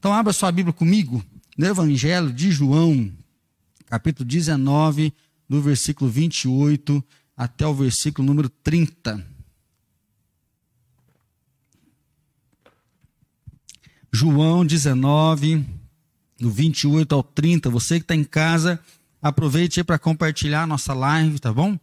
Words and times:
Então, 0.00 0.14
abra 0.14 0.32
sua 0.32 0.50
Bíblia 0.50 0.72
comigo 0.72 1.22
no 1.58 1.66
Evangelho 1.66 2.32
de 2.32 2.50
João, 2.50 3.12
capítulo 3.84 4.26
19, 4.26 5.12
do 5.46 5.60
versículo 5.60 6.10
28 6.10 7.04
até 7.36 7.66
o 7.66 7.74
versículo 7.74 8.26
número 8.26 8.48
30. 8.48 9.22
João 14.10 14.64
19, 14.64 15.66
do 16.38 16.50
28 16.50 17.14
ao 17.14 17.22
30. 17.22 17.68
Você 17.68 17.98
que 17.98 18.04
está 18.04 18.14
em 18.14 18.24
casa, 18.24 18.80
aproveite 19.20 19.84
para 19.84 19.98
compartilhar 19.98 20.62
a 20.62 20.66
nossa 20.66 20.94
live, 20.94 21.38
tá 21.38 21.52
bom? 21.52 21.78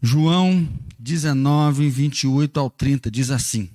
João 0.00 0.68
19, 0.96 1.90
28 1.90 2.60
ao 2.60 2.70
30 2.70 3.10
diz 3.10 3.32
assim: 3.32 3.68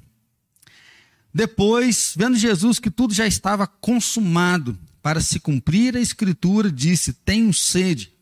Depois, 1.33 2.13
vendo 2.15 2.37
Jesus 2.37 2.79
que 2.79 2.91
tudo 2.91 3.13
já 3.13 3.25
estava 3.25 3.65
consumado, 3.65 4.77
para 5.01 5.19
se 5.19 5.39
cumprir 5.39 5.95
a 5.97 5.99
escritura, 5.99 6.71
disse: 6.71 7.13
Tenho 7.13 7.53
sede. 7.53 8.13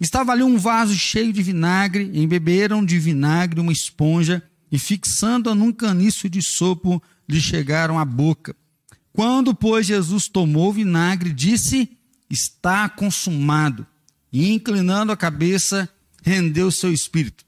Estava 0.00 0.32
ali 0.32 0.42
um 0.42 0.58
vaso 0.58 0.94
cheio 0.94 1.32
de 1.32 1.42
vinagre, 1.42 2.10
embeberam 2.14 2.84
de 2.84 2.98
vinagre 2.98 3.60
uma 3.60 3.72
esponja 3.72 4.42
e, 4.70 4.78
fixando-a 4.78 5.54
num 5.54 5.72
caniço 5.72 6.28
de 6.28 6.42
sopo, 6.42 7.02
lhe 7.28 7.40
chegaram 7.40 7.98
à 7.98 8.04
boca. 8.04 8.56
Quando, 9.12 9.54
pois, 9.54 9.86
Jesus 9.86 10.28
tomou 10.28 10.70
o 10.70 10.72
vinagre, 10.72 11.32
disse: 11.32 11.90
Está 12.28 12.88
consumado. 12.88 13.86
E, 14.32 14.52
inclinando 14.52 15.12
a 15.12 15.16
cabeça, 15.16 15.88
rendeu 16.22 16.70
seu 16.70 16.92
espírito. 16.92 17.44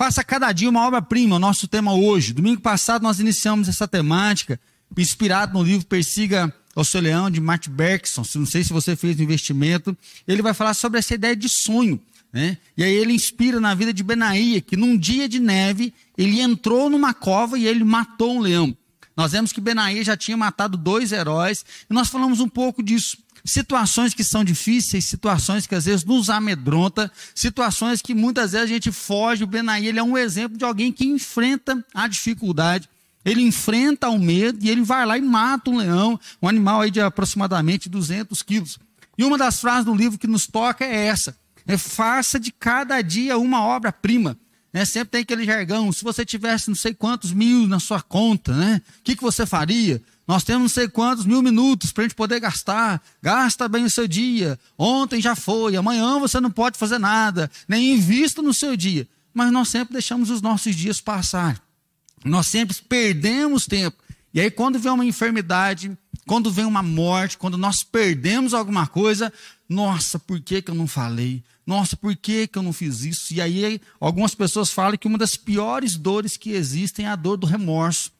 Faça 0.00 0.24
cada 0.24 0.50
dia 0.50 0.70
uma 0.70 0.86
obra-prima, 0.86 1.36
o 1.36 1.38
nosso 1.38 1.68
tema 1.68 1.92
hoje. 1.92 2.32
Domingo 2.32 2.62
passado 2.62 3.02
nós 3.02 3.20
iniciamos 3.20 3.68
essa 3.68 3.86
temática, 3.86 4.58
inspirado 4.96 5.52
no 5.52 5.62
livro 5.62 5.86
Persiga 5.86 6.50
ao 6.74 6.84
Seu 6.84 7.02
Leão, 7.02 7.30
de 7.30 7.38
Matt 7.38 7.68
Bergson. 7.68 8.22
Não 8.36 8.46
sei 8.46 8.64
se 8.64 8.72
você 8.72 8.96
fez 8.96 9.18
o 9.18 9.22
investimento. 9.22 9.94
Ele 10.26 10.40
vai 10.40 10.54
falar 10.54 10.72
sobre 10.72 10.98
essa 10.98 11.12
ideia 11.12 11.36
de 11.36 11.50
sonho. 11.50 12.00
Né? 12.32 12.56
E 12.78 12.82
aí 12.82 12.94
ele 12.94 13.12
inspira 13.12 13.60
na 13.60 13.74
vida 13.74 13.92
de 13.92 14.02
Benaía, 14.02 14.62
que 14.62 14.74
num 14.74 14.96
dia 14.96 15.28
de 15.28 15.38
neve, 15.38 15.92
ele 16.16 16.40
entrou 16.40 16.88
numa 16.88 17.12
cova 17.12 17.58
e 17.58 17.66
ele 17.66 17.84
matou 17.84 18.36
um 18.36 18.40
leão. 18.40 18.74
Nós 19.14 19.32
vemos 19.32 19.52
que 19.52 19.60
Benaí 19.60 20.02
já 20.02 20.16
tinha 20.16 20.34
matado 20.34 20.78
dois 20.78 21.12
heróis, 21.12 21.62
e 21.90 21.92
nós 21.92 22.08
falamos 22.08 22.40
um 22.40 22.48
pouco 22.48 22.82
disso. 22.82 23.18
Situações 23.44 24.14
que 24.14 24.22
são 24.22 24.44
difíceis, 24.44 25.04
situações 25.04 25.66
que 25.66 25.74
às 25.74 25.84
vezes 25.86 26.04
nos 26.04 26.28
amedronta, 26.28 27.10
situações 27.34 28.02
que 28.02 28.14
muitas 28.14 28.52
vezes 28.52 28.64
a 28.64 28.72
gente 28.72 28.92
foge. 28.92 29.44
O 29.44 29.46
Benaí 29.46 29.86
ele 29.86 29.98
é 29.98 30.02
um 30.02 30.16
exemplo 30.16 30.58
de 30.58 30.64
alguém 30.64 30.92
que 30.92 31.06
enfrenta 31.06 31.84
a 31.94 32.06
dificuldade, 32.06 32.88
ele 33.24 33.42
enfrenta 33.42 34.08
o 34.08 34.18
medo 34.18 34.58
e 34.62 34.70
ele 34.70 34.82
vai 34.82 35.04
lá 35.04 35.16
e 35.16 35.22
mata 35.22 35.70
um 35.70 35.76
leão, 35.78 36.18
um 36.40 36.48
animal 36.48 36.82
aí 36.82 36.90
de 36.90 37.00
aproximadamente 37.00 37.88
200 37.88 38.42
quilos. 38.42 38.78
E 39.16 39.24
uma 39.24 39.36
das 39.36 39.60
frases 39.60 39.84
do 39.84 39.94
livro 39.94 40.18
que 40.18 40.26
nos 40.26 40.46
toca 40.46 40.84
é 40.84 41.06
essa: 41.06 41.36
é 41.66 41.76
faça 41.76 42.40
de 42.40 42.50
cada 42.50 43.00
dia 43.02 43.38
uma 43.38 43.62
obra-prima. 43.62 44.36
Né? 44.72 44.84
Sempre 44.84 45.10
tem 45.10 45.20
aquele 45.22 45.44
jargão. 45.44 45.92
Se 45.92 46.04
você 46.04 46.24
tivesse 46.24 46.68
não 46.68 46.74
sei 46.74 46.94
quantos 46.94 47.32
mil 47.32 47.66
na 47.66 47.80
sua 47.80 48.00
conta, 48.00 48.54
né? 48.54 48.80
O 49.00 49.02
que, 49.02 49.16
que 49.16 49.22
você 49.22 49.44
faria? 49.44 50.00
Nós 50.30 50.44
temos 50.44 50.62
não 50.62 50.68
sei 50.68 50.88
quantos 50.88 51.26
mil 51.26 51.42
minutos 51.42 51.90
para 51.90 52.04
a 52.04 52.06
gente 52.06 52.14
poder 52.14 52.38
gastar. 52.38 53.02
Gasta 53.20 53.68
bem 53.68 53.82
o 53.82 53.90
seu 53.90 54.06
dia. 54.06 54.56
Ontem 54.78 55.20
já 55.20 55.34
foi, 55.34 55.74
amanhã 55.74 56.20
você 56.20 56.38
não 56.38 56.52
pode 56.52 56.78
fazer 56.78 56.98
nada. 56.98 57.50
Nem 57.66 57.94
invista 57.94 58.40
no 58.40 58.54
seu 58.54 58.76
dia. 58.76 59.08
Mas 59.34 59.50
nós 59.50 59.68
sempre 59.68 59.94
deixamos 59.94 60.30
os 60.30 60.40
nossos 60.40 60.76
dias 60.76 61.00
passar. 61.00 61.60
Nós 62.24 62.46
sempre 62.46 62.76
perdemos 62.88 63.66
tempo. 63.66 63.96
E 64.32 64.40
aí, 64.40 64.52
quando 64.52 64.78
vem 64.78 64.92
uma 64.92 65.04
enfermidade, 65.04 65.98
quando 66.28 66.48
vem 66.48 66.64
uma 66.64 66.80
morte, 66.80 67.36
quando 67.36 67.58
nós 67.58 67.82
perdemos 67.82 68.54
alguma 68.54 68.86
coisa, 68.86 69.32
nossa, 69.68 70.16
por 70.16 70.40
que, 70.40 70.62
que 70.62 70.70
eu 70.70 70.76
não 70.76 70.86
falei? 70.86 71.42
Nossa, 71.66 71.96
por 71.96 72.14
que, 72.14 72.46
que 72.46 72.56
eu 72.56 72.62
não 72.62 72.72
fiz 72.72 73.02
isso? 73.02 73.34
E 73.34 73.40
aí, 73.40 73.80
algumas 73.98 74.36
pessoas 74.36 74.70
falam 74.70 74.96
que 74.96 75.08
uma 75.08 75.18
das 75.18 75.34
piores 75.34 75.96
dores 75.96 76.36
que 76.36 76.52
existem 76.52 77.06
é 77.06 77.08
a 77.08 77.16
dor 77.16 77.36
do 77.36 77.48
remorso. 77.48 78.12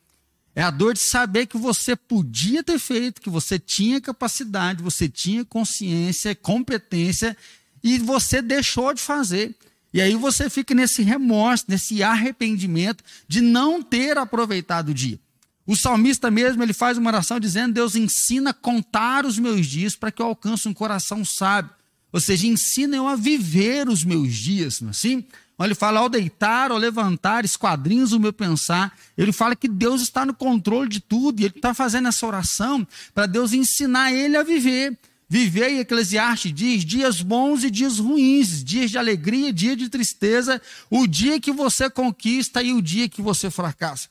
É 0.55 0.63
a 0.63 0.71
dor 0.71 0.95
de 0.95 1.01
saber 1.01 1.47
que 1.47 1.57
você 1.57 1.95
podia 1.95 2.63
ter 2.63 2.79
feito, 2.79 3.21
que 3.21 3.31
você 3.31 3.59
tinha 3.59 4.01
capacidade, 4.01 4.83
você 4.83 5.09
tinha 5.09 5.45
consciência, 5.45 6.35
competência, 6.35 7.37
e 7.83 7.99
você 7.99 8.43
deixou 8.43 8.93
de 8.93 9.01
fazer. 9.01 9.55
E 9.93 10.01
aí 10.01 10.15
você 10.15 10.51
fica 10.51 10.75
nesse 10.75 11.03
remorso, 11.03 11.65
nesse 11.69 12.03
arrependimento 12.03 13.03
de 13.27 13.41
não 13.41 13.83
ter 13.83 14.19
aproveitado 14.19 14.91
o 14.91 14.95
dia. 14.95 15.19
O 15.67 15.77
salmista 15.77 16.31
mesmo, 16.31 16.63
ele 16.63 16.73
faz 16.73 16.99
uma 16.99 17.11
oração 17.11 17.39
dizendo: 17.39 17.75
Deus 17.75 17.95
ensina 17.95 18.51
a 18.51 18.55
contar 18.55 19.25
os 19.25 19.39
meus 19.39 19.67
dias 19.67 19.95
para 19.95 20.11
que 20.11 20.21
eu 20.21 20.27
alcance 20.27 20.69
um 20.69 20.75
coração 20.75 21.25
sábio. 21.25 21.71
Ou 22.13 22.21
seja, 22.21 22.47
ensina 22.47 22.97
eu 22.97 23.07
a 23.07 23.15
viver 23.15 23.89
os 23.89 24.03
meus 24.03 24.35
dias, 24.35 24.81
não 24.81 24.89
é 24.89 24.91
assim? 24.91 25.25
Ele 25.67 25.75
fala, 25.75 26.01
ao 26.01 26.09
deitar, 26.09 26.71
ao 26.71 26.79
levantar, 26.79 27.45
esquadrinhos 27.45 28.13
o 28.13 28.21
meu 28.21 28.33
pensar. 28.33 28.97
Ele 29.17 29.33
fala 29.33 29.55
que 29.55 29.69
Deus 29.69 30.01
está 30.01 30.25
no 30.25 30.33
controle 30.33 30.89
de 30.89 31.01
tudo. 31.01 31.41
E 31.41 31.45
ele 31.45 31.55
está 31.57 31.75
fazendo 31.75 32.09
essa 32.09 32.27
oração 32.27 32.87
para 33.15 33.27
Deus 33.27 33.53
ensinar 33.53 34.13
ele 34.13 34.37
a 34.37 34.43
viver. 34.43 34.99
Viver, 35.29 35.71
e 35.71 35.79
Eclesiastes 35.79 36.53
diz, 36.53 36.85
dias 36.85 37.23
bons 37.23 37.63
e 37.63 37.71
dias 37.71 38.01
ruins, 38.01 38.65
dias 38.65 38.91
de 38.91 38.99
alegria, 38.99 39.53
dia 39.53 39.77
de 39.77 39.89
tristeza, 39.89 40.61
o 40.91 41.07
dia 41.07 41.39
que 41.39 41.53
você 41.53 41.89
conquista 41.89 42.61
e 42.63 42.73
o 42.73 42.83
dia 42.83 43.09
que 43.09 43.23
você 43.23 43.49
fracassa. 43.49 44.09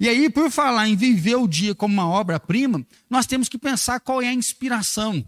E 0.00 0.08
aí, 0.08 0.30
por 0.30 0.50
falar 0.50 0.88
em 0.88 0.96
viver 0.96 1.36
o 1.36 1.46
dia 1.46 1.74
como 1.74 1.92
uma 1.92 2.08
obra-prima, 2.08 2.84
nós 3.10 3.26
temos 3.26 3.50
que 3.50 3.58
pensar 3.58 4.00
qual 4.00 4.22
é 4.22 4.28
a 4.28 4.32
inspiração. 4.32 5.24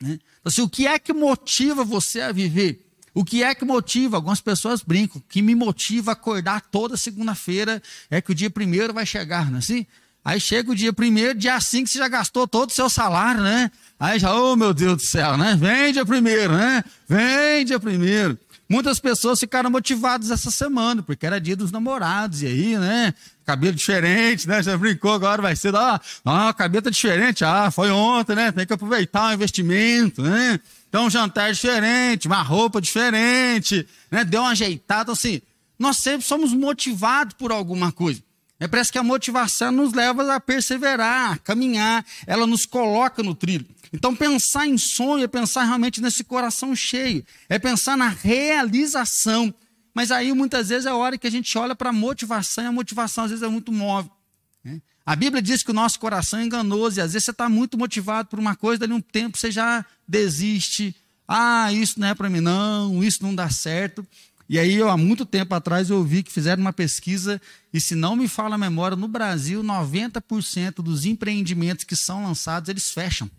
Né? 0.00 0.12
Então, 0.12 0.20
assim, 0.46 0.62
o 0.62 0.68
que 0.68 0.86
é 0.86 0.98
que 0.98 1.12
motiva 1.12 1.84
você 1.84 2.22
a 2.22 2.32
viver? 2.32 2.87
O 3.14 3.24
que 3.24 3.42
é 3.42 3.54
que 3.54 3.64
motiva? 3.64 4.16
Algumas 4.16 4.40
pessoas 4.40 4.82
brincam. 4.82 5.22
Que 5.28 5.42
me 5.42 5.54
motiva 5.54 6.10
a 6.10 6.12
acordar 6.12 6.60
toda 6.60 6.96
segunda-feira 6.96 7.82
é 8.10 8.20
que 8.20 8.32
o 8.32 8.34
dia 8.34 8.50
primeiro 8.50 8.92
vai 8.92 9.06
chegar, 9.06 9.50
não 9.50 9.56
é 9.56 9.58
assim? 9.58 9.86
Aí 10.24 10.40
chega 10.40 10.70
o 10.70 10.74
dia 10.74 10.92
primeiro, 10.92 11.38
dia 11.38 11.58
5 11.58 11.88
você 11.88 11.98
já 11.98 12.08
gastou 12.08 12.46
todo 12.46 12.68
o 12.68 12.72
seu 12.72 12.90
salário, 12.90 13.40
né? 13.40 13.70
Aí 13.98 14.18
já, 14.18 14.34
oh 14.34 14.54
meu 14.56 14.74
Deus 14.74 14.96
do 14.96 15.02
céu, 15.02 15.36
né? 15.38 15.56
Vem 15.58 15.92
dia 15.92 16.04
primeiro, 16.04 16.52
né? 16.52 16.84
Vem 17.08 17.64
dia 17.64 17.80
primeiro. 17.80 18.38
Muitas 18.68 19.00
pessoas 19.00 19.40
ficaram 19.40 19.70
motivadas 19.70 20.30
essa 20.30 20.50
semana, 20.50 21.02
porque 21.02 21.24
era 21.24 21.40
dia 21.40 21.56
dos 21.56 21.72
namorados, 21.72 22.42
e 22.42 22.46
aí, 22.46 22.76
né? 22.76 23.14
Cabelo 23.46 23.74
diferente, 23.74 24.46
né? 24.46 24.62
Já 24.62 24.76
brincou, 24.76 25.12
agora 25.12 25.40
vai 25.40 25.56
ser, 25.56 25.74
ah, 25.74 25.98
ah 26.22 26.52
cabelo 26.52 26.82
tá 26.82 26.90
diferente, 26.90 27.46
ah, 27.46 27.70
foi 27.70 27.90
ontem, 27.90 28.36
né? 28.36 28.52
Tem 28.52 28.66
que 28.66 28.72
aproveitar 28.74 29.30
o 29.30 29.32
investimento, 29.32 30.20
né? 30.20 30.60
Então, 30.86 31.06
um 31.06 31.10
jantar 31.10 31.50
diferente, 31.50 32.26
uma 32.26 32.42
roupa 32.42 32.78
diferente, 32.78 33.88
né? 34.10 34.22
Deu 34.22 34.42
uma 34.42 34.50
ajeitada, 34.50 35.12
assim. 35.12 35.40
Nós 35.78 35.96
sempre 35.96 36.26
somos 36.26 36.52
motivados 36.52 37.34
por 37.34 37.50
alguma 37.50 37.90
coisa. 37.90 38.20
É, 38.60 38.66
parece 38.66 38.90
que 38.90 38.98
a 38.98 39.04
motivação 39.04 39.70
nos 39.70 39.92
leva 39.92 40.34
a 40.34 40.40
perseverar, 40.40 41.32
a 41.32 41.38
caminhar, 41.38 42.04
ela 42.26 42.46
nos 42.46 42.66
coloca 42.66 43.22
no 43.22 43.34
trilho. 43.34 43.66
Então, 43.92 44.14
pensar 44.14 44.66
em 44.66 44.76
sonho 44.76 45.24
é 45.24 45.28
pensar 45.28 45.64
realmente 45.64 46.00
nesse 46.00 46.24
coração 46.24 46.74
cheio, 46.74 47.24
é 47.48 47.58
pensar 47.58 47.96
na 47.96 48.08
realização. 48.08 49.54
Mas 49.94 50.10
aí, 50.10 50.32
muitas 50.32 50.68
vezes, 50.68 50.86
é 50.86 50.90
a 50.90 50.96
hora 50.96 51.16
que 51.16 51.26
a 51.26 51.30
gente 51.30 51.56
olha 51.56 51.74
para 51.74 51.90
a 51.90 51.92
motivação, 51.92 52.64
e 52.64 52.66
a 52.66 52.72
motivação, 52.72 53.24
às 53.24 53.30
vezes, 53.30 53.44
é 53.44 53.48
muito 53.48 53.72
móvel. 53.72 54.10
Né? 54.64 54.80
A 55.06 55.16
Bíblia 55.16 55.40
diz 55.40 55.62
que 55.62 55.70
o 55.70 55.74
nosso 55.74 55.98
coração 55.98 56.40
é 56.40 56.44
enganoso, 56.44 56.98
e 56.98 57.00
às 57.00 57.12
vezes 57.12 57.24
você 57.24 57.30
está 57.30 57.48
muito 57.48 57.78
motivado 57.78 58.28
por 58.28 58.38
uma 58.38 58.56
coisa, 58.56 58.80
dali 58.80 58.92
um 58.92 59.00
tempo 59.00 59.38
você 59.38 59.50
já 59.50 59.84
desiste. 60.06 60.94
Ah, 61.26 61.72
isso 61.72 61.98
não 62.00 62.08
é 62.08 62.14
para 62.14 62.28
mim, 62.28 62.40
não, 62.40 63.02
isso 63.02 63.22
não 63.22 63.34
dá 63.34 63.48
certo. 63.50 64.06
E 64.48 64.58
aí, 64.58 64.74
eu, 64.74 64.88
há 64.88 64.96
muito 64.96 65.26
tempo 65.26 65.54
atrás, 65.54 65.90
eu 65.90 65.98
ouvi 65.98 66.22
que 66.22 66.32
fizeram 66.32 66.62
uma 66.62 66.72
pesquisa, 66.72 67.40
e 67.72 67.80
se 67.80 67.94
não 67.94 68.16
me 68.16 68.26
fala 68.26 68.54
a 68.54 68.58
memória, 68.58 68.96
no 68.96 69.06
Brasil, 69.06 69.62
90% 69.62 70.76
dos 70.76 71.04
empreendimentos 71.04 71.84
que 71.84 71.94
são 71.94 72.24
lançados, 72.24 72.70
eles 72.70 72.90
fecham. 72.90 73.30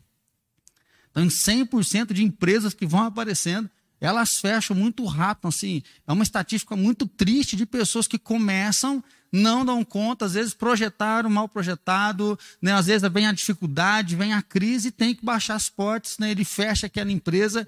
Então, 1.09 1.25
100% 1.25 2.13
de 2.13 2.23
empresas 2.23 2.75
que 2.75 2.85
vão 2.85 3.01
aparecendo, 3.01 3.69
elas 3.99 4.37
fecham 4.37 4.75
muito 4.75 5.03
rápido. 5.05 5.47
Assim, 5.47 5.81
é 6.07 6.11
uma 6.11 6.23
estatística 6.23 6.75
muito 6.75 7.07
triste 7.07 7.55
de 7.55 7.65
pessoas 7.65 8.07
que 8.07 8.17
começam, 8.17 9.03
não 9.31 9.65
dão 9.65 9.83
conta, 9.83 10.25
às 10.25 10.33
vezes 10.33 10.53
projetaram 10.53 11.29
mal 11.29 11.47
projetado, 11.47 12.37
né? 12.61 12.73
às 12.73 12.87
vezes 12.87 13.07
vem 13.11 13.27
a 13.27 13.31
dificuldade, 13.31 14.15
vem 14.15 14.33
a 14.33 14.41
crise 14.41 14.91
tem 14.91 15.13
que 15.13 15.23
baixar 15.23 15.55
as 15.55 15.69
portas, 15.69 16.17
né? 16.17 16.31
ele 16.31 16.43
fecha 16.43 16.87
aquela 16.87 17.11
empresa. 17.11 17.67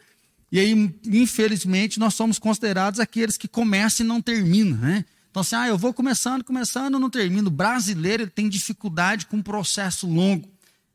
E 0.52 0.60
aí, 0.60 0.94
infelizmente, 1.06 1.98
nós 1.98 2.14
somos 2.14 2.38
considerados 2.38 3.00
aqueles 3.00 3.38
que 3.38 3.48
começam 3.48 4.06
e 4.06 4.08
não 4.08 4.22
terminam. 4.22 4.78
Né? 4.78 5.06
Então, 5.30 5.42
assim, 5.42 5.56
ah, 5.56 5.68
eu 5.68 5.78
vou 5.78 5.94
começando, 5.94 6.44
começando, 6.44 7.00
não 7.00 7.10
termino. 7.10 7.48
O 7.48 7.52
brasileiro 7.52 8.28
tem 8.28 8.50
dificuldade 8.50 9.28
com 9.28 9.38
um 9.38 9.42
processo 9.42 10.06
longo. 10.06 10.50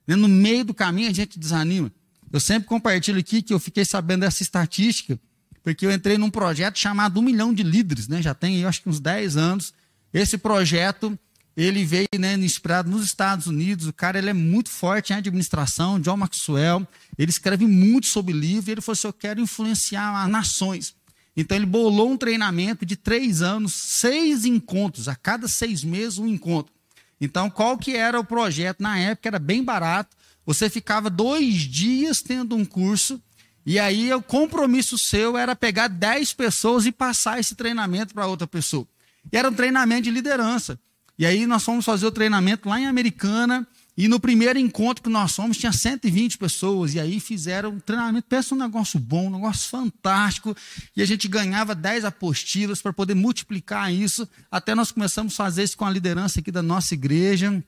Né? 0.07 0.15
No 0.15 0.29
meio 0.29 0.63
do 0.63 0.75
caminho, 0.75 1.09
a 1.09 1.13
gente 1.13 1.39
desanima. 1.39 1.91
Eu 2.31 2.39
sempre 2.39 2.69
compartilho 2.69 3.19
aqui 3.19 3.41
que 3.41 3.55
eu 3.55 3.59
fiquei 3.59 3.85
sabendo 3.85 4.21
dessa 4.21 4.43
estatística, 4.43 5.19
porque 5.63 5.87
eu 5.87 5.91
entrei 5.91 6.19
num 6.19 6.29
projeto 6.29 6.79
chamado 6.79 7.19
Um 7.19 7.23
Milhão 7.23 7.55
de 7.55 7.63
Líderes, 7.63 8.09
né? 8.09 8.21
já 8.21 8.35
tem, 8.35 8.61
eu 8.61 8.69
acho 8.69 8.83
que 8.83 8.91
uns 8.91 9.01
10 9.01 9.39
anos. 9.39 9.73
Esse 10.13 10.37
projeto, 10.37 11.19
ele 11.57 11.85
veio 11.85 12.07
né, 12.19 12.35
inspirado 12.35 12.91
nos 12.91 13.05
Estados 13.05 13.47
Unidos. 13.47 13.87
O 13.87 13.93
cara 13.93 14.19
ele 14.19 14.29
é 14.29 14.35
muito 14.35 14.69
forte 14.69 15.13
em 15.13 15.17
administração, 15.17 15.99
John 15.99 16.17
Maxwell. 16.17 16.87
Ele 17.17 17.31
escreve 17.31 17.67
muito 17.67 18.07
sobre 18.07 18.35
livro. 18.35 18.71
E 18.71 18.73
ele 18.73 18.81
falou 18.83 18.93
assim: 18.93 19.07
Eu 19.07 19.13
quero 19.13 19.41
influenciar 19.41 20.29
nações. 20.29 20.95
Então 21.37 21.57
ele 21.57 21.67
bolou 21.67 22.11
um 22.11 22.17
treinamento 22.17 22.85
de 22.85 22.97
três 22.97 23.43
anos, 23.43 23.75
seis 23.75 24.45
encontros, 24.45 25.09
a 25.09 25.15
cada 25.15 25.49
seis 25.49 25.83
meses 25.83 26.19
um 26.19 26.27
encontro. 26.27 26.73
Então, 27.21 27.49
qual 27.49 27.79
que 27.79 27.97
era 27.97 28.21
o 28.21 28.25
projeto? 28.25 28.83
Na 28.83 28.99
época 28.99 29.29
era 29.29 29.39
bem 29.39 29.63
barato. 29.63 30.17
Você 30.45 30.71
ficava 30.71 31.11
dois 31.11 31.63
dias 31.63 32.23
tendo 32.23 32.55
um 32.55 32.65
curso, 32.65 33.21
e 33.65 33.79
aí 33.79 34.13
o 34.15 34.23
compromisso 34.23 34.97
seu 34.97 35.37
era 35.37 35.57
pegar 35.57 35.89
dez 35.89 36.33
pessoas 36.33 36.87
e 36.87 36.93
passar 36.93 37.41
esse 37.41 37.55
treinamento 37.55 38.15
para 38.15 38.27
outra 38.27 38.47
pessoa. 38.47 38.87
E 39.33 39.37
era 39.37 39.51
um 39.51 39.55
treinamento 39.55 40.03
de 40.03 40.11
liderança. 40.11 40.79
E 41.19 41.25
aí 41.25 41.47
nós 41.47 41.65
fomos 41.65 41.85
fazer 41.85 42.07
o 42.07 42.11
treinamento 42.11 42.69
lá 42.69 42.81
em 42.81 42.87
Americana. 42.87 43.67
E 43.97 44.09
no 44.09 44.21
primeiro 44.21 44.59
encontro 44.59 45.03
que 45.03 45.09
nós 45.09 45.35
fomos, 45.35 45.57
tinha 45.57 45.73
120 45.73 46.37
pessoas. 46.37 46.95
E 46.95 47.01
aí 47.01 47.19
fizeram 47.19 47.71
um 47.71 47.81
treinamento. 47.81 48.27
Pensa 48.29 48.55
um 48.55 48.59
negócio 48.59 49.01
bom, 49.01 49.29
um 49.29 49.31
negócio 49.31 49.71
fantástico. 49.71 50.55
E 50.95 51.01
a 51.01 51.07
gente 51.07 51.27
ganhava 51.27 51.75
10 51.75 52.05
apostilas 52.05 52.83
para 52.83 52.93
poder 52.93 53.15
multiplicar 53.15 53.93
isso. 53.93 54.29
Até 54.51 54.75
nós 54.75 54.93
começamos 54.93 55.33
a 55.33 55.37
fazer 55.37 55.63
isso 55.63 55.77
com 55.77 55.87
a 55.87 55.91
liderança 55.91 56.41
aqui 56.41 56.53
da 56.53 56.63
nossa 56.63 56.93
igreja. 56.93 57.63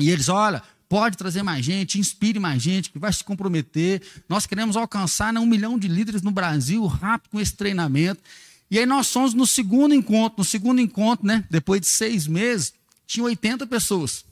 E 0.00 0.10
eles, 0.10 0.28
olha, 0.28 0.60
pode 0.88 1.16
trazer 1.16 1.44
mais 1.44 1.64
gente, 1.64 2.00
inspire 2.00 2.40
mais 2.40 2.60
gente, 2.60 2.90
que 2.90 2.98
vai 2.98 3.12
se 3.12 3.22
comprometer. 3.22 4.02
Nós 4.28 4.46
queremos 4.46 4.76
alcançar 4.76 5.32
né, 5.32 5.38
um 5.38 5.46
milhão 5.46 5.78
de 5.78 5.86
líderes 5.86 6.22
no 6.22 6.32
Brasil 6.32 6.84
rápido 6.86 7.30
com 7.30 7.40
esse 7.40 7.54
treinamento. 7.54 8.20
E 8.68 8.78
aí 8.80 8.86
nós 8.86 9.10
fomos 9.12 9.32
no 9.32 9.46
segundo 9.46 9.94
encontro. 9.94 10.38
No 10.38 10.44
segundo 10.44 10.80
encontro, 10.80 11.24
né, 11.24 11.44
depois 11.48 11.80
de 11.80 11.88
seis 11.88 12.26
meses, 12.26 12.72
tinha 13.08 13.24
80 13.24 13.66
pessoas. 13.66 14.24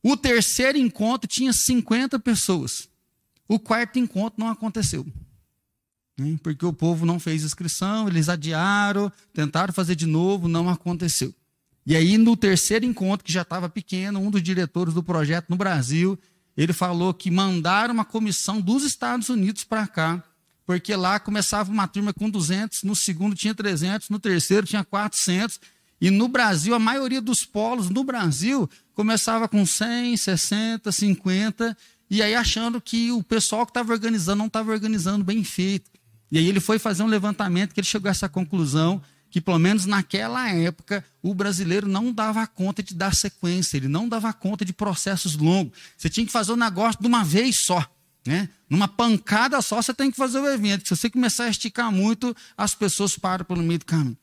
O 0.00 0.16
terceiro 0.16 0.78
encontro 0.78 1.26
tinha 1.28 1.52
50 1.52 2.16
pessoas. 2.20 2.88
O 3.48 3.58
quarto 3.58 3.98
encontro 3.98 4.38
não 4.38 4.48
aconteceu. 4.48 5.04
Né? 6.16 6.38
Porque 6.42 6.64
o 6.64 6.72
povo 6.72 7.04
não 7.04 7.18
fez 7.18 7.42
inscrição, 7.42 8.06
eles 8.06 8.28
adiaram, 8.28 9.12
tentaram 9.34 9.74
fazer 9.74 9.96
de 9.96 10.06
novo, 10.06 10.46
não 10.46 10.70
aconteceu. 10.70 11.34
E 11.84 11.96
aí, 11.96 12.16
no 12.16 12.36
terceiro 12.36 12.84
encontro, 12.84 13.26
que 13.26 13.32
já 13.32 13.42
estava 13.42 13.68
pequeno, 13.68 14.20
um 14.20 14.30
dos 14.30 14.42
diretores 14.42 14.94
do 14.94 15.02
projeto 15.02 15.50
no 15.50 15.56
Brasil, 15.56 16.18
ele 16.56 16.72
falou 16.72 17.12
que 17.12 17.30
mandaram 17.32 17.92
uma 17.92 18.04
comissão 18.04 18.60
dos 18.60 18.84
Estados 18.84 19.28
Unidos 19.28 19.64
para 19.64 19.88
cá, 19.88 20.22
porque 20.64 20.94
lá 20.94 21.18
começava 21.18 21.70
uma 21.70 21.88
turma 21.88 22.12
com 22.12 22.30
200, 22.30 22.84
no 22.84 22.94
segundo 22.94 23.34
tinha 23.34 23.54
300, 23.54 24.08
no 24.08 24.20
terceiro 24.20 24.66
tinha 24.66 24.84
400, 24.84 25.60
e 26.00 26.10
no 26.10 26.28
Brasil, 26.28 26.74
a 26.74 26.78
maioria 26.78 27.20
dos 27.20 27.44
polos 27.44 27.88
no 27.88 28.04
Brasil 28.04 28.68
começava 28.94 29.48
com 29.48 29.64
100, 29.64 30.16
60, 30.16 30.92
50, 30.92 31.76
e 32.10 32.22
aí 32.22 32.34
achando 32.34 32.80
que 32.80 33.10
o 33.10 33.22
pessoal 33.22 33.64
que 33.64 33.70
estava 33.70 33.92
organizando 33.92 34.38
não 34.38 34.46
estava 34.46 34.70
organizando 34.70 35.24
bem 35.24 35.42
feito. 35.42 35.90
E 36.30 36.38
aí 36.38 36.46
ele 36.46 36.60
foi 36.60 36.78
fazer 36.78 37.02
um 37.02 37.06
levantamento 37.06 37.72
que 37.72 37.80
ele 37.80 37.86
chegou 37.86 38.08
a 38.08 38.10
essa 38.10 38.28
conclusão 38.28 39.00
que 39.30 39.40
pelo 39.40 39.58
menos 39.58 39.86
naquela 39.86 40.48
época 40.50 41.04
o 41.22 41.34
brasileiro 41.34 41.88
não 41.88 42.12
dava 42.12 42.46
conta 42.46 42.82
de 42.82 42.94
dar 42.94 43.14
sequência, 43.14 43.76
ele 43.76 43.88
não 43.88 44.08
dava 44.08 44.32
conta 44.32 44.64
de 44.64 44.72
processos 44.72 45.36
longos. 45.36 45.76
Você 45.96 46.08
tinha 46.08 46.24
que 46.24 46.32
fazer 46.32 46.52
o 46.52 46.56
negócio 46.56 47.00
de 47.00 47.06
uma 47.06 47.24
vez 47.24 47.58
só. 47.58 47.84
Né? 48.26 48.48
Numa 48.68 48.88
pancada 48.88 49.60
só 49.62 49.80
você 49.80 49.94
tem 49.94 50.10
que 50.10 50.16
fazer 50.16 50.40
o 50.40 50.48
evento. 50.48 50.88
Se 50.88 50.96
você 50.96 51.10
começar 51.10 51.44
a 51.44 51.48
esticar 51.48 51.92
muito, 51.92 52.34
as 52.56 52.74
pessoas 52.74 53.16
param 53.16 53.44
pelo 53.44 53.62
meio 53.62 53.78
do 53.78 53.84
caminho. 53.84 54.16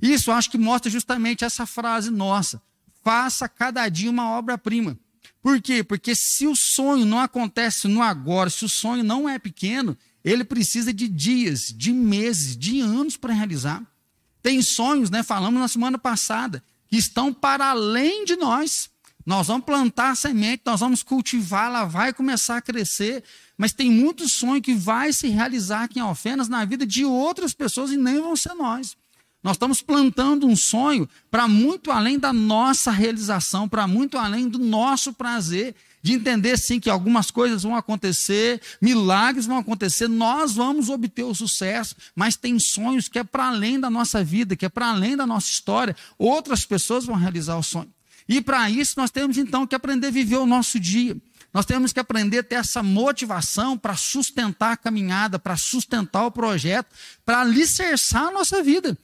Isso 0.00 0.30
acho 0.30 0.50
que 0.50 0.58
mostra 0.58 0.90
justamente 0.90 1.44
essa 1.44 1.66
frase 1.66 2.10
nossa: 2.10 2.62
faça 3.02 3.48
cada 3.48 3.88
dia 3.88 4.10
uma 4.10 4.30
obra-prima. 4.30 4.98
Por 5.42 5.60
quê? 5.60 5.82
Porque 5.82 6.14
se 6.14 6.46
o 6.46 6.54
sonho 6.54 7.06
não 7.06 7.18
acontece 7.18 7.88
no 7.88 8.02
agora, 8.02 8.50
se 8.50 8.64
o 8.64 8.68
sonho 8.68 9.02
não 9.02 9.28
é 9.28 9.38
pequeno, 9.38 9.96
ele 10.22 10.44
precisa 10.44 10.92
de 10.92 11.08
dias, 11.08 11.74
de 11.74 11.92
meses, 11.92 12.56
de 12.56 12.80
anos 12.80 13.16
para 13.16 13.32
realizar. 13.32 13.82
Tem 14.42 14.60
sonhos, 14.60 15.10
né? 15.10 15.22
Falamos 15.22 15.60
na 15.60 15.68
semana 15.68 15.98
passada, 15.98 16.62
que 16.88 16.96
estão 16.96 17.32
para 17.32 17.70
além 17.70 18.24
de 18.24 18.36
nós. 18.36 18.90
Nós 19.24 19.46
vamos 19.46 19.64
plantar 19.64 20.10
a 20.10 20.14
semente, 20.14 20.62
nós 20.64 20.80
vamos 20.80 21.02
cultivar, 21.02 21.66
ela 21.66 21.84
vai 21.84 22.12
começar 22.12 22.56
a 22.56 22.62
crescer, 22.62 23.22
mas 23.56 23.72
tem 23.72 23.90
muito 23.90 24.28
sonho 24.28 24.62
que 24.62 24.74
vai 24.74 25.12
se 25.12 25.28
realizar 25.28 25.84
aqui 25.84 25.98
em 25.98 26.02
Alfenas 26.02 26.48
na 26.48 26.64
vida 26.64 26.86
de 26.86 27.04
outras 27.04 27.52
pessoas 27.52 27.90
e 27.90 27.96
nem 27.96 28.20
vão 28.20 28.34
ser 28.34 28.54
nós. 28.54 28.96
Nós 29.42 29.56
estamos 29.56 29.80
plantando 29.80 30.46
um 30.46 30.54
sonho 30.54 31.08
para 31.30 31.48
muito 31.48 31.90
além 31.90 32.18
da 32.18 32.32
nossa 32.32 32.90
realização, 32.90 33.66
para 33.66 33.86
muito 33.86 34.18
além 34.18 34.46
do 34.46 34.58
nosso 34.58 35.14
prazer, 35.14 35.74
de 36.02 36.12
entender 36.12 36.58
sim 36.58 36.78
que 36.78 36.90
algumas 36.90 37.30
coisas 37.30 37.62
vão 37.62 37.74
acontecer, 37.74 38.60
milagres 38.80 39.46
vão 39.46 39.56
acontecer, 39.56 40.08
nós 40.08 40.54
vamos 40.54 40.90
obter 40.90 41.24
o 41.24 41.34
sucesso, 41.34 41.96
mas 42.14 42.36
tem 42.36 42.58
sonhos 42.58 43.08
que 43.08 43.18
é 43.18 43.24
para 43.24 43.48
além 43.48 43.80
da 43.80 43.88
nossa 43.88 44.22
vida, 44.22 44.54
que 44.54 44.66
é 44.66 44.68
para 44.68 44.90
além 44.90 45.16
da 45.16 45.26
nossa 45.26 45.50
história, 45.50 45.96
outras 46.18 46.66
pessoas 46.66 47.06
vão 47.06 47.16
realizar 47.16 47.56
o 47.56 47.62
sonho. 47.62 47.92
E 48.28 48.42
para 48.42 48.70
isso 48.70 48.94
nós 48.98 49.10
temos 49.10 49.38
então 49.38 49.66
que 49.66 49.74
aprender 49.74 50.08
a 50.08 50.10
viver 50.10 50.36
o 50.36 50.46
nosso 50.46 50.78
dia. 50.78 51.16
Nós 51.52 51.66
temos 51.66 51.92
que 51.92 51.98
aprender 51.98 52.38
a 52.38 52.42
ter 52.44 52.56
essa 52.56 52.82
motivação 52.82 53.76
para 53.76 53.96
sustentar 53.96 54.72
a 54.72 54.76
caminhada, 54.76 55.38
para 55.38 55.56
sustentar 55.56 56.26
o 56.26 56.30
projeto, 56.30 56.94
para 57.24 57.40
alicerçar 57.40 58.28
a 58.28 58.30
nossa 58.30 58.62
vida. 58.62 58.96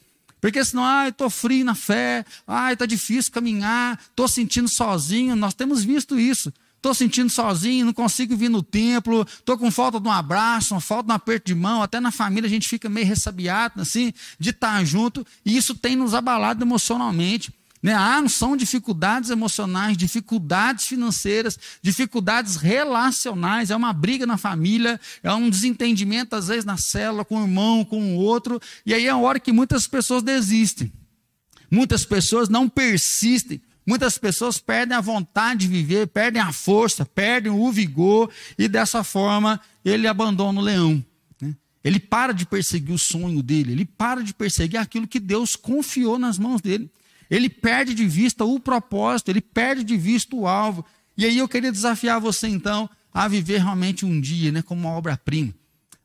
Porque 0.47 0.65
senão, 0.65 0.85
ah, 0.85 1.09
estou 1.09 1.29
frio 1.29 1.65
na 1.65 1.75
fé, 1.75 2.25
ah, 2.47 2.73
está 2.73 2.87
difícil 2.87 3.33
caminhar, 3.33 4.01
estou 4.09 4.29
sentindo 4.29 4.69
sozinho. 4.69 5.35
Nós 5.35 5.55
temos 5.55 5.83
visto 5.83 6.21
isso. 6.21 6.55
Estou 6.77 6.95
sentindo 6.95 7.29
sozinho, 7.29 7.87
não 7.87 7.93
consigo 7.93 8.37
vir 8.37 8.49
no 8.49 8.63
templo, 8.63 9.27
estou 9.29 9.59
com 9.59 9.69
falta 9.73 9.99
de 9.99 10.07
um 10.07 10.13
abraço, 10.13 10.73
uma 10.73 10.81
falta 10.81 11.09
de 11.09 11.11
um 11.11 11.17
aperto 11.17 11.47
de 11.47 11.55
mão, 11.57 11.83
até 11.83 11.99
na 11.99 12.13
família 12.13 12.47
a 12.47 12.51
gente 12.51 12.69
fica 12.69 12.89
meio 12.89 13.09
ressabiado, 13.09 13.81
assim, 13.81 14.13
de 14.39 14.51
estar 14.51 14.85
junto, 14.85 15.27
e 15.45 15.57
isso 15.57 15.75
tem 15.75 15.97
nos 15.97 16.15
abalado 16.15 16.63
emocionalmente. 16.63 17.53
Né? 17.83 17.95
Ah, 17.95 18.23
são 18.29 18.57
dificuldades 18.57 19.31
emocionais, 19.31 19.97
dificuldades 19.97 20.87
financeiras, 20.87 21.59
dificuldades 21.83 22.57
relacionais, 22.57 23.71
é 23.71 23.77
uma 23.77 23.93
briga 23.93 24.27
na 24.27 24.37
família, 24.37 25.01
é 25.23 25.33
um 25.33 25.51
desentendimento, 25.51 26.35
às 26.35 26.49
vezes, 26.49 26.65
na 26.65 26.77
célula, 26.77 27.25
com 27.25 27.39
o 27.39 27.43
irmão, 27.43 27.85
com 27.85 28.17
o 28.17 28.19
outro, 28.19 28.61
e 28.85 28.95
aí 28.95 29.07
é 29.07 29.11
a 29.11 29.17
hora 29.17 29.39
que 29.39 29.53
muitas 29.53 29.87
pessoas 29.87 30.23
desistem. 30.23 30.93
Muitas 31.71 32.05
pessoas 32.05 32.49
não 32.49 32.69
persistem, 32.69 33.61
Muitas 33.87 34.19
pessoas 34.19 34.59
perdem 34.59 34.97
a 34.97 35.01
vontade 35.01 35.61
de 35.61 35.69
viver, 35.69 36.09
perdem 36.09 36.43
a 36.43 36.53
força, 36.53 37.07
perdem 37.07 37.53
o 37.53 37.71
vigor, 37.71 38.29
e 38.59 38.67
dessa 38.67 39.05
forma 39.05 39.61
ele 39.85 40.09
abandona 40.09 40.61
o 40.61 40.65
leão. 40.65 41.05
Né? 41.41 41.55
Ele 41.85 42.01
para 42.01 42.35
de 42.35 42.45
perseguir 42.45 42.93
o 42.93 42.99
sonho 42.99 43.41
dele, 43.45 43.71
ele 43.71 43.85
para 43.85 44.25
de 44.25 44.35
perseguir 44.35 44.81
aquilo 44.81 45.07
que 45.07 45.21
Deus 45.21 45.55
confiou 45.55 46.19
nas 46.19 46.37
mãos 46.37 46.61
dele. 46.61 46.91
Ele 47.31 47.49
perde 47.49 47.95
de 47.95 48.07
vista 48.07 48.45
o 48.45 48.61
propósito, 48.61 49.31
ele 49.31 49.41
perde 49.41 49.85
de 49.85 49.97
vista 49.97 50.35
o 50.37 50.47
alvo. 50.47 50.85
E 51.17 51.25
aí 51.25 51.39
eu 51.39 51.49
queria 51.49 51.73
desafiar 51.73 52.21
você 52.21 52.47
então 52.49 52.89
a 53.13 53.27
viver 53.27 53.59
realmente 53.59 54.05
um 54.05 54.21
dia, 54.21 54.53
né, 54.53 54.63
como 54.63 54.83
uma 54.83 54.97
obra-prima. 54.97 55.55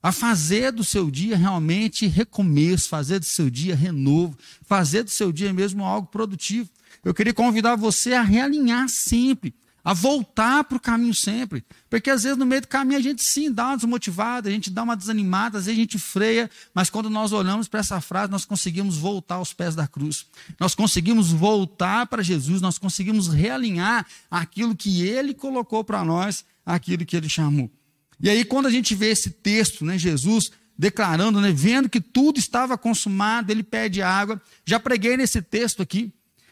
A 0.01 0.11
fazer 0.11 0.71
do 0.71 0.83
seu 0.83 1.11
dia 1.11 1.37
realmente 1.37 2.07
recomeço, 2.07 2.89
fazer 2.89 3.19
do 3.19 3.25
seu 3.25 3.49
dia 3.49 3.75
renovo, 3.75 4.37
fazer 4.63 5.03
do 5.03 5.11
seu 5.11 5.31
dia 5.31 5.53
mesmo 5.53 5.83
algo 5.83 6.07
produtivo. 6.07 6.69
Eu 7.03 7.13
queria 7.13 7.33
convidar 7.33 7.75
você 7.75 8.13
a 8.13 8.21
realinhar 8.21 8.89
sempre, 8.89 9.53
a 9.83 9.93
voltar 9.93 10.63
para 10.63 10.77
o 10.77 10.79
caminho 10.79 11.13
sempre. 11.13 11.63
Porque 11.89 12.09
às 12.09 12.23
vezes 12.23 12.38
no 12.38 12.45
meio 12.45 12.61
do 12.61 12.67
caminho 12.67 13.00
a 13.00 13.01
gente 13.01 13.23
sim 13.23 13.51
dá 13.51 13.67
uma 13.67 13.77
desmotivada, 13.77 14.50
a 14.50 14.51
gente 14.51 14.69
dá 14.69 14.83
uma 14.83 14.95
desanimada, 14.95 15.57
às 15.57 15.65
vezes 15.65 15.79
a 15.79 15.81
gente 15.81 16.00
freia, 16.00 16.50
mas 16.73 16.89
quando 16.89 17.09
nós 17.09 17.31
olhamos 17.31 17.67
para 17.67 17.79
essa 17.79 18.00
frase, 18.00 18.31
nós 18.31 18.45
conseguimos 18.45 18.97
voltar 18.97 19.35
aos 19.35 19.53
pés 19.53 19.75
da 19.75 19.88
cruz. 19.88 20.25
Nós 20.59 20.75
conseguimos 20.75 21.31
voltar 21.31 22.05
para 22.07 22.21
Jesus, 22.21 22.61
nós 22.61 22.77
conseguimos 22.77 23.27
realinhar 23.27 24.05
aquilo 24.29 24.75
que 24.75 25.03
ele 25.07 25.33
colocou 25.33 25.83
para 25.83 26.03
nós, 26.03 26.45
aquilo 26.65 27.05
que 27.05 27.17
ele 27.17 27.29
chamou. 27.29 27.69
E 28.19 28.29
aí, 28.29 28.45
quando 28.45 28.67
a 28.67 28.71
gente 28.71 28.93
vê 28.93 29.07
esse 29.07 29.31
texto, 29.31 29.83
né, 29.83 29.97
Jesus 29.97 30.51
declarando, 30.77 31.39
né, 31.41 31.51
vendo 31.51 31.89
que 31.89 32.01
tudo 32.01 32.39
estava 32.39 32.77
consumado, 32.77 33.51
ele 33.51 33.61
pede 33.61 34.01
água. 34.01 34.41
Já 34.65 34.79
preguei 34.79 35.15
nesse 35.17 35.41
texto 35.41 35.81
aqui. 35.81 36.11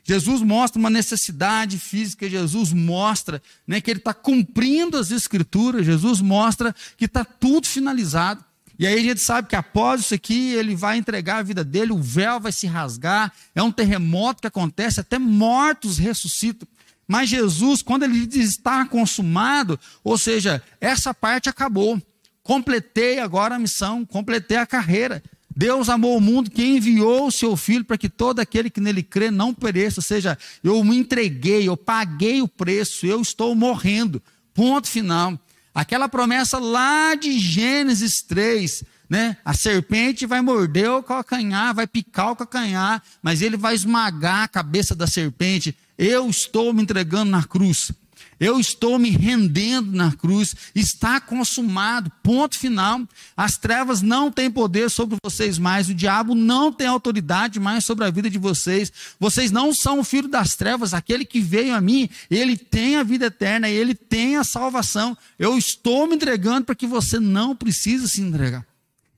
Jesus 0.09 0.41
mostra 0.41 0.79
uma 0.79 0.89
necessidade 0.89 1.77
física, 1.77 2.27
Jesus 2.27 2.73
mostra 2.73 3.39
né, 3.67 3.79
que 3.79 3.91
ele 3.91 3.99
está 3.99 4.11
cumprindo 4.11 4.97
as 4.97 5.11
escrituras, 5.11 5.85
Jesus 5.85 6.19
mostra 6.19 6.75
que 6.97 7.05
está 7.05 7.23
tudo 7.23 7.67
finalizado. 7.67 8.43
E 8.79 8.87
aí 8.87 8.97
a 8.97 9.03
gente 9.03 9.21
sabe 9.21 9.47
que 9.47 9.55
após 9.55 10.01
isso 10.01 10.15
aqui, 10.15 10.51
ele 10.53 10.75
vai 10.75 10.97
entregar 10.97 11.37
a 11.37 11.43
vida 11.43 11.63
dele, 11.63 11.91
o 11.91 12.01
véu 12.01 12.39
vai 12.39 12.51
se 12.51 12.65
rasgar, 12.65 13.31
é 13.53 13.61
um 13.61 13.71
terremoto 13.71 14.41
que 14.41 14.47
acontece, 14.47 14.99
até 14.99 15.19
mortos 15.19 15.99
ressuscitam. 15.99 16.67
Mas 17.07 17.29
Jesus, 17.29 17.83
quando 17.83 18.01
ele 18.01 18.25
diz 18.25 18.49
está 18.49 18.87
consumado, 18.87 19.79
ou 20.03 20.17
seja, 20.17 20.59
essa 20.81 21.13
parte 21.13 21.49
acabou. 21.49 22.01
Completei 22.41 23.19
agora 23.19 23.57
a 23.57 23.59
missão, 23.59 24.03
completei 24.03 24.57
a 24.57 24.65
carreira. 24.65 25.21
Deus 25.59 25.89
amou 25.89 26.15
o 26.15 26.21
mundo 26.21 26.49
que 26.49 26.63
enviou 26.63 27.27
o 27.27 27.31
seu 27.31 27.57
filho 27.57 27.83
para 27.83 27.97
que 27.97 28.07
todo 28.07 28.39
aquele 28.39 28.69
que 28.69 28.79
nele 28.79 29.03
crê 29.03 29.29
não 29.29 29.53
pereça. 29.53 29.99
Ou 29.99 30.01
seja, 30.01 30.37
eu 30.63 30.81
me 30.85 30.95
entreguei, 30.95 31.67
eu 31.67 31.75
paguei 31.75 32.41
o 32.41 32.47
preço, 32.47 33.05
eu 33.05 33.19
estou 33.19 33.53
morrendo. 33.53 34.23
Ponto 34.53 34.87
final. 34.87 35.37
Aquela 35.75 36.07
promessa 36.07 36.57
lá 36.59 37.13
de 37.13 37.37
Gênesis 37.37 38.21
3, 38.21 38.85
né? 39.09 39.35
A 39.43 39.53
serpente 39.53 40.25
vai 40.25 40.41
morder 40.41 40.89
o 40.91 41.03
calcanhar, 41.03 41.75
vai 41.75 41.85
picar 41.85 42.31
o 42.31 42.37
calcanhar, 42.37 43.03
mas 43.21 43.41
ele 43.41 43.57
vai 43.57 43.75
esmagar 43.75 44.43
a 44.43 44.47
cabeça 44.47 44.95
da 44.95 45.07
serpente. 45.07 45.75
Eu 45.97 46.29
estou 46.29 46.73
me 46.73 46.83
entregando 46.83 47.31
na 47.31 47.43
cruz. 47.43 47.91
Eu 48.39 48.59
estou 48.59 48.97
me 48.97 49.09
rendendo 49.09 49.91
na 49.91 50.13
cruz, 50.13 50.55
está 50.73 51.19
consumado, 51.19 52.11
ponto 52.23 52.57
final. 52.57 53.01
As 53.35 53.57
trevas 53.57 54.01
não 54.01 54.31
têm 54.31 54.49
poder 54.49 54.89
sobre 54.89 55.17
vocês 55.23 55.57
mais, 55.57 55.89
o 55.89 55.93
diabo 55.93 56.33
não 56.33 56.71
tem 56.71 56.87
autoridade 56.87 57.59
mais 57.59 57.83
sobre 57.83 58.05
a 58.05 58.09
vida 58.09 58.29
de 58.29 58.37
vocês. 58.37 58.91
Vocês 59.19 59.51
não 59.51 59.73
são 59.73 59.99
o 59.99 60.03
filho 60.03 60.29
das 60.29 60.55
trevas, 60.55 60.93
aquele 60.93 61.25
que 61.25 61.41
veio 61.41 61.75
a 61.75 61.81
mim, 61.81 62.09
ele 62.29 62.55
tem 62.55 62.95
a 62.95 63.03
vida 63.03 63.25
eterna, 63.25 63.69
ele 63.69 63.93
tem 63.93 64.37
a 64.37 64.43
salvação. 64.43 65.17
Eu 65.37 65.57
estou 65.57 66.07
me 66.07 66.15
entregando 66.15 66.65
para 66.65 66.75
que 66.75 66.87
você 66.87 67.19
não 67.19 67.55
precise 67.55 68.07
se 68.07 68.21
entregar. 68.21 68.65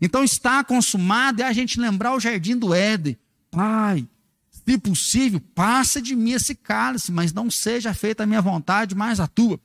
Então 0.02 0.24
está 0.24 0.64
consumado 0.64 1.44
é 1.44 1.46
a 1.46 1.54
gente 1.54 1.80
lembrar 1.80 2.16
o 2.16 2.20
jardim 2.20 2.58
do 2.58 2.74
Éden. 2.74 3.16
Pai, 3.52 4.08
se 4.66 4.78
possível, 4.78 5.42
passa 5.54 6.02
de 6.02 6.16
mim 6.16 6.32
esse 6.32 6.56
cálice, 6.56 7.12
mas 7.12 7.34
não 7.34 7.50
seja 7.50 7.94
feita 7.94 8.24
a 8.24 8.26
minha 8.26 8.42
vontade, 8.42 8.96
mas 8.96 9.20
a 9.20 9.28
tua. 9.28 9.60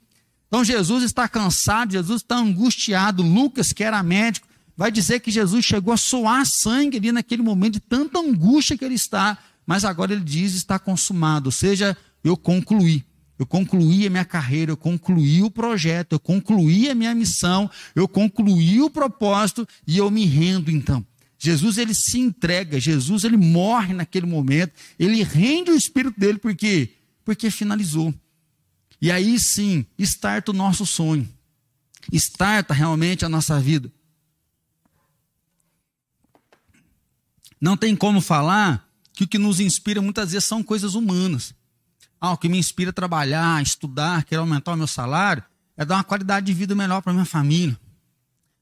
Então 0.48 0.64
Jesus 0.64 1.02
está 1.02 1.28
cansado, 1.28 1.92
Jesus 1.92 2.22
está 2.22 2.36
angustiado. 2.36 3.22
Lucas, 3.22 3.72
que 3.72 3.84
era 3.84 4.02
médico, 4.02 4.46
vai 4.76 4.90
dizer 4.90 5.20
que 5.20 5.30
Jesus 5.30 5.64
chegou 5.64 5.92
a 5.92 5.96
soar 5.96 6.46
sangue 6.46 6.98
ali 6.98 7.12
naquele 7.12 7.42
momento 7.42 7.74
de 7.74 7.80
tanta 7.80 8.18
angústia 8.18 8.76
que 8.76 8.84
ele 8.84 8.94
está, 8.94 9.38
mas 9.66 9.84
agora 9.84 10.12
ele 10.12 10.22
diz 10.22 10.54
está 10.54 10.78
consumado, 10.78 11.48
ou 11.48 11.52
seja, 11.52 11.96
eu 12.22 12.36
concluí. 12.36 13.04
Eu 13.38 13.44
concluí 13.44 14.06
a 14.06 14.10
minha 14.10 14.24
carreira, 14.24 14.72
eu 14.72 14.76
concluí 14.76 15.42
o 15.42 15.50
projeto, 15.50 16.12
eu 16.14 16.20
concluí 16.20 16.88
a 16.88 16.94
minha 16.94 17.14
missão, 17.14 17.70
eu 17.94 18.08
concluí 18.08 18.80
o 18.80 18.88
propósito 18.88 19.68
e 19.86 19.98
eu 19.98 20.10
me 20.10 20.24
rendo 20.24 20.70
então. 20.70 21.04
Jesus 21.38 21.78
ele 21.78 21.92
se 21.94 22.18
entrega, 22.18 22.80
Jesus 22.80 23.24
ele 23.24 23.36
morre 23.36 23.92
naquele 23.92 24.26
momento, 24.26 24.72
ele 24.98 25.22
rende 25.22 25.70
o 25.70 25.76
espírito 25.76 26.18
dele 26.18 26.38
porque 26.38 26.94
porque 27.24 27.50
finalizou. 27.50 28.14
E 29.02 29.10
aí 29.10 29.38
sim, 29.38 29.84
starta 29.98 30.52
o 30.52 30.54
nosso 30.54 30.86
sonho. 30.86 31.28
Starta 32.12 32.72
realmente 32.72 33.24
a 33.24 33.28
nossa 33.28 33.60
vida. 33.60 33.92
Não 37.60 37.76
tem 37.76 37.96
como 37.96 38.20
falar 38.20 38.88
que 39.12 39.24
o 39.24 39.28
que 39.28 39.38
nos 39.38 39.58
inspira 39.60 40.00
muitas 40.00 40.32
vezes 40.32 40.46
são 40.46 40.62
coisas 40.62 40.94
humanas. 40.94 41.52
Ah, 42.20 42.32
o 42.32 42.38
que 42.38 42.48
me 42.48 42.58
inspira 42.58 42.90
a 42.90 42.92
trabalhar, 42.92 43.62
estudar, 43.62 44.24
querer 44.24 44.40
aumentar 44.40 44.72
o 44.72 44.76
meu 44.76 44.86
salário, 44.86 45.42
é 45.76 45.84
dar 45.84 45.96
uma 45.96 46.04
qualidade 46.04 46.46
de 46.46 46.54
vida 46.54 46.74
melhor 46.74 47.02
para 47.02 47.12
minha 47.12 47.24
família. 47.24 47.78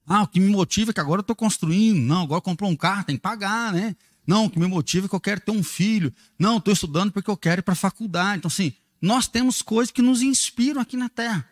Ah, 0.06 0.22
o 0.22 0.28
que 0.28 0.38
me 0.38 0.48
motiva 0.48 0.90
é 0.90 0.94
que 0.94 1.00
agora 1.00 1.20
eu 1.20 1.22
estou 1.22 1.36
construindo. 1.36 1.98
Não, 1.98 2.22
agora 2.22 2.40
comprou 2.40 2.70
um 2.70 2.76
carro, 2.76 3.04
tem 3.04 3.16
que 3.16 3.22
pagar, 3.22 3.72
né? 3.72 3.96
Não, 4.26 4.46
o 4.46 4.50
que 4.50 4.58
me 4.58 4.66
motiva 4.66 5.06
é 5.06 5.08
que 5.08 5.14
eu 5.14 5.20
quero 5.20 5.40
ter 5.40 5.50
um 5.50 5.62
filho. 5.62 6.12
Não, 6.38 6.58
estou 6.58 6.72
estudando 6.72 7.12
porque 7.12 7.30
eu 7.30 7.36
quero 7.36 7.60
ir 7.60 7.62
para 7.62 7.72
a 7.72 7.76
faculdade. 7.76 8.38
Então, 8.38 8.48
assim, 8.48 8.72
nós 9.00 9.26
temos 9.26 9.62
coisas 9.62 9.90
que 9.90 10.02
nos 10.02 10.22
inspiram 10.22 10.80
aqui 10.80 10.96
na 10.96 11.08
Terra. 11.08 11.48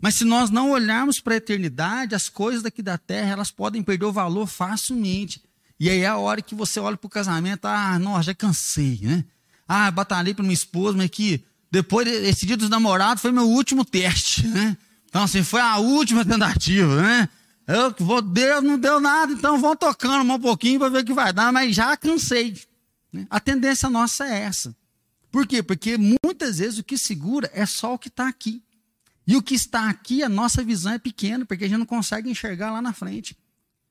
Mas 0.00 0.14
se 0.14 0.24
nós 0.24 0.50
não 0.50 0.70
olharmos 0.70 1.20
para 1.20 1.34
a 1.34 1.36
eternidade, 1.36 2.14
as 2.14 2.28
coisas 2.28 2.62
daqui 2.62 2.82
da 2.82 2.96
Terra, 2.96 3.32
elas 3.32 3.50
podem 3.50 3.82
perder 3.82 4.06
o 4.06 4.12
valor 4.12 4.46
facilmente. 4.46 5.42
E 5.78 5.88
aí 5.88 6.00
é 6.00 6.06
a 6.06 6.16
hora 6.16 6.42
que 6.42 6.54
você 6.54 6.80
olha 6.80 6.96
para 6.96 7.06
o 7.06 7.10
casamento, 7.10 7.66
ah, 7.66 7.98
não, 7.98 8.20
já 8.22 8.34
cansei, 8.34 8.98
né? 9.02 9.24
Ah, 9.68 9.90
batalhei 9.90 10.34
para 10.34 10.42
minha 10.42 10.54
esposa, 10.54 10.96
mas 10.96 11.10
que 11.10 11.44
depois 11.70 12.06
desse 12.06 12.44
dia 12.44 12.56
dos 12.56 12.68
namorados 12.68 13.22
foi 13.22 13.30
meu 13.30 13.48
último 13.48 13.84
teste, 13.84 14.46
né? 14.46 14.76
Então, 15.08 15.22
assim, 15.22 15.42
foi 15.42 15.60
a 15.60 15.76
última 15.78 16.24
tentativa, 16.24 17.02
né? 17.02 17.28
Eu 17.70 17.94
vou, 18.04 18.20
Deus 18.20 18.64
não 18.64 18.76
deu 18.76 18.98
nada, 18.98 19.32
então 19.32 19.60
vão 19.60 19.76
tocando 19.76 20.32
um 20.32 20.40
pouquinho 20.40 20.80
para 20.80 20.88
ver 20.88 20.98
o 21.02 21.04
que 21.04 21.12
vai 21.12 21.32
dar, 21.32 21.52
mas 21.52 21.74
já 21.74 21.96
cansei. 21.96 22.60
Né? 23.12 23.26
A 23.30 23.38
tendência 23.38 23.88
nossa 23.88 24.26
é 24.26 24.40
essa. 24.40 24.74
Por 25.30 25.46
quê? 25.46 25.62
Porque 25.62 25.96
muitas 25.96 26.58
vezes 26.58 26.80
o 26.80 26.84
que 26.84 26.98
segura 26.98 27.48
é 27.54 27.64
só 27.64 27.94
o 27.94 27.98
que 27.98 28.08
está 28.08 28.26
aqui. 28.26 28.60
E 29.24 29.36
o 29.36 29.42
que 29.42 29.54
está 29.54 29.88
aqui, 29.88 30.24
a 30.24 30.28
nossa 30.28 30.64
visão 30.64 30.92
é 30.92 30.98
pequena, 30.98 31.46
porque 31.46 31.64
a 31.64 31.68
gente 31.68 31.78
não 31.78 31.86
consegue 31.86 32.28
enxergar 32.28 32.72
lá 32.72 32.82
na 32.82 32.92
frente. 32.92 33.38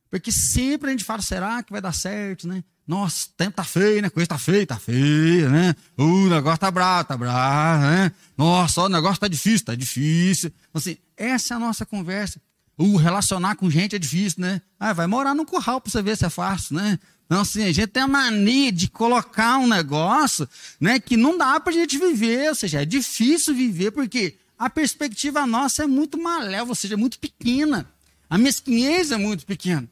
Porque 0.09 0.31
sempre 0.31 0.89
a 0.89 0.91
gente 0.91 1.05
fala, 1.05 1.21
será 1.21 1.63
que 1.63 1.71
vai 1.71 1.79
dar 1.79 1.93
certo, 1.93 2.47
né? 2.47 2.61
Nossa, 2.85 3.27
o 3.27 3.29
tempo 3.37 3.55
tá 3.55 3.63
feio, 3.63 4.01
né? 4.01 4.09
Coisa 4.09 4.27
tá 4.27 4.37
feia, 4.37 4.67
tá 4.67 4.77
feia, 4.77 5.47
né? 5.47 5.75
Uh, 5.97 6.25
o 6.25 6.29
negócio 6.29 6.59
tá 6.59 6.69
bravo, 6.69 7.07
tá 7.07 7.15
bravo, 7.15 7.83
né? 7.83 8.11
Nossa, 8.35 8.81
o 8.81 8.89
negócio 8.89 9.19
tá 9.19 9.27
difícil, 9.29 9.67
tá 9.67 9.75
difícil. 9.75 10.51
Então, 10.69 10.79
assim, 10.79 10.97
essa 11.15 11.53
é 11.53 11.57
a 11.57 11.59
nossa 11.59 11.85
conversa. 11.85 12.41
O 12.81 12.95
relacionar 12.95 13.57
com 13.57 13.69
gente 13.69 13.93
é 13.93 13.99
difícil, 13.99 14.41
né? 14.41 14.61
Ah, 14.79 14.93
vai 14.93 15.05
morar 15.05 15.35
num 15.35 15.43
curral 15.43 15.81
para 15.81 15.91
você 15.91 16.01
ver 16.01 16.15
se 16.15 16.25
é 16.25 16.29
fácil, 16.29 16.77
né? 16.77 16.97
Não, 17.29 17.41
assim, 17.41 17.63
a 17.63 17.71
gente 17.73 17.87
tem 17.87 18.03
a 18.03 18.07
mania 18.07 18.71
de 18.71 18.89
colocar 18.89 19.57
um 19.57 19.67
negócio, 19.67 20.47
né, 20.79 20.97
que 20.97 21.17
não 21.17 21.37
dá 21.37 21.59
para 21.59 21.71
a 21.71 21.75
gente 21.75 21.97
viver, 21.97 22.47
ou 22.47 22.55
seja, 22.55 22.81
é 22.81 22.85
difícil 22.85 23.53
viver 23.53 23.91
porque 23.91 24.35
a 24.57 24.69
perspectiva 24.69 25.45
nossa 25.45 25.83
é 25.83 25.87
muito 25.87 26.17
malévola, 26.17 26.69
ou 26.69 26.75
seja, 26.75 26.93
é 26.93 26.97
muito 26.97 27.19
pequena. 27.19 27.85
A 28.29 28.37
mesquinhez 28.37 29.11
é 29.11 29.17
muito 29.17 29.45
pequena. 29.45 29.87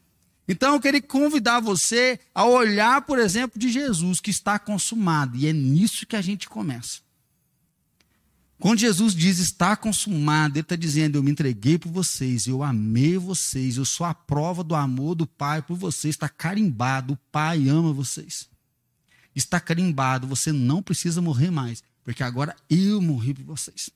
Então 0.48 0.72
eu 0.72 0.80
queria 0.80 1.02
convidar 1.02 1.60
você 1.60 2.18
a 2.34 2.46
olhar, 2.46 3.02
por 3.02 3.18
exemplo, 3.18 3.60
de 3.60 3.68
Jesus 3.68 4.18
que 4.18 4.30
está 4.30 4.58
consumado, 4.58 5.36
e 5.36 5.46
é 5.46 5.52
nisso 5.52 6.06
que 6.06 6.16
a 6.16 6.22
gente 6.22 6.48
começa. 6.48 7.00
Quando 8.58 8.80
Jesus 8.80 9.14
diz 9.14 9.38
está 9.38 9.76
consumado, 9.76 10.54
ele 10.56 10.62
está 10.62 10.74
dizendo: 10.74 11.16
Eu 11.16 11.22
me 11.22 11.30
entreguei 11.30 11.78
por 11.78 11.92
vocês, 11.92 12.46
eu 12.46 12.62
amei 12.62 13.16
vocês, 13.16 13.76
eu 13.76 13.84
sou 13.84 14.04
a 14.04 14.12
prova 14.12 14.64
do 14.64 14.74
amor 14.74 15.14
do 15.14 15.26
Pai 15.26 15.62
por 15.62 15.76
vocês, 15.76 16.14
está 16.14 16.28
carimbado, 16.28 17.14
o 17.14 17.18
Pai 17.30 17.68
ama 17.68 17.92
vocês. 17.92 18.48
Está 19.34 19.60
carimbado, 19.60 20.26
você 20.26 20.50
não 20.50 20.82
precisa 20.82 21.22
morrer 21.22 21.50
mais, 21.50 21.84
porque 22.02 22.24
agora 22.24 22.56
eu 22.68 23.00
morri 23.00 23.32
por 23.32 23.44
vocês. 23.44 23.90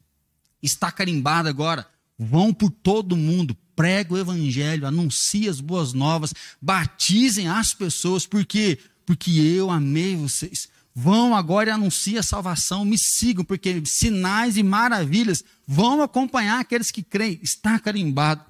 Está 0.62 0.92
carimbado 0.92 1.49
agora, 1.49 1.85
vão 2.16 2.54
por 2.54 2.71
todo 2.71 3.16
mundo, 3.16 3.57
prega 3.75 4.14
o 4.14 4.19
evangelho, 4.19 4.87
anuncie 4.87 5.49
as 5.49 5.61
boas 5.61 5.92
novas, 5.92 6.33
batizem 6.61 7.49
as 7.49 7.75
pessoas, 7.75 8.25
por 8.25 8.45
quê? 8.47 8.78
Porque 9.04 9.33
eu 9.33 9.73
amei 9.73 10.14
vocês. 10.14 10.69
Vão 10.94 11.34
agora 11.34 11.70
e 11.70 11.72
anunciem 11.72 12.18
a 12.18 12.22
salvação, 12.22 12.84
me 12.84 12.99
sigam, 12.99 13.44
porque 13.44 13.82
sinais 13.87 14.56
e 14.56 14.62
maravilhas 14.62 15.42
vão 15.66 16.02
acompanhar 16.02 16.61
aqueles 16.61 16.90
que 16.90 17.02
creem. 17.02 17.40
Está 17.42 17.78
carimbado. 17.78 18.44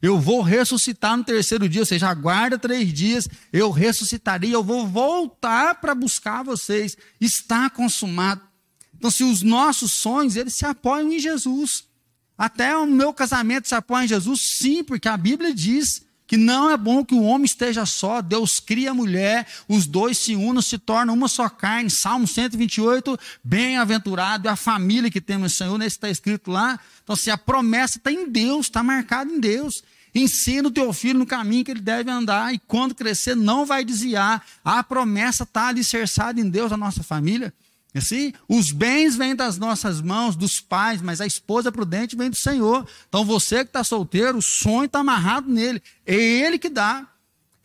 Eu 0.00 0.20
vou 0.20 0.42
ressuscitar 0.42 1.16
no 1.16 1.24
terceiro 1.24 1.68
dia, 1.68 1.82
ou 1.82 1.86
seja, 1.86 2.08
aguarda 2.08 2.56
três 2.56 2.92
dias, 2.92 3.28
eu 3.52 3.70
ressuscitarei, 3.70 4.54
eu 4.54 4.62
vou 4.62 4.86
voltar 4.86 5.74
para 5.80 5.92
buscar 5.92 6.44
vocês. 6.44 6.96
Está 7.20 7.68
consumado. 7.68 8.40
Então, 8.96 9.10
se 9.10 9.24
os 9.24 9.42
nossos 9.42 9.92
sonhos, 9.92 10.36
eles 10.36 10.54
se 10.54 10.64
apoiam 10.64 11.12
em 11.12 11.18
Jesus. 11.18 11.84
Até 12.36 12.76
o 12.76 12.86
meu 12.86 13.12
casamento 13.12 13.66
se 13.66 13.74
apoia 13.74 14.04
em 14.04 14.08
Jesus, 14.08 14.40
sim, 14.58 14.84
porque 14.84 15.08
a 15.08 15.16
Bíblia 15.16 15.52
diz 15.52 16.02
que 16.28 16.36
não 16.36 16.70
é 16.70 16.76
bom 16.76 17.02
que 17.02 17.14
o 17.14 17.22
homem 17.22 17.46
esteja 17.46 17.86
só, 17.86 18.20
Deus 18.20 18.60
cria 18.60 18.90
a 18.90 18.94
mulher, 18.94 19.46
os 19.66 19.86
dois 19.86 20.18
se 20.18 20.36
unam, 20.36 20.60
se 20.60 20.76
tornam 20.76 21.14
uma 21.14 21.26
só 21.26 21.48
carne. 21.48 21.88
Salmo 21.88 22.26
128, 22.26 23.18
bem-aventurado 23.42 24.46
é 24.46 24.50
a 24.50 24.56
família 24.56 25.10
que 25.10 25.22
temos, 25.22 25.54
Senhor, 25.54 25.78
nesse 25.78 25.96
está 25.96 26.10
escrito 26.10 26.50
lá. 26.50 26.78
Então, 27.02 27.16
se 27.16 27.30
a 27.30 27.38
promessa 27.38 27.96
está 27.96 28.12
em 28.12 28.30
Deus, 28.30 28.66
está 28.66 28.82
marcada 28.82 29.32
em 29.32 29.40
Deus. 29.40 29.82
Ensina 30.14 30.68
o 30.68 30.70
teu 30.70 30.92
filho 30.92 31.18
no 31.18 31.26
caminho 31.26 31.64
que 31.64 31.70
ele 31.70 31.80
deve 31.80 32.10
andar, 32.10 32.52
e 32.52 32.58
quando 32.58 32.94
crescer, 32.94 33.34
não 33.34 33.64
vai 33.64 33.82
desviar. 33.82 34.44
A 34.62 34.84
promessa 34.84 35.44
está 35.44 35.68
alicerçada 35.68 36.38
em 36.38 36.50
Deus, 36.50 36.72
a 36.72 36.76
nossa 36.76 37.02
família. 37.02 37.54
Assim, 37.94 38.32
os 38.48 38.70
bens 38.70 39.16
vêm 39.16 39.34
das 39.34 39.58
nossas 39.58 40.00
mãos, 40.00 40.36
dos 40.36 40.60
pais, 40.60 41.00
mas 41.00 41.20
a 41.20 41.26
esposa 41.26 41.72
prudente 41.72 42.16
vem 42.16 42.30
do 42.30 42.36
Senhor. 42.36 42.86
Então 43.08 43.24
você 43.24 43.64
que 43.64 43.70
está 43.70 43.82
solteiro, 43.82 44.38
o 44.38 44.42
sonho 44.42 44.84
está 44.84 45.00
amarrado 45.00 45.50
nele. 45.50 45.82
É 46.06 46.14
ele 46.14 46.58
que 46.58 46.68
dá. 46.68 47.06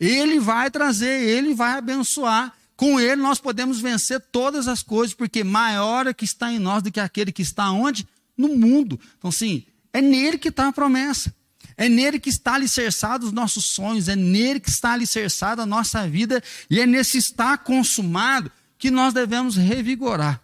Ele 0.00 0.40
vai 0.40 0.70
trazer, 0.70 1.22
ele 1.28 1.54
vai 1.54 1.78
abençoar. 1.78 2.52
Com 2.76 2.98
ele 2.98 3.20
nós 3.20 3.38
podemos 3.38 3.80
vencer 3.80 4.20
todas 4.32 4.66
as 4.66 4.82
coisas, 4.82 5.14
porque 5.14 5.44
maior 5.44 6.06
é 6.06 6.14
que 6.14 6.24
está 6.24 6.50
em 6.50 6.58
nós 6.58 6.82
do 6.82 6.90
que 6.90 7.00
aquele 7.00 7.30
que 7.30 7.42
está 7.42 7.70
onde? 7.70 8.06
No 8.36 8.48
mundo. 8.48 8.98
Então, 9.18 9.30
sim, 9.30 9.64
é 9.92 10.00
nele 10.00 10.38
que 10.38 10.48
está 10.48 10.68
a 10.68 10.72
promessa. 10.72 11.32
É 11.76 11.88
nele 11.88 12.18
que 12.18 12.28
está 12.28 12.54
alicerçado 12.54 13.26
os 13.26 13.32
nossos 13.32 13.64
sonhos, 13.66 14.08
é 14.08 14.16
nele 14.16 14.60
que 14.60 14.70
está 14.70 14.92
alicerçada 14.92 15.62
a 15.62 15.66
nossa 15.66 16.06
vida, 16.08 16.42
e 16.70 16.80
é 16.80 16.86
nesse 16.86 17.18
estar 17.18 17.58
consumado 17.58 18.50
que 18.84 18.90
nós 18.90 19.14
devemos 19.14 19.56
revigorar. 19.56 20.42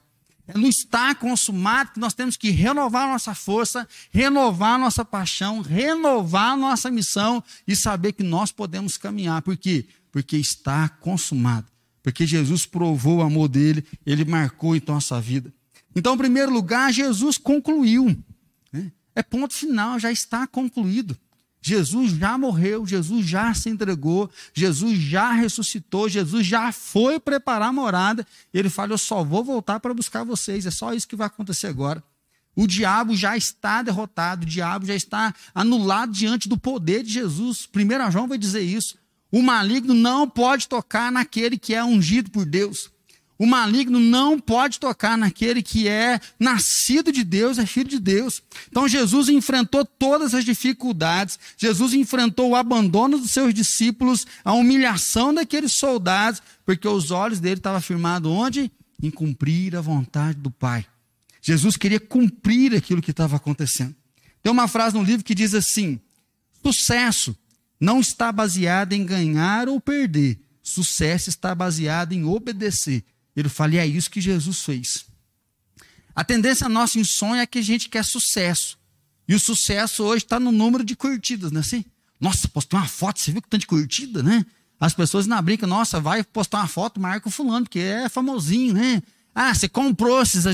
É 0.49 0.56
no 0.56 0.66
estar 0.66 1.14
consumado 1.16 1.92
que 1.92 2.00
nós 2.00 2.14
temos 2.14 2.38
que 2.38 2.49
renovar 2.49 3.06
nossa 3.06 3.35
força, 3.35 3.87
renovar 4.11 4.78
nossa 4.78 5.04
paixão, 5.04 5.61
renovar 5.61 6.56
nossa 6.56 6.90
missão 6.90 7.44
e 7.68 7.76
saber 7.76 8.12
que 8.12 8.23
nós 8.23 8.50
podemos 8.50 8.97
caminhar, 8.97 9.42
porque 9.42 9.87
Porque 10.11 10.38
está 10.38 10.88
consumado. 10.88 11.66
Porque 12.02 12.26
Jesus 12.26 12.64
provou 12.64 13.18
o 13.18 13.23
amor 13.23 13.47
dele, 13.47 13.85
ele 14.06 14.25
marcou 14.25 14.75
então 14.75 14.97
a 14.97 15.02
sua 15.02 15.20
vida. 15.20 15.52
Então, 15.94 16.14
em 16.14 16.18
primeiro 16.18 16.50
lugar, 16.50 16.90
Jesus 16.90 17.37
concluiu. 17.37 18.16
Né? 18.73 18.90
É 19.14 19.23
ponto 19.23 19.52
final, 19.52 19.99
já 19.99 20.11
está 20.11 20.47
concluído. 20.47 21.14
Jesus 21.62 22.12
já 22.12 22.38
morreu, 22.38 22.87
Jesus 22.87 23.26
já 23.26 23.52
se 23.52 23.69
entregou, 23.69 24.31
Jesus 24.55 24.99
já 24.99 25.33
ressuscitou, 25.33 26.09
Jesus 26.09 26.47
já 26.47 26.73
foi 26.73 27.21
preparar 27.21 27.69
a 27.69 27.73
morada. 27.73 28.26
Ele 28.52 28.71
fala: 28.71 28.93
Eu 28.93 28.99
só 28.99 29.23
vou 29.23 29.45
voltar 29.45 29.79
para 29.79 29.93
buscar 29.93 30.25
vocês. 30.25 30.64
É 30.64 30.71
só 30.71 30.95
isso 30.95 31.07
que 31.07 31.17
vai 31.17 31.26
acontecer 31.26 31.67
agora. 31.67 32.02
O 32.57 32.67
diabo 32.67 33.14
já 33.14 33.37
está 33.37 33.83
derrotado, 33.83 34.43
o 34.43 34.49
diabo 34.49 34.87
já 34.87 34.95
está 34.95 35.35
anulado 35.55 36.12
diante 36.12 36.49
do 36.49 36.59
poder 36.59 37.02
de 37.02 37.12
Jesus. 37.12 37.69
1 37.75 38.11
João 38.11 38.26
vai 38.26 38.38
dizer 38.38 38.62
isso. 38.62 38.99
O 39.31 39.43
maligno 39.43 39.95
não 39.95 40.29
pode 40.29 40.67
tocar 40.67 41.12
naquele 41.12 41.57
que 41.57 41.75
é 41.75 41.85
ungido 41.85 42.31
por 42.31 42.45
Deus. 42.45 42.90
O 43.40 43.47
maligno 43.47 43.99
não 43.99 44.38
pode 44.38 44.78
tocar 44.78 45.16
naquele 45.16 45.62
que 45.62 45.88
é 45.88 46.20
nascido 46.38 47.11
de 47.11 47.25
Deus, 47.25 47.56
é 47.56 47.64
filho 47.64 47.88
de 47.88 47.99
Deus. 47.99 48.42
Então 48.68 48.87
Jesus 48.87 49.30
enfrentou 49.30 49.82
todas 49.82 50.35
as 50.35 50.44
dificuldades, 50.44 51.38
Jesus 51.56 51.94
enfrentou 51.94 52.50
o 52.50 52.54
abandono 52.54 53.18
dos 53.18 53.30
seus 53.30 53.54
discípulos, 53.54 54.26
a 54.44 54.52
humilhação 54.52 55.32
daqueles 55.32 55.73
soldados, 55.73 56.42
porque 56.66 56.87
os 56.87 57.11
olhos 57.11 57.40
dele 57.40 57.56
estavam 57.56 57.80
firmados 57.80 58.30
onde? 58.30 58.70
Em 59.02 59.11
cumprir 59.11 59.75
a 59.75 59.80
vontade 59.80 60.37
do 60.38 60.50
Pai. 60.50 60.85
Jesus 61.40 61.78
queria 61.78 61.99
cumprir 61.99 62.75
aquilo 62.75 63.00
que 63.00 63.11
estava 63.11 63.37
acontecendo. 63.37 63.97
Tem 64.42 64.52
uma 64.52 64.68
frase 64.68 64.94
no 64.94 65.02
livro 65.02 65.25
que 65.25 65.35
diz 65.35 65.54
assim: 65.54 65.99
sucesso 66.62 67.35
não 67.80 68.00
está 68.00 68.30
baseado 68.30 68.92
em 68.92 69.02
ganhar 69.02 69.66
ou 69.66 69.80
perder, 69.80 70.38
sucesso 70.62 71.30
está 71.30 71.54
baseado 71.54 72.12
em 72.12 72.23
obedecer. 72.23 73.02
Ele 73.37 73.49
fala, 73.49 73.75
e 73.75 73.78
é 73.78 73.87
isso 73.87 74.10
que 74.10 74.20
Jesus 74.20 74.62
fez. 74.62 75.04
A 76.14 76.25
tendência 76.25 76.68
nossa 76.68 76.99
em 76.99 77.04
sonho 77.04 77.40
é 77.40 77.46
que 77.46 77.58
a 77.58 77.62
gente 77.62 77.88
quer 77.88 78.04
sucesso. 78.04 78.78
E 79.28 79.34
o 79.34 79.40
sucesso 79.40 80.02
hoje 80.02 80.25
está 80.25 80.40
no 80.40 80.50
número 80.50 80.84
de 80.84 80.96
curtidas, 80.96 81.52
não 81.52 81.60
é 81.60 81.62
assim? 81.62 81.84
Nossa, 82.20 82.49
postei 82.49 82.78
uma 82.78 82.88
foto, 82.88 83.20
você 83.20 83.32
viu 83.32 83.40
que 83.40 83.49
tanto 83.49 83.60
de 83.60 83.66
curtida, 83.66 84.22
né? 84.22 84.44
As 84.78 84.92
pessoas 84.92 85.26
na 85.26 85.40
brinca, 85.40 85.66
nossa, 85.66 86.00
vai 86.00 86.25
postar 86.25 86.58
uma 86.58 86.66
foto, 86.66 87.00
marca 87.00 87.28
o 87.28 87.30
fulano, 87.30 87.64
porque 87.64 87.78
é 87.78 88.08
famosinho, 88.08 88.75
né? 88.75 89.02
Ah, 89.34 89.54
você 89.54 89.68
comprou 89.68 90.20
esses 90.22 90.44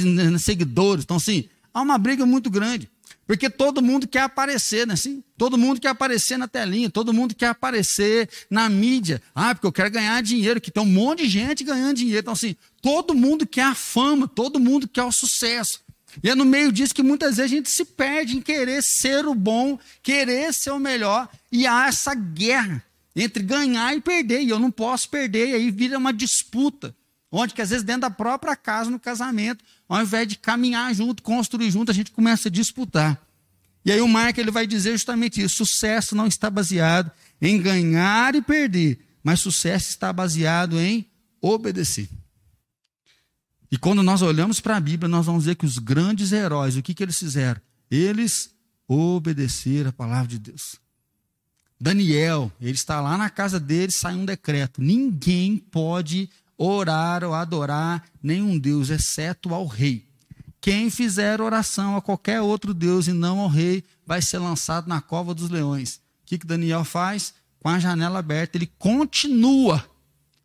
seguidores. 0.43 1.05
Então, 1.05 1.17
assim, 1.17 1.49
há 1.73 1.81
uma 1.81 1.97
briga 1.97 2.27
muito 2.27 2.51
grande. 2.51 2.91
Porque 3.27 3.51
todo 3.51 3.83
mundo 3.83 4.07
quer 4.07 4.21
aparecer, 4.21 4.87
né? 4.87 4.95
Assim, 4.95 5.23
todo 5.37 5.59
mundo 5.59 5.81
quer 5.81 5.89
aparecer 5.89 6.39
na 6.39 6.47
telinha, 6.47 6.89
todo 6.89 7.13
mundo 7.13 7.35
quer 7.35 7.49
aparecer 7.49 8.29
na 8.49 8.69
mídia. 8.69 9.21
Ah, 9.35 9.55
porque 9.55 9.67
eu 9.67 9.73
quero 9.73 9.91
ganhar 9.91 10.23
dinheiro, 10.23 10.61
que 10.61 10.71
tem 10.71 10.83
um 10.83 10.87
monte 10.87 11.25
de 11.25 11.29
gente 11.29 11.65
ganhando 11.65 11.97
dinheiro. 11.97 12.21
Então, 12.21 12.35
assim, 12.35 12.55
todo 12.81 13.15
mundo 13.15 13.45
quer 13.45 13.65
a 13.65 13.75
fama, 13.75 14.29
todo 14.29 14.61
mundo 14.61 14.87
quer 14.87 15.03
o 15.03 15.11
sucesso. 15.11 15.81
E 16.23 16.31
é 16.31 16.35
no 16.35 16.45
meio 16.45 16.71
disso 16.71 16.95
que 16.95 17.03
muitas 17.03 17.37
vezes 17.37 17.53
a 17.53 17.55
gente 17.57 17.69
se 17.69 17.85
perde 17.85 18.37
em 18.37 18.41
querer 18.41 18.83
ser 18.83 19.27
o 19.27 19.35
bom, 19.35 19.79
querer 20.03 20.55
ser 20.55 20.71
o 20.71 20.79
melhor. 20.79 21.29
E 21.51 21.67
há 21.67 21.89
essa 21.89 22.15
guerra 22.15 22.85
entre 23.15 23.43
ganhar 23.43 23.97
e 23.97 24.01
perder. 24.01 24.43
E 24.43 24.51
eu 24.51 24.59
não 24.59 24.71
posso 24.71 25.09
perder, 25.09 25.49
e 25.49 25.55
aí 25.55 25.71
vira 25.71 25.99
uma 25.99 26.13
disputa. 26.13 26.95
Onde 27.31 27.55
que 27.55 27.63
às 27.63 27.71
vezes 27.71 27.85
dentro 27.85 28.03
da 28.03 28.11
própria 28.11 28.55
casa, 28.55 28.91
no 28.91 29.01
casamento, 29.01 29.65
ao 29.89 30.01
invés 30.01 30.29
de 30.29 30.37
caminhar 30.37 30.95
junto, 30.95 31.23
construir 31.23 31.71
junto, 31.71 31.91
a 31.91 31.95
gente 31.95 32.11
começa 32.11 32.49
a 32.49 32.51
disputar. 32.51 33.21
E 33.85 33.93
aí 33.93 34.01
o 34.01 34.09
Mark 34.09 34.37
ele 34.39 34.51
vai 34.51 34.67
dizer 34.67 34.93
justamente 34.93 35.43
isso: 35.43 35.65
sucesso 35.65 36.15
não 36.15 36.27
está 36.27 36.51
baseado 36.51 37.11
em 37.41 37.61
ganhar 37.61 38.35
e 38.35 38.43
perder, 38.43 38.99
mas 39.23 39.41
sucesso 39.41 39.91
está 39.91 40.13
baseado 40.13 40.79
em 40.79 41.07
obedecer. 41.41 42.09
E 43.71 43.77
quando 43.77 44.03
nós 44.03 44.23
olhamos 44.23 44.61
para 44.61 44.77
a 44.77 44.81
Bíblia, 44.81 45.09
nós 45.09 45.27
vamos 45.27 45.45
ver 45.45 45.57
que 45.57 45.67
os 45.67 45.79
grandes 45.79 46.33
heróis, 46.33 46.77
o 46.77 46.83
que, 46.83 46.95
que 46.95 47.03
eles 47.03 47.19
fizeram? 47.19 47.61
Eles 47.91 48.51
obedeceram 48.87 49.91
a 49.91 49.93
palavra 49.93 50.29
de 50.29 50.39
Deus. 50.39 50.77
Daniel, 51.79 52.51
ele 52.61 52.73
está 52.73 53.01
lá 53.01 53.19
na 53.19 53.29
casa 53.29 53.61
dele, 53.61 53.93
sai 53.93 54.15
um 54.15 54.25
decreto: 54.25 54.81
ninguém 54.81 55.59
pode 55.59 56.31
orar 56.57 57.25
ou 57.25 57.35
adorar 57.35 58.05
nenhum 58.23 58.59
Deus, 58.59 58.91
exceto 58.91 59.55
ao 59.55 59.67
rei. 59.67 60.07
Quem 60.61 60.91
fizer 60.91 61.41
oração 61.41 61.97
a 61.97 62.03
qualquer 62.03 62.41
outro 62.41 62.75
Deus 62.75 63.07
e 63.07 63.13
não 63.13 63.39
ao 63.39 63.49
rei, 63.49 63.85
vai 64.05 64.21
ser 64.21 64.39
lançado 64.39 64.89
na 64.89 65.01
cova 65.01 65.35
dos 65.35 65.51
leões. 65.51 65.97
O 65.97 66.01
que, 66.27 66.39
que 66.39 66.47
Daniel 66.47 66.85
faz? 66.85 67.35
Com 67.61 67.69
a 67.69 67.79
janela 67.79 68.19
aberta, 68.19 68.57
ele 68.57 68.71
continua 68.79 69.85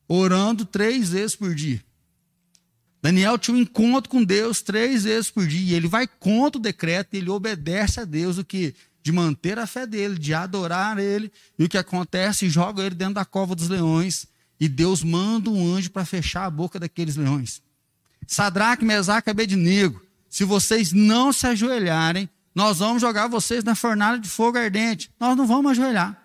orando 0.07 0.65
três 0.65 1.09
vezes 1.09 1.35
por 1.35 1.55
dia. 1.55 1.83
Daniel 3.01 3.37
tinha 3.37 3.57
um 3.57 3.59
encontro 3.59 4.09
com 4.09 4.23
Deus 4.23 4.61
três 4.61 5.05
vezes 5.05 5.31
por 5.31 5.47
dia. 5.47 5.71
E 5.71 5.73
ele 5.73 5.87
vai 5.87 6.07
contra 6.07 6.59
o 6.59 6.61
decreto, 6.61 7.13
e 7.13 7.17
ele 7.17 7.29
obedece 7.29 7.99
a 7.99 8.05
Deus 8.05 8.37
o 8.37 8.45
que 8.45 8.75
de 9.01 9.11
manter 9.11 9.57
a 9.57 9.65
fé 9.65 9.87
dele, 9.87 10.19
de 10.19 10.33
adorar 10.33 10.99
ele. 10.99 11.31
E 11.57 11.63
o 11.63 11.69
que 11.69 11.77
acontece? 11.77 12.49
Joga 12.49 12.83
ele 12.83 12.93
dentro 12.93 13.15
da 13.15 13.25
cova 13.25 13.55
dos 13.55 13.69
leões. 13.69 14.27
E 14.61 14.69
Deus 14.69 15.03
manda 15.03 15.49
um 15.49 15.75
anjo 15.75 15.89
para 15.89 16.05
fechar 16.05 16.45
a 16.45 16.49
boca 16.51 16.79
daqueles 16.79 17.15
leões. 17.15 17.63
Sadraque, 18.27 18.85
Mesaque 18.85 19.31
Abednego, 19.31 19.99
se 20.29 20.43
vocês 20.43 20.91
não 20.91 21.33
se 21.33 21.47
ajoelharem, 21.47 22.29
nós 22.53 22.77
vamos 22.77 23.01
jogar 23.01 23.27
vocês 23.27 23.63
na 23.63 23.73
fornalha 23.73 24.19
de 24.19 24.29
fogo 24.29 24.59
ardente. 24.59 25.11
Nós 25.19 25.35
não 25.35 25.47
vamos 25.47 25.71
ajoelhar. 25.71 26.15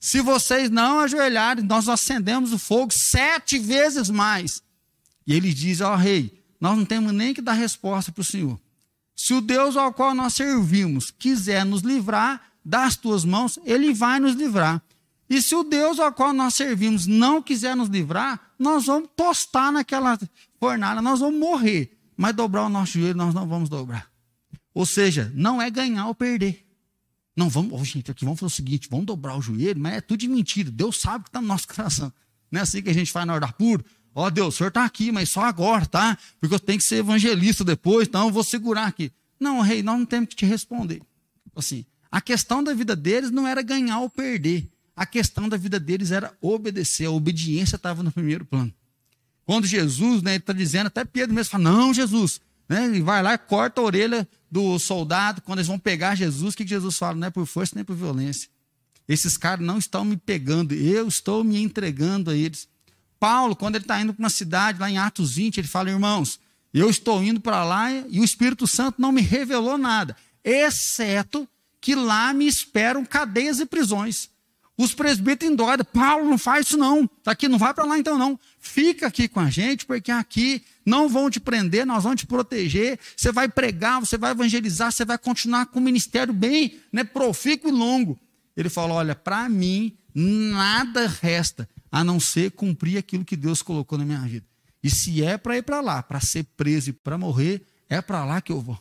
Se 0.00 0.20
vocês 0.20 0.68
não 0.70 0.98
ajoelharem, 0.98 1.64
nós 1.64 1.88
acendemos 1.88 2.52
o 2.52 2.58
fogo 2.58 2.92
sete 2.92 3.60
vezes 3.60 4.10
mais. 4.10 4.60
E 5.24 5.32
ele 5.32 5.54
diz 5.54 5.80
ao 5.80 5.96
rei: 5.96 6.42
Nós 6.60 6.76
não 6.76 6.84
temos 6.84 7.12
nem 7.12 7.32
que 7.32 7.40
dar 7.40 7.52
resposta 7.52 8.10
para 8.10 8.22
o 8.22 8.24
Senhor. 8.24 8.58
Se 9.14 9.34
o 9.34 9.40
Deus 9.40 9.76
ao 9.76 9.92
qual 9.92 10.16
nós 10.16 10.34
servimos 10.34 11.12
quiser 11.12 11.64
nos 11.64 11.82
livrar 11.82 12.42
das 12.64 12.96
tuas 12.96 13.24
mãos, 13.24 13.56
ele 13.64 13.94
vai 13.94 14.18
nos 14.18 14.34
livrar. 14.34 14.82
E 15.28 15.42
se 15.42 15.54
o 15.54 15.62
Deus 15.62 15.98
ao 15.98 16.12
qual 16.12 16.32
nós 16.32 16.54
servimos 16.54 17.06
não 17.06 17.42
quiser 17.42 17.76
nos 17.76 17.88
livrar, 17.88 18.52
nós 18.58 18.86
vamos 18.86 19.10
tostar 19.14 19.70
naquela 19.70 20.18
fornalha, 20.58 21.02
nós 21.02 21.20
vamos 21.20 21.38
morrer. 21.38 21.96
Mas 22.16 22.34
dobrar 22.34 22.64
o 22.64 22.68
nosso 22.68 22.92
joelho, 22.92 23.16
nós 23.16 23.34
não 23.34 23.46
vamos 23.46 23.68
dobrar. 23.68 24.10
Ou 24.74 24.86
seja, 24.86 25.30
não 25.34 25.60
é 25.60 25.70
ganhar 25.70 26.06
ou 26.06 26.14
perder. 26.14 26.66
Não, 27.36 27.48
vamos, 27.48 27.78
oh, 27.78 27.84
gente, 27.84 28.10
aqui 28.10 28.24
vamos 28.24 28.40
fazer 28.40 28.52
o 28.52 28.56
seguinte: 28.56 28.88
vamos 28.90 29.06
dobrar 29.06 29.36
o 29.36 29.42
joelho, 29.42 29.78
mas 29.78 29.94
é 29.94 30.00
tudo 30.00 30.18
de 30.18 30.28
mentira. 30.28 30.70
Deus 30.70 30.98
sabe 30.98 31.24
que 31.24 31.30
está 31.30 31.40
no 31.40 31.46
nosso 31.46 31.68
coração. 31.72 32.12
Não 32.50 32.60
é 32.60 32.62
assim 32.62 32.82
que 32.82 32.88
a 32.88 32.94
gente 32.94 33.12
faz 33.12 33.26
na 33.26 33.34
hora 33.34 33.52
puro. 33.52 33.84
Ó 34.14 34.26
oh, 34.26 34.30
Deus, 34.30 34.54
o 34.54 34.58
senhor 34.58 34.68
está 34.68 34.84
aqui, 34.84 35.12
mas 35.12 35.28
só 35.28 35.42
agora, 35.42 35.86
tá? 35.86 36.18
Porque 36.40 36.54
eu 36.54 36.58
tenho 36.58 36.78
que 36.78 36.84
ser 36.84 36.96
evangelista 36.96 37.62
depois, 37.62 38.08
então 38.08 38.26
eu 38.26 38.32
vou 38.32 38.42
segurar 38.42 38.86
aqui. 38.86 39.12
Não, 39.38 39.60
rei, 39.60 39.82
nós 39.82 39.98
não 39.98 40.06
temos 40.06 40.30
que 40.30 40.36
te 40.36 40.46
responder. 40.46 41.00
Assim, 41.54 41.84
a 42.10 42.20
questão 42.20 42.64
da 42.64 42.74
vida 42.74 42.96
deles 42.96 43.30
não 43.30 43.46
era 43.46 43.62
ganhar 43.62 44.00
ou 44.00 44.10
perder 44.10 44.68
a 44.98 45.06
questão 45.06 45.48
da 45.48 45.56
vida 45.56 45.78
deles 45.78 46.10
era 46.10 46.36
obedecer, 46.40 47.06
a 47.06 47.10
obediência 47.12 47.76
estava 47.76 48.02
no 48.02 48.10
primeiro 48.10 48.44
plano. 48.44 48.74
Quando 49.46 49.64
Jesus, 49.64 50.22
né, 50.22 50.34
está 50.34 50.52
dizendo, 50.52 50.88
até 50.88 51.04
Pedro 51.04 51.32
mesmo 51.32 51.52
fala, 51.52 51.62
não, 51.62 51.94
Jesus, 51.94 52.40
né, 52.68 52.84
ele 52.84 53.00
vai 53.00 53.22
lá 53.22 53.34
e 53.34 53.38
corta 53.38 53.80
a 53.80 53.84
orelha 53.84 54.28
do 54.50 54.76
soldado, 54.76 55.40
quando 55.40 55.60
eles 55.60 55.68
vão 55.68 55.78
pegar 55.78 56.16
Jesus, 56.16 56.52
o 56.52 56.56
que 56.56 56.66
Jesus 56.66 56.98
fala? 56.98 57.14
Não 57.14 57.28
é 57.28 57.30
por 57.30 57.46
força 57.46 57.76
nem 57.76 57.84
por 57.84 57.94
violência. 57.94 58.50
Esses 59.08 59.36
caras 59.36 59.64
não 59.64 59.78
estão 59.78 60.04
me 60.04 60.16
pegando, 60.16 60.74
eu 60.74 61.06
estou 61.06 61.44
me 61.44 61.62
entregando 61.62 62.32
a 62.32 62.34
eles. 62.34 62.66
Paulo, 63.20 63.54
quando 63.54 63.76
ele 63.76 63.84
está 63.84 64.00
indo 64.00 64.12
para 64.12 64.22
uma 64.22 64.28
cidade, 64.28 64.80
lá 64.80 64.90
em 64.90 64.98
Atos 64.98 65.36
20, 65.36 65.58
ele 65.58 65.68
fala, 65.68 65.90
irmãos, 65.90 66.40
eu 66.74 66.90
estou 66.90 67.22
indo 67.22 67.40
para 67.40 67.62
lá 67.62 67.92
e 67.92 68.18
o 68.18 68.24
Espírito 68.24 68.66
Santo 68.66 69.00
não 69.00 69.12
me 69.12 69.22
revelou 69.22 69.78
nada, 69.78 70.16
exceto 70.42 71.48
que 71.80 71.94
lá 71.94 72.34
me 72.34 72.48
esperam 72.48 73.04
cadeias 73.04 73.60
e 73.60 73.64
prisões. 73.64 74.28
Os 74.78 74.94
presbíteros 74.94 75.52
endoidam. 75.52 75.84
Paulo, 75.92 76.30
não 76.30 76.38
faz 76.38 76.68
isso 76.68 76.76
não. 76.76 77.04
Tá 77.24 77.32
aqui, 77.32 77.48
não 77.48 77.58
vai 77.58 77.74
para 77.74 77.84
lá 77.84 77.98
então 77.98 78.16
não. 78.16 78.38
Fica 78.60 79.08
aqui 79.08 79.26
com 79.26 79.40
a 79.40 79.50
gente, 79.50 79.84
porque 79.84 80.12
aqui 80.12 80.62
não 80.86 81.08
vão 81.08 81.28
te 81.28 81.40
prender, 81.40 81.84
nós 81.84 82.04
vamos 82.04 82.20
te 82.20 82.26
proteger. 82.26 82.96
Você 83.16 83.32
vai 83.32 83.48
pregar, 83.48 83.98
você 83.98 84.16
vai 84.16 84.30
evangelizar, 84.30 84.92
você 84.92 85.04
vai 85.04 85.18
continuar 85.18 85.66
com 85.66 85.80
o 85.80 85.82
ministério 85.82 86.32
bem 86.32 86.78
né, 86.92 87.02
profícuo 87.02 87.68
e 87.68 87.72
longo. 87.72 88.16
Ele 88.56 88.68
falou: 88.68 88.98
olha, 88.98 89.16
para 89.16 89.48
mim, 89.48 89.98
nada 90.14 91.08
resta 91.08 91.68
a 91.90 92.04
não 92.04 92.20
ser 92.20 92.52
cumprir 92.52 92.98
aquilo 92.98 93.24
que 93.24 93.36
Deus 93.36 93.62
colocou 93.62 93.98
na 93.98 94.04
minha 94.04 94.20
vida. 94.20 94.46
E 94.80 94.88
se 94.88 95.24
é 95.24 95.36
para 95.36 95.56
ir 95.56 95.62
para 95.62 95.80
lá, 95.80 96.04
para 96.04 96.20
ser 96.20 96.44
preso 96.56 96.90
e 96.90 96.92
para 96.92 97.18
morrer, 97.18 97.66
é 97.88 98.00
para 98.00 98.24
lá 98.24 98.40
que 98.40 98.52
eu 98.52 98.60
vou. 98.60 98.78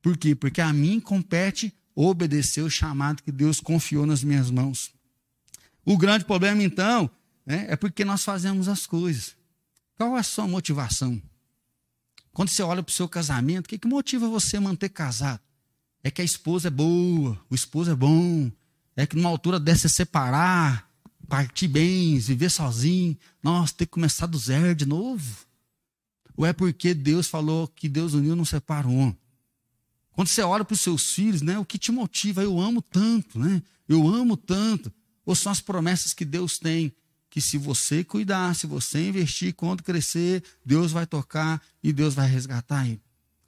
Por 0.00 0.16
quê? 0.16 0.34
Porque 0.34 0.62
a 0.62 0.72
mim 0.72 0.98
compete 0.98 1.70
obedecer 1.94 2.62
o 2.62 2.70
chamado 2.70 3.22
que 3.22 3.30
Deus 3.30 3.60
confiou 3.60 4.06
nas 4.06 4.24
minhas 4.24 4.50
mãos. 4.50 4.90
O 5.84 5.96
grande 5.96 6.24
problema, 6.24 6.62
então, 6.62 7.10
né, 7.44 7.66
é 7.68 7.76
porque 7.76 8.04
nós 8.04 8.24
fazemos 8.24 8.68
as 8.68 8.86
coisas. 8.86 9.36
Qual 9.96 10.16
é 10.16 10.20
a 10.20 10.22
sua 10.22 10.46
motivação? 10.46 11.20
Quando 12.32 12.48
você 12.48 12.62
olha 12.62 12.82
para 12.82 12.90
o 12.90 12.94
seu 12.94 13.08
casamento, 13.08 13.66
o 13.66 13.68
que, 13.68 13.78
que 13.78 13.86
motiva 13.86 14.28
você 14.28 14.56
a 14.56 14.60
manter 14.60 14.88
casado? 14.88 15.40
É 16.02 16.10
que 16.10 16.22
a 16.22 16.24
esposa 16.24 16.68
é 16.68 16.70
boa, 16.70 17.38
o 17.50 17.54
esposo 17.54 17.90
é 17.90 17.94
bom, 17.94 18.50
é 18.96 19.06
que 19.06 19.16
numa 19.16 19.28
altura 19.28 19.60
dessa 19.60 19.88
separar. 19.88 20.90
partir 21.28 21.68
bens, 21.68 22.26
viver 22.26 22.50
sozinho, 22.50 23.16
nossa, 23.42 23.74
ter 23.74 23.86
que 23.86 23.92
começar 23.92 24.26
do 24.26 24.38
zero 24.38 24.74
de 24.74 24.86
novo? 24.86 25.46
Ou 26.36 26.46
é 26.46 26.52
porque 26.52 26.94
Deus 26.94 27.26
falou 27.26 27.68
que 27.68 27.88
Deus 27.88 28.14
uniu 28.14 28.34
não 28.34 28.44
separa 28.44 28.88
homem? 28.88 29.16
Quando 30.12 30.28
você 30.28 30.42
olha 30.42 30.64
para 30.64 30.74
os 30.74 30.80
seus 30.80 31.12
filhos, 31.14 31.40
né, 31.40 31.58
o 31.58 31.64
que 31.64 31.78
te 31.78 31.90
motiva? 31.90 32.42
Eu 32.42 32.60
amo 32.60 32.82
tanto, 32.82 33.38
né? 33.38 33.62
Eu 33.88 34.06
amo 34.08 34.36
tanto. 34.36 34.92
Ou 35.24 35.34
são 35.34 35.52
as 35.52 35.60
promessas 35.60 36.12
que 36.12 36.24
Deus 36.24 36.58
tem, 36.58 36.92
que 37.30 37.40
se 37.40 37.56
você 37.56 38.04
cuidar, 38.04 38.54
se 38.54 38.66
você 38.66 39.08
investir, 39.08 39.54
quando 39.54 39.82
crescer, 39.82 40.42
Deus 40.64 40.92
vai 40.92 41.06
tocar 41.06 41.62
e 41.82 41.92
Deus 41.92 42.14
vai 42.14 42.28
resgatar 42.28 42.86
ele. 42.86 43.00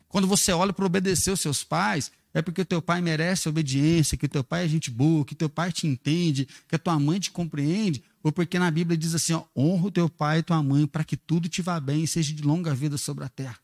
Quando 0.09 0.27
você 0.27 0.53
olha 0.53 0.73
para 0.73 0.87
obedecer 0.87 1.31
os 1.31 1.41
seus 1.41 1.65
pais, 1.65 2.11
é 2.33 2.41
porque 2.41 2.65
teu 2.65 2.81
pai 2.81 3.01
merece 3.01 3.49
obediência, 3.49 4.17
que 4.17 4.27
teu 4.27 4.43
pai 4.43 4.65
é 4.65 4.69
gente 4.69 4.91
boa, 4.91 5.25
que 5.25 5.35
teu 5.35 5.49
pai 5.49 5.71
te 5.71 5.87
entende, 5.87 6.49
que 6.69 6.75
a 6.75 6.79
tua 6.79 6.99
mãe 6.99 7.21
te 7.21 7.31
compreende, 7.31 8.03
ou 8.23 8.33
porque 8.33 8.59
na 8.59 8.71
Bíblia 8.71 8.97
diz 8.97 9.15
assim: 9.15 9.35
ó, 9.35 9.45
honra 9.55 9.87
o 9.87 9.91
teu 9.91 10.09
pai 10.09 10.39
e 10.39 10.43
tua 10.43 10.63
mãe 10.63 10.87
para 10.87 11.05
que 11.05 11.17
tudo 11.17 11.49
te 11.49 11.61
vá 11.63 11.79
bem 11.79 12.05
e 12.05 12.09
seja 12.09 12.33
de 12.33 12.43
longa 12.43 12.75
vida 12.75 12.97
sobre 12.97 13.25
a 13.25 13.29
terra. 13.29 13.59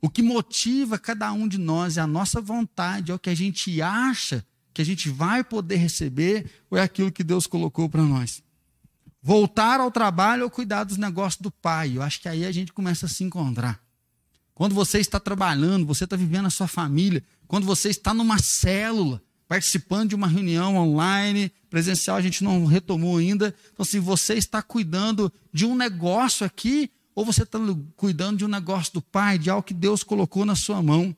O 0.00 0.08
que 0.08 0.22
motiva 0.22 0.98
cada 0.98 1.30
um 1.32 1.46
de 1.46 1.58
nós 1.58 1.96
é 1.96 2.00
a 2.00 2.06
nossa 2.06 2.40
vontade, 2.40 3.12
é 3.12 3.14
o 3.14 3.18
que 3.18 3.28
a 3.28 3.34
gente 3.34 3.82
acha 3.82 4.44
que 4.72 4.82
a 4.82 4.84
gente 4.84 5.08
vai 5.08 5.42
poder 5.42 5.76
receber, 5.76 6.50
ou 6.70 6.78
é 6.78 6.82
aquilo 6.82 7.12
que 7.12 7.24
Deus 7.24 7.46
colocou 7.46 7.88
para 7.88 8.02
nós. 8.02 8.42
Voltar 9.22 9.80
ao 9.80 9.90
trabalho 9.90 10.44
ou 10.44 10.50
cuidar 10.50 10.84
dos 10.84 10.96
negócios 10.96 11.40
do 11.40 11.50
pai. 11.50 11.96
Eu 11.96 12.02
acho 12.02 12.20
que 12.20 12.28
aí 12.28 12.44
a 12.44 12.52
gente 12.52 12.72
começa 12.72 13.06
a 13.06 13.08
se 13.08 13.22
encontrar. 13.22 13.80
Quando 14.54 14.74
você 14.74 14.98
está 14.98 15.18
trabalhando, 15.18 15.86
você 15.86 16.04
está 16.04 16.16
vivendo 16.16 16.46
a 16.46 16.50
sua 16.50 16.68
família, 16.68 17.22
quando 17.46 17.66
você 17.66 17.88
está 17.88 18.12
numa 18.14 18.38
célula, 18.38 19.22
participando 19.48 20.10
de 20.10 20.14
uma 20.14 20.28
reunião 20.28 20.76
online, 20.76 21.50
presencial, 21.68 22.16
a 22.16 22.20
gente 22.20 22.44
não 22.44 22.64
retomou 22.66 23.16
ainda. 23.16 23.54
Então, 23.72 23.84
se 23.84 23.96
assim, 23.96 24.06
você 24.06 24.34
está 24.34 24.62
cuidando 24.62 25.32
de 25.52 25.66
um 25.66 25.74
negócio 25.74 26.46
aqui, 26.46 26.90
ou 27.14 27.24
você 27.24 27.42
está 27.42 27.58
cuidando 27.96 28.38
de 28.38 28.44
um 28.44 28.48
negócio 28.48 28.92
do 28.92 29.02
Pai, 29.02 29.38
de 29.38 29.50
algo 29.50 29.62
que 29.62 29.74
Deus 29.74 30.02
colocou 30.02 30.44
na 30.44 30.54
sua 30.54 30.82
mão. 30.82 31.14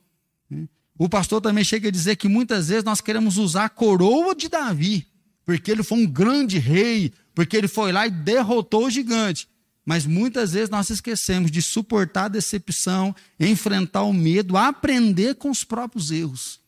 O 0.97 1.09
pastor 1.09 1.41
também 1.41 1.63
chega 1.63 1.87
a 1.87 1.91
dizer 1.91 2.15
que 2.15 2.27
muitas 2.27 2.67
vezes 2.67 2.83
nós 2.83 3.01
queremos 3.01 3.37
usar 3.37 3.65
a 3.65 3.69
coroa 3.69 4.35
de 4.35 4.47
Davi, 4.47 5.07
porque 5.45 5.71
ele 5.71 5.83
foi 5.83 5.99
um 5.99 6.07
grande 6.07 6.59
rei, 6.59 7.11
porque 7.33 7.57
ele 7.57 7.67
foi 7.67 7.91
lá 7.91 8.05
e 8.05 8.11
derrotou 8.11 8.85
o 8.85 8.89
gigante. 8.89 9.47
Mas 9.85 10.05
muitas 10.05 10.53
vezes 10.53 10.69
nós 10.69 10.89
esquecemos 10.89 11.51
de 11.51 11.61
suportar 11.61 12.25
a 12.25 12.29
decepção, 12.29 13.13
enfrentar 13.39 14.03
o 14.03 14.13
medo, 14.13 14.55
aprender 14.55 15.35
com 15.35 15.49
os 15.49 15.63
próprios 15.63 16.09
erros. 16.11 16.61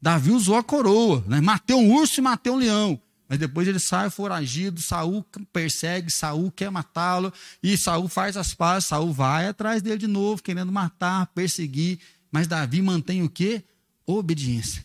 Davi 0.00 0.32
usou 0.32 0.56
a 0.56 0.64
coroa, 0.64 1.24
né? 1.28 1.40
mateu 1.40 1.78
um 1.78 1.94
urso 1.94 2.18
e 2.18 2.22
mateu 2.22 2.54
um 2.54 2.56
leão. 2.56 3.00
Mas 3.28 3.38
depois 3.38 3.68
ele 3.68 3.78
sai 3.78 4.10
foragido, 4.10 4.82
Saul 4.82 5.24
persegue, 5.52 6.10
Saul 6.10 6.50
quer 6.50 6.70
matá-lo, 6.70 7.32
e 7.62 7.78
Saul 7.78 8.08
faz 8.08 8.36
as 8.36 8.52
pazes, 8.52 8.88
Saul 8.88 9.12
vai 9.12 9.46
atrás 9.46 9.80
dele 9.80 9.96
de 9.96 10.06
novo, 10.08 10.42
querendo 10.42 10.72
matar, 10.72 11.28
perseguir. 11.28 12.00
Mas 12.32 12.48
Davi 12.48 12.80
mantém 12.80 13.22
o 13.22 13.28
quê? 13.28 13.62
Obediência. 14.06 14.84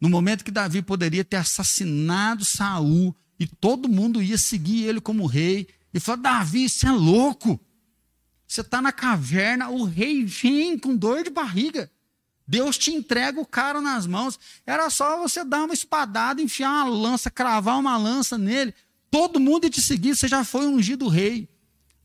No 0.00 0.08
momento 0.08 0.44
que 0.44 0.50
Davi 0.52 0.80
poderia 0.80 1.24
ter 1.24 1.36
assassinado 1.36 2.44
Saul, 2.44 3.14
e 3.38 3.46
todo 3.46 3.88
mundo 3.88 4.22
ia 4.22 4.38
seguir 4.38 4.84
ele 4.84 5.00
como 5.00 5.26
rei, 5.26 5.66
e 5.92 5.98
falou: 5.98 6.22
Davi, 6.22 6.68
você 6.68 6.86
é 6.86 6.92
louco. 6.92 7.60
Você 8.46 8.60
está 8.60 8.80
na 8.80 8.92
caverna, 8.92 9.68
o 9.68 9.82
rei 9.84 10.24
vem 10.24 10.78
com 10.78 10.96
dor 10.96 11.24
de 11.24 11.30
barriga. 11.30 11.90
Deus 12.46 12.78
te 12.78 12.92
entrega 12.92 13.40
o 13.40 13.46
cara 13.46 13.80
nas 13.80 14.06
mãos. 14.06 14.38
Era 14.64 14.88
só 14.88 15.18
você 15.18 15.44
dar 15.44 15.64
uma 15.64 15.74
espadada, 15.74 16.40
enfiar 16.40 16.70
uma 16.70 16.88
lança, 16.88 17.28
cravar 17.28 17.76
uma 17.76 17.96
lança 17.96 18.38
nele. 18.38 18.72
Todo 19.10 19.40
mundo 19.40 19.64
ia 19.64 19.70
te 19.70 19.82
seguir, 19.82 20.14
você 20.14 20.28
já 20.28 20.44
foi 20.44 20.66
ungido 20.66 21.08
rei. 21.08 21.48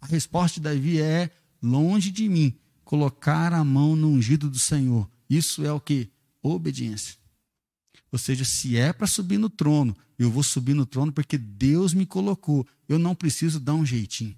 A 0.01 0.08
resposta 0.08 0.60
de 0.60 0.63
Davi 0.63 0.99
é: 0.99 1.30
longe 1.62 2.10
de 2.10 2.27
mim 2.27 2.61
colocar 2.91 3.54
a 3.54 3.63
mão 3.63 3.95
no 3.95 4.10
ungido 4.10 4.49
do 4.49 4.60
Senhor. 4.60 5.10
Isso 5.30 5.63
é 5.63 5.71
o 5.71 5.80
que? 5.80 6.10
Obediência. 6.43 7.15
Ou 8.12 8.19
seja, 8.19 8.43
se 8.43 8.75
é 8.75 8.91
para 8.91 9.08
subir 9.08 9.38
no 9.38 9.49
trono, 9.49 9.95
eu 10.19 10.30
vou 10.30 10.43
subir 10.43 10.73
no 10.73 10.86
trono 10.86 11.10
porque 11.10 11.38
Deus 11.38 11.93
me 11.93 12.06
colocou. 12.06 12.67
Eu 12.89 12.99
não 12.99 13.15
preciso 13.15 13.62
dar 13.62 13.75
um 13.75 13.86
jeitinho. 13.86 14.36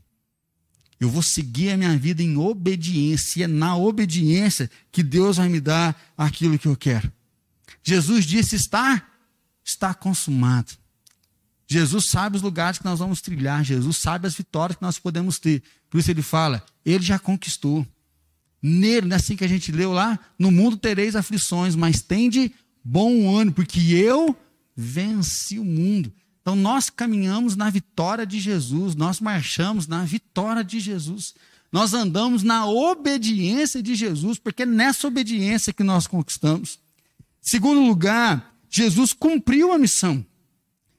Eu 1.00 1.10
vou 1.10 1.24
seguir 1.24 1.72
a 1.72 1.78
minha 1.78 1.98
vida 1.98 2.22
em 2.22 2.38
obediência. 2.38 3.40
E 3.40 3.44
é 3.44 3.48
na 3.48 3.76
obediência 3.76 4.70
que 4.92 5.02
Deus 5.02 5.38
vai 5.38 5.50
me 5.50 5.60
dar 5.60 6.00
aquilo 6.16 6.60
que 6.60 6.68
eu 6.68 6.78
quero. 6.78 7.12
Jesus 7.82 8.24
disse: 8.24 8.56
está, 8.56 9.04
está 9.66 9.96
consumado. 9.96 10.74
Jesus 11.66 12.06
sabe 12.06 12.36
os 12.36 12.44
lugares 12.44 12.78
que 12.78 12.86
nós 12.86 13.00
vamos 13.00 13.20
trilhar. 13.20 13.64
Jesus 13.64 13.98
sabe 13.98 14.28
as 14.28 14.36
vitórias 14.36 14.78
que 14.78 14.84
nós 14.84 15.00
podemos 15.00 15.40
ter. 15.40 15.64
Por 15.90 15.98
isso 15.98 16.12
ele 16.12 16.22
fala: 16.22 16.64
Ele 16.86 17.04
já 17.04 17.18
conquistou. 17.18 17.84
Nele, 18.66 19.08
não 19.08 19.16
é 19.16 19.18
assim 19.18 19.36
que 19.36 19.44
a 19.44 19.48
gente 19.48 19.74
leu 19.74 19.92
lá? 19.92 20.18
No 20.40 20.50
mundo 20.50 20.78
tereis 20.78 21.18
aflições, 21.18 21.76
mas 21.76 22.02
tende 22.02 22.54
bom 22.82 23.36
ano, 23.38 23.52
porque 23.52 23.80
eu 23.94 24.34
venci 24.74 25.60
o 25.60 25.66
mundo. 25.66 26.14
Então 26.42 26.56
nós 26.56 26.90
caminhamos 26.90 27.58
na 27.58 27.70
vitória 27.70 28.26
de 28.26 28.40
Jesus, 28.40 28.96
nós 28.96 29.20
marchamos 29.20 29.86
na 29.86 30.06
vitória 30.06 30.64
de 30.64 30.80
Jesus. 30.80 31.36
Nós 31.74 31.94
andamos 31.94 32.44
na 32.44 32.68
obediência 32.68 33.82
de 33.82 33.96
Jesus, 33.96 34.38
porque 34.38 34.64
é 34.64 34.66
nessa 34.66 35.08
obediência 35.08 35.74
que 35.74 35.84
nós 35.84 36.06
conquistamos. 36.06 36.80
Segundo 37.42 37.82
lugar, 37.82 38.56
Jesus 38.70 39.12
cumpriu 39.12 39.74
a 39.74 39.78
missão. 39.78 40.26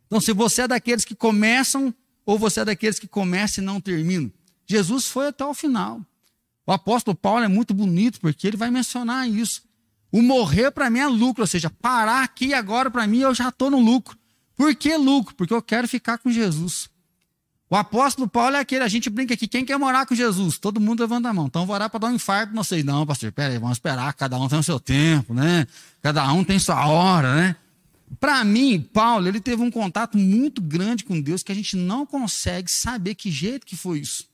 Então, 0.06 0.20
se 0.20 0.32
você 0.32 0.62
é 0.62 0.68
daqueles 0.68 1.04
que 1.04 1.14
começam, 1.14 1.94
ou 2.26 2.38
você 2.38 2.60
é 2.60 2.64
daqueles 2.64 2.98
que 2.98 3.06
começam 3.06 3.62
e 3.62 3.66
não 3.66 3.80
terminam, 3.80 4.30
Jesus 4.66 5.06
foi 5.06 5.28
até 5.28 5.44
o 5.44 5.54
final. 5.54 6.04
O 6.66 6.72
apóstolo 6.72 7.16
Paulo 7.16 7.44
é 7.44 7.48
muito 7.48 7.74
bonito, 7.74 8.20
porque 8.20 8.46
ele 8.46 8.56
vai 8.56 8.70
mencionar 8.70 9.28
isso. 9.28 9.62
O 10.10 10.22
morrer 10.22 10.70
para 10.70 10.88
mim 10.88 11.00
é 11.00 11.06
lucro, 11.06 11.42
ou 11.42 11.46
seja, 11.46 11.68
parar 11.68 12.22
aqui 12.22 12.54
agora 12.54 12.90
para 12.90 13.06
mim 13.06 13.18
eu 13.18 13.34
já 13.34 13.48
estou 13.48 13.70
no 13.70 13.80
lucro. 13.80 14.16
Por 14.56 14.74
que 14.74 14.96
lucro? 14.96 15.34
Porque 15.34 15.52
eu 15.52 15.60
quero 15.60 15.88
ficar 15.88 16.18
com 16.18 16.30
Jesus. 16.30 16.88
O 17.68 17.76
apóstolo 17.76 18.28
Paulo 18.28 18.56
é 18.56 18.60
aquele, 18.60 18.84
a 18.84 18.88
gente 18.88 19.10
brinca 19.10 19.34
aqui, 19.34 19.48
quem 19.48 19.64
quer 19.64 19.76
morar 19.78 20.06
com 20.06 20.14
Jesus? 20.14 20.58
Todo 20.58 20.80
mundo 20.80 21.00
levanta 21.00 21.28
a 21.28 21.34
mão. 21.34 21.46
Então 21.46 21.66
vou 21.66 21.74
orar 21.74 21.90
para 21.90 22.00
dar 22.00 22.06
um 22.08 22.14
infarto, 22.14 22.54
não 22.54 22.62
sei. 22.62 22.84
Não, 22.84 23.04
pastor, 23.04 23.32
peraí, 23.32 23.58
vamos 23.58 23.78
esperar, 23.78 24.12
cada 24.14 24.38
um 24.38 24.48
tem 24.48 24.58
o 24.58 24.62
seu 24.62 24.78
tempo, 24.78 25.34
né? 25.34 25.66
Cada 26.00 26.32
um 26.32 26.44
tem 26.44 26.58
sua 26.58 26.86
hora, 26.86 27.34
né? 27.34 27.56
Para 28.20 28.44
mim, 28.44 28.80
Paulo, 28.80 29.26
ele 29.26 29.40
teve 29.40 29.62
um 29.62 29.70
contato 29.70 30.16
muito 30.16 30.62
grande 30.62 31.04
com 31.04 31.20
Deus 31.20 31.42
que 31.42 31.50
a 31.50 31.54
gente 31.54 31.76
não 31.76 32.06
consegue 32.06 32.70
saber 32.70 33.14
que 33.16 33.30
jeito 33.30 33.66
que 33.66 33.76
foi 33.76 33.98
isso. 33.98 34.28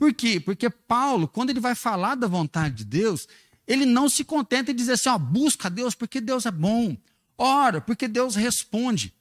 Por 0.00 0.14
quê? 0.14 0.40
Porque 0.40 0.70
Paulo, 0.70 1.28
quando 1.28 1.50
ele 1.50 1.60
vai 1.60 1.74
falar 1.74 2.14
da 2.14 2.26
vontade 2.26 2.76
de 2.76 2.84
Deus, 2.86 3.28
ele 3.66 3.84
não 3.84 4.08
se 4.08 4.24
contenta 4.24 4.70
em 4.70 4.74
dizer 4.74 4.92
assim, 4.92 5.10
ó, 5.10 5.18
busca 5.18 5.68
Deus 5.68 5.94
porque 5.94 6.22
Deus 6.22 6.46
é 6.46 6.50
bom. 6.50 6.96
Ora, 7.36 7.82
porque 7.82 8.08
Deus 8.08 8.34
responde. 8.34 9.12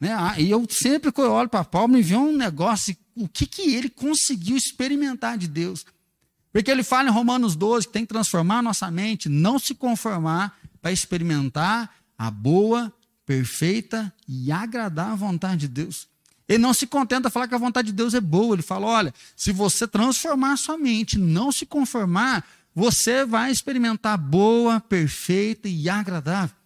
Né? 0.00 0.12
Ah, 0.12 0.34
e 0.36 0.50
eu 0.50 0.66
sempre 0.68 1.12
que 1.12 1.20
eu 1.20 1.30
olho 1.30 1.48
para 1.48 1.62
Paulo, 1.62 1.92
me 1.92 2.02
vem 2.02 2.18
um 2.18 2.36
negócio, 2.36 2.96
o 3.14 3.28
que, 3.28 3.46
que 3.46 3.76
ele 3.76 3.88
conseguiu 3.88 4.56
experimentar 4.56 5.38
de 5.38 5.46
Deus. 5.46 5.86
Porque 6.52 6.68
ele 6.68 6.82
fala 6.82 7.08
em 7.08 7.12
Romanos 7.12 7.54
12 7.54 7.86
que 7.86 7.92
tem 7.92 8.02
que 8.04 8.12
transformar 8.12 8.58
a 8.58 8.62
nossa 8.62 8.90
mente, 8.90 9.28
não 9.28 9.56
se 9.56 9.72
conformar 9.72 10.58
para 10.82 10.90
experimentar 10.90 11.94
a 12.18 12.28
boa, 12.28 12.92
perfeita 13.24 14.12
e 14.26 14.50
agradar 14.50 15.12
a 15.12 15.14
vontade 15.14 15.60
de 15.60 15.68
Deus. 15.68 16.08
Ele 16.48 16.58
não 16.58 16.72
se 16.72 16.86
contenta 16.86 17.28
falar 17.28 17.46
que 17.46 17.54
a 17.54 17.58
vontade 17.58 17.88
de 17.88 17.92
Deus 17.92 18.14
é 18.14 18.20
boa. 18.20 18.54
Ele 18.54 18.62
fala: 18.62 18.86
olha, 18.86 19.14
se 19.36 19.52
você 19.52 19.86
transformar 19.86 20.52
a 20.52 20.56
sua 20.56 20.78
mente, 20.78 21.18
não 21.18 21.52
se 21.52 21.66
conformar, 21.66 22.44
você 22.74 23.24
vai 23.24 23.50
experimentar 23.50 24.16
boa, 24.16 24.80
perfeita 24.80 25.68
e 25.68 25.88
agradável. 25.88 26.56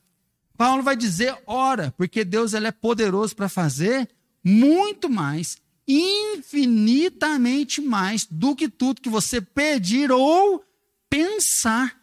Paulo 0.56 0.82
vai 0.82 0.94
dizer, 0.94 1.36
ora, 1.46 1.92
porque 1.96 2.24
Deus 2.24 2.54
ele 2.54 2.68
é 2.68 2.72
poderoso 2.72 3.34
para 3.34 3.48
fazer 3.48 4.08
muito 4.44 5.10
mais, 5.10 5.56
infinitamente 5.88 7.80
mais 7.80 8.24
do 8.30 8.54
que 8.54 8.68
tudo 8.68 9.00
que 9.00 9.08
você 9.08 9.40
pedir 9.40 10.12
ou 10.12 10.64
pensar. 11.10 12.00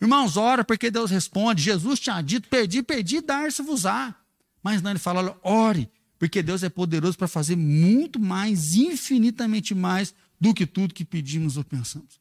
Irmãos, 0.00 0.36
ora, 0.36 0.64
porque 0.64 0.90
Deus 0.90 1.10
responde. 1.12 1.62
Jesus 1.62 2.00
tinha 2.00 2.20
dito: 2.20 2.48
pedi, 2.48 2.82
pedi, 2.82 3.20
dar-se-vos-á. 3.20 4.12
Mas 4.60 4.82
não, 4.82 4.90
ele 4.90 4.98
fala: 4.98 5.38
ore, 5.44 5.88
porque 6.22 6.40
Deus 6.40 6.62
é 6.62 6.68
poderoso 6.68 7.18
para 7.18 7.26
fazer 7.26 7.56
muito 7.56 8.20
mais, 8.20 8.76
infinitamente 8.76 9.74
mais 9.74 10.14
do 10.40 10.54
que 10.54 10.64
tudo 10.64 10.94
que 10.94 11.04
pedimos 11.04 11.56
ou 11.56 11.64
pensamos. 11.64 12.20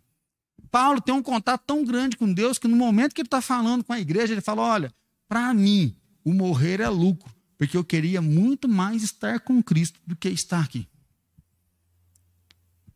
Paulo 0.72 1.00
tem 1.00 1.14
um 1.14 1.22
contato 1.22 1.62
tão 1.68 1.86
grande 1.86 2.18
com 2.18 2.34
Deus 2.34 2.58
que 2.58 2.68
no 2.68 2.76
momento 2.76 3.14
que 3.14 3.22
ele 3.22 3.28
está 3.28 3.44
falando 3.44 3.84
com 3.84 3.94
a 3.94 4.00
igreja, 4.00 4.34
ele 4.34 4.42
fala: 4.42 4.64
olha, 4.64 4.92
para 5.30 5.54
mim, 5.54 5.96
o 6.26 6.34
morrer 6.34 6.80
é 6.80 6.90
lucro, 6.90 7.32
porque 7.60 7.78
eu 7.78 7.84
queria 7.84 8.24
muito 8.24 8.68
mais 8.68 9.04
estar 9.04 9.40
com 9.42 9.62
Cristo 9.62 10.00
do 10.04 10.16
que 10.16 10.30
estar 10.30 10.64
aqui. 10.64 10.88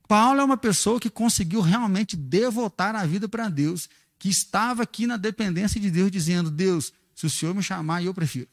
Paulo 0.08 0.40
é 0.40 0.44
uma 0.44 0.58
pessoa 0.58 1.00
que 1.00 1.12
conseguiu 1.12 1.62
realmente 1.62 2.16
devotar 2.16 2.96
a 2.96 3.06
vida 3.06 3.30
para 3.30 3.48
Deus, 3.48 3.88
que 4.18 4.28
estava 4.28 4.82
aqui 4.82 5.06
na 5.06 5.18
dependência 5.18 5.80
de 5.80 5.92
Deus, 5.92 6.10
dizendo: 6.10 6.50
Deus, 6.50 6.92
se 7.14 7.28
o 7.28 7.30
Senhor 7.30 7.54
me 7.54 7.62
chamar, 7.62 8.04
eu 8.04 8.12
prefiro. 8.12 8.48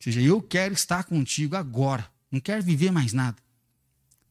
Seja, 0.00 0.20
eu 0.20 0.40
quero 0.40 0.72
estar 0.72 1.04
contigo 1.04 1.54
agora. 1.54 2.10
Não 2.32 2.40
quero 2.40 2.62
viver 2.62 2.90
mais 2.90 3.12
nada. 3.12 3.36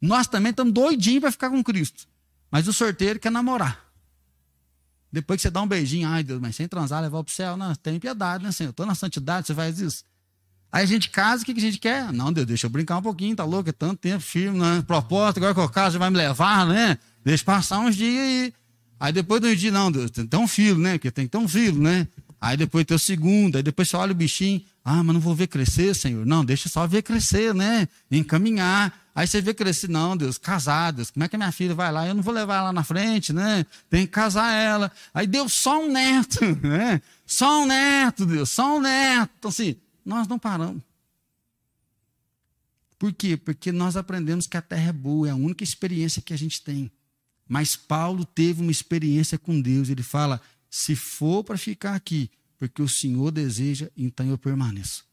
Nós 0.02 0.28
também 0.28 0.50
estamos 0.50 0.74
doidinhos 0.74 1.22
para 1.22 1.32
ficar 1.32 1.50
com 1.50 1.64
Cristo. 1.64 2.08
Mas 2.50 2.68
o 2.68 2.74
sorteiro 2.74 3.20
quer 3.20 3.32
namorar. 3.32 3.86
Depois 5.12 5.38
que 5.38 5.44
você 5.44 5.52
dá 5.52 5.62
um 5.62 5.68
beijinho, 5.68 6.08
ai 6.08 6.24
Deus, 6.24 6.40
mas 6.40 6.56
sem 6.56 6.68
transar, 6.68 7.02
levar 7.02 7.24
para 7.24 7.32
o 7.32 7.34
céu. 7.34 7.56
Não, 7.56 7.74
tem 7.76 8.00
piedade, 8.00 8.44
né, 8.44 8.52
Senhor? 8.52 8.72
Estou 8.72 8.86
na 8.86 8.96
santidade, 8.96 9.48
você 9.48 9.54
faz 9.54 9.80
isso. 9.80 10.04
Aí 10.72 10.84
a 10.84 10.86
gente 10.86 11.10
casa, 11.10 11.42
o 11.42 11.46
que, 11.46 11.54
que 11.54 11.60
a 11.60 11.64
gente 11.64 11.80
quer? 11.80 12.12
Não, 12.14 12.32
Deus, 12.32 12.46
deixa 12.46 12.68
eu 12.68 12.70
brincar 12.70 12.98
um 12.98 13.02
pouquinho, 13.02 13.36
tá 13.36 13.44
louco? 13.44 13.70
É 13.70 13.72
tanto 13.72 13.98
tempo 13.98 14.20
firme, 14.20 14.60
né? 14.60 14.84
Proposta, 14.86 15.40
agora 15.40 15.54
que 15.54 15.60
eu 15.60 15.70
caso, 15.70 15.98
vai 15.98 16.10
me 16.10 16.18
levar, 16.18 16.66
né? 16.68 16.98
Deixa 17.24 17.44
passar 17.44 17.80
uns 17.80 17.96
dias 17.96 18.24
aí. 18.24 18.54
Aí 19.00 19.14
depois 19.14 19.42
de 19.42 19.48
uns 19.48 19.60
dias, 19.60 19.74
não, 19.74 19.92
Deus, 19.92 20.12
tem 20.12 20.26
que 20.26 20.30
ter 20.30 20.38
um 20.38 20.48
filho, 20.48 20.78
né? 20.78 20.94
Porque 20.94 21.10
tem 21.10 21.26
que 21.26 21.32
ter 21.32 21.38
um 21.38 21.48
filho, 21.48 21.82
né? 21.82 22.08
Aí 22.42 22.56
depois 22.56 22.86
tem 22.86 22.96
o 22.96 23.00
segundo, 23.00 23.58
aí 23.58 23.64
depois 23.64 23.90
você 23.90 23.98
olha 23.98 24.14
o 24.14 24.16
bichinho, 24.16 24.64
ah, 24.84 25.04
mas 25.04 25.14
não 25.14 25.20
vou 25.20 25.36
ver 25.36 25.48
crescer, 25.48 25.94
Senhor. 25.94 26.26
Não, 26.26 26.44
deixa 26.46 26.70
só 26.70 26.88
ver 26.88 27.02
crescer, 27.02 27.54
né? 27.54 27.88
Encaminhar. 28.10 28.98
Aí 29.14 29.28
você 29.28 29.42
vê 29.42 29.54
crescer, 29.54 29.90
não, 29.90 30.16
Deus, 30.16 30.38
casados. 30.38 31.12
Como 31.12 31.24
é 31.24 31.28
que 31.28 31.36
a 31.36 31.40
minha 31.40 31.52
filha 31.52 31.76
vai 31.76 31.92
lá? 31.92 32.08
Eu 32.08 32.16
não 32.16 32.24
vou 32.24 32.34
levar 32.34 32.60
ela 32.60 32.72
na 32.72 32.84
frente, 32.84 33.34
né? 33.34 33.66
Tem 33.90 34.06
que 34.06 34.12
casar 34.12 34.54
ela. 34.54 34.90
Aí 35.14 35.28
deu 35.28 35.50
só 35.50 35.84
um 35.84 35.92
neto, 35.92 36.40
né? 36.66 37.02
Só 37.26 37.64
um 37.64 37.66
neto, 37.66 38.26
Deus, 38.26 38.50
só 38.50 38.78
um 38.78 38.80
neto. 38.80 39.32
Então, 39.38 39.50
assim, 39.50 39.76
nós 40.06 40.28
não 40.28 40.40
paramos. 40.40 40.82
Por 42.98 43.14
quê? 43.14 43.36
Porque 43.36 43.72
nós 43.72 43.98
aprendemos 43.98 44.48
que 44.48 44.58
a 44.58 44.62
terra 44.62 44.90
é 44.90 44.94
boa, 44.94 45.28
é 45.28 45.32
a 45.32 45.36
única 45.36 45.64
experiência 45.64 46.22
que 46.22 46.34
a 46.34 46.38
gente 46.38 46.62
tem. 46.62 46.90
Mas 47.48 47.76
Paulo 47.76 48.24
teve 48.24 48.62
uma 48.62 48.72
experiência 48.72 49.38
com 49.38 49.60
Deus. 49.60 49.90
Ele 49.90 50.04
fala: 50.04 50.42
se 50.70 50.96
for 50.96 51.44
para 51.44 51.58
ficar 51.58 51.96
aqui, 51.96 52.30
porque 52.58 52.82
o 52.82 52.88
Senhor 52.88 53.32
deseja, 53.32 53.90
então 53.98 54.30
eu 54.30 54.38
permaneço. 54.38 55.06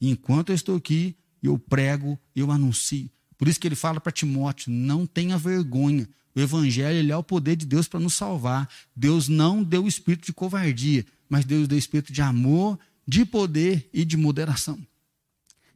Enquanto 0.00 0.50
eu 0.50 0.54
estou 0.54 0.76
aqui, 0.76 1.16
eu 1.42 1.58
prego, 1.58 2.18
eu 2.34 2.50
anuncio. 2.50 3.10
Por 3.38 3.48
isso 3.48 3.58
que 3.58 3.66
ele 3.66 3.74
fala 3.74 4.00
para 4.00 4.12
Timóteo: 4.12 4.72
não 4.72 5.06
tenha 5.06 5.38
vergonha. 5.38 6.08
O 6.34 6.40
evangelho 6.40 6.98
ele 6.98 7.12
é 7.12 7.16
o 7.16 7.22
poder 7.22 7.56
de 7.56 7.66
Deus 7.66 7.86
para 7.88 8.00
nos 8.00 8.14
salvar. 8.14 8.68
Deus 8.96 9.28
não 9.28 9.62
deu 9.62 9.84
o 9.84 9.88
espírito 9.88 10.26
de 10.26 10.32
covardia, 10.32 11.04
mas 11.28 11.44
Deus 11.44 11.68
deu 11.68 11.76
o 11.76 11.78
espírito 11.78 12.12
de 12.12 12.22
amor, 12.22 12.78
de 13.06 13.24
poder 13.24 13.88
e 13.92 14.04
de 14.04 14.16
moderação. 14.16 14.78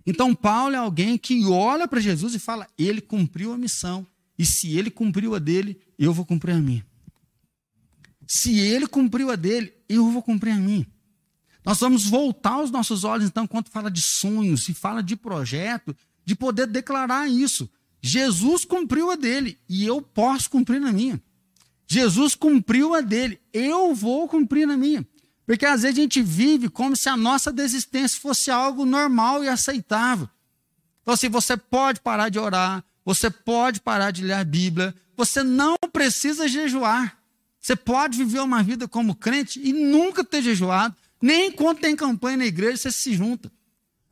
Então, 0.06 0.34
Paulo 0.34 0.74
é 0.74 0.78
alguém 0.78 1.18
que 1.18 1.44
olha 1.46 1.88
para 1.88 2.00
Jesus 2.00 2.34
e 2.34 2.38
fala: 2.38 2.68
ele 2.78 3.00
cumpriu 3.00 3.52
a 3.52 3.58
missão. 3.58 4.06
E 4.38 4.44
se 4.44 4.76
ele 4.76 4.90
cumpriu 4.90 5.34
a 5.34 5.38
dele, 5.38 5.80
eu 5.98 6.12
vou 6.12 6.24
cumprir 6.24 6.52
a 6.52 6.60
minha. 6.60 6.86
Se 8.26 8.58
ele 8.58 8.86
cumpriu 8.86 9.30
a 9.30 9.36
dele, 9.36 9.72
eu 9.88 10.10
vou 10.10 10.22
cumprir 10.22 10.52
a 10.52 10.56
minha. 10.56 10.86
Nós 11.64 11.80
vamos 11.80 12.06
voltar 12.06 12.60
os 12.62 12.70
nossos 12.70 13.04
olhos, 13.04 13.26
então, 13.26 13.46
quando 13.46 13.68
fala 13.68 13.90
de 13.90 14.00
sonhos, 14.00 14.68
e 14.68 14.74
fala 14.74 15.02
de 15.02 15.16
projeto, 15.16 15.96
de 16.24 16.34
poder 16.34 16.66
declarar 16.66 17.28
isso. 17.28 17.68
Jesus 18.00 18.64
cumpriu 18.64 19.10
a 19.10 19.16
dele 19.16 19.58
e 19.68 19.84
eu 19.84 20.00
posso 20.00 20.48
cumprir 20.48 20.82
a 20.82 20.92
minha. 20.92 21.20
Jesus 21.88 22.34
cumpriu 22.34 22.94
a 22.94 23.00
dele, 23.00 23.40
eu 23.52 23.94
vou 23.94 24.28
cumprir 24.28 24.68
a 24.68 24.76
minha. 24.76 25.06
Porque 25.44 25.64
às 25.64 25.82
vezes 25.82 25.96
a 25.96 26.00
gente 26.02 26.20
vive 26.22 26.68
como 26.68 26.96
se 26.96 27.08
a 27.08 27.16
nossa 27.16 27.52
desistência 27.52 28.20
fosse 28.20 28.50
algo 28.50 28.84
normal 28.84 29.44
e 29.44 29.48
aceitável. 29.48 30.28
Então, 31.02 31.14
assim, 31.14 31.28
você 31.28 31.56
pode 31.56 32.00
parar 32.00 32.28
de 32.28 32.38
orar, 32.38 32.84
você 33.04 33.30
pode 33.30 33.80
parar 33.80 34.10
de 34.10 34.24
ler 34.24 34.34
a 34.34 34.44
Bíblia, 34.44 34.94
você 35.16 35.44
não 35.44 35.76
precisa 35.92 36.48
jejuar. 36.48 37.15
Você 37.66 37.74
pode 37.74 38.18
viver 38.18 38.38
uma 38.38 38.62
vida 38.62 38.86
como 38.86 39.12
crente 39.12 39.60
e 39.60 39.72
nunca 39.72 40.22
ter 40.22 40.40
jejuado, 40.40 40.94
nem 41.20 41.50
quando 41.50 41.80
tem 41.80 41.96
campanha 41.96 42.36
na 42.36 42.46
igreja 42.46 42.76
você 42.76 42.92
se 42.92 43.12
junta. 43.12 43.50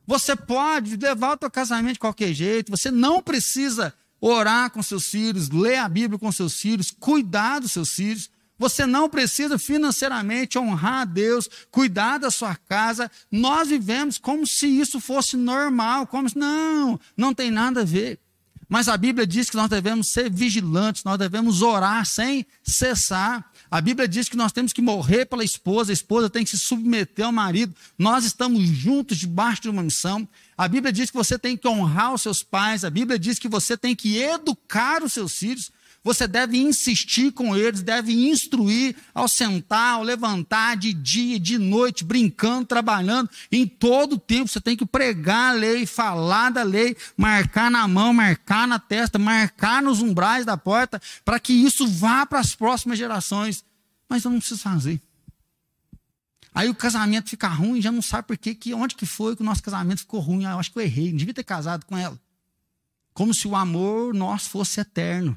Você 0.05 0.35
pode 0.35 0.97
levar 0.97 1.31
o 1.31 1.37
teu 1.37 1.49
casamento 1.49 1.93
de 1.93 1.99
qualquer 1.99 2.33
jeito, 2.33 2.69
você 2.69 2.91
não 2.91 3.21
precisa 3.21 3.93
orar 4.19 4.69
com 4.71 4.83
seus 4.83 5.05
filhos, 5.05 5.49
ler 5.49 5.77
a 5.77 5.87
Bíblia 5.87 6.19
com 6.19 6.29
seus 6.33 6.59
filhos, 6.59 6.91
cuidar 6.91 7.59
dos 7.59 7.71
seus 7.71 7.93
filhos. 7.93 8.29
Você 8.59 8.85
não 8.85 9.09
precisa 9.09 9.57
financeiramente 9.57 10.59
honrar 10.59 11.03
a 11.03 11.05
Deus, 11.05 11.49
cuidar 11.71 12.17
da 12.17 12.29
sua 12.29 12.57
casa. 12.57 13.09
Nós 13.31 13.69
vivemos 13.69 14.17
como 14.17 14.45
se 14.45 14.67
isso 14.67 14.99
fosse 14.99 15.37
normal, 15.37 16.07
como 16.07 16.27
se 16.27 16.37
não, 16.37 16.99
não 17.15 17.33
tem 17.33 17.51
nada 17.51 17.83
a 17.83 17.85
ver. 17.85 18.19
Mas 18.67 18.87
a 18.87 18.97
Bíblia 18.97 19.27
diz 19.27 19.49
que 19.49 19.55
nós 19.55 19.69
devemos 19.69 20.07
ser 20.07 20.29
vigilantes, 20.29 21.03
nós 21.03 21.17
devemos 21.17 21.61
orar 21.61 22.05
sem 22.05 22.45
cessar. 22.63 23.51
A 23.69 23.79
Bíblia 23.79 24.07
diz 24.07 24.27
que 24.27 24.37
nós 24.37 24.51
temos 24.51 24.73
que 24.73 24.81
morrer 24.81 25.25
pela 25.25 25.43
esposa, 25.43 25.91
a 25.91 25.93
esposa 25.93 26.29
tem 26.29 26.43
que 26.43 26.49
se 26.49 26.57
submeter 26.57 27.25
ao 27.25 27.31
marido. 27.31 27.75
Nós 27.97 28.25
estamos 28.25 28.63
juntos 28.63 29.17
debaixo 29.17 29.63
de 29.63 29.69
uma 29.69 29.83
missão. 29.83 30.27
A 30.57 30.67
Bíblia 30.67 30.91
diz 30.91 31.11
que 31.11 31.17
você 31.17 31.37
tem 31.37 31.55
que 31.55 31.67
honrar 31.67 32.13
os 32.13 32.21
seus 32.21 32.41
pais, 32.41 32.83
a 32.83 32.89
Bíblia 32.89 33.19
diz 33.19 33.37
que 33.37 33.47
você 33.47 33.77
tem 33.77 33.95
que 33.95 34.17
educar 34.17 35.03
os 35.03 35.13
seus 35.13 35.37
filhos. 35.37 35.71
Você 36.05 36.27
deve 36.27 36.59
insistir 36.59 37.31
com 37.31 37.57
eles, 37.57 37.81
deve 37.81 38.13
instruir 38.29 38.95
ao 39.11 39.27
sentar, 39.27 39.95
ao 39.95 40.03
levantar, 40.03 40.77
de 40.77 40.93
dia, 40.93 41.39
de 41.39 41.57
noite, 41.57 42.03
brincando, 42.03 42.67
trabalhando. 42.67 43.27
Em 43.51 43.65
todo 43.65 44.19
tempo 44.19 44.47
você 44.47 44.61
tem 44.61 44.77
que 44.77 44.85
pregar 44.85 45.49
a 45.49 45.57
lei, 45.57 45.87
falar 45.87 46.51
da 46.51 46.61
lei, 46.61 46.95
marcar 47.17 47.71
na 47.71 47.87
mão, 47.87 48.13
marcar 48.13 48.67
na 48.67 48.77
testa, 48.77 49.17
marcar 49.17 49.81
nos 49.81 49.99
umbrais 49.99 50.45
da 50.45 50.55
porta, 50.55 51.01
para 51.25 51.39
que 51.39 51.51
isso 51.51 51.87
vá 51.87 52.23
para 52.23 52.39
as 52.39 52.53
próximas 52.53 52.99
gerações. 52.99 53.65
Mas 54.07 54.23
eu 54.23 54.29
não 54.29 54.37
preciso 54.37 54.61
fazer. 54.61 55.01
Aí 56.53 56.69
o 56.69 56.75
casamento 56.75 57.31
fica 57.31 57.47
ruim, 57.47 57.81
já 57.81 57.91
não 57.91 58.03
sabe 58.03 58.27
por 58.27 58.37
quê, 58.37 58.53
que 58.53 58.75
onde 58.75 58.93
que 58.93 59.07
foi 59.07 59.35
que 59.35 59.41
o 59.41 59.45
nosso 59.45 59.63
casamento 59.63 60.01
ficou 60.01 60.19
ruim. 60.19 60.45
Ah, 60.45 60.51
eu 60.51 60.59
acho 60.59 60.71
que 60.71 60.77
eu 60.77 60.83
errei, 60.83 61.09
não 61.09 61.17
devia 61.17 61.33
ter 61.33 61.43
casado 61.43 61.83
com 61.83 61.97
ela. 61.97 62.19
Como 63.11 63.33
se 63.33 63.47
o 63.47 63.55
amor 63.55 64.13
nosso 64.13 64.51
fosse 64.51 64.79
eterno. 64.79 65.35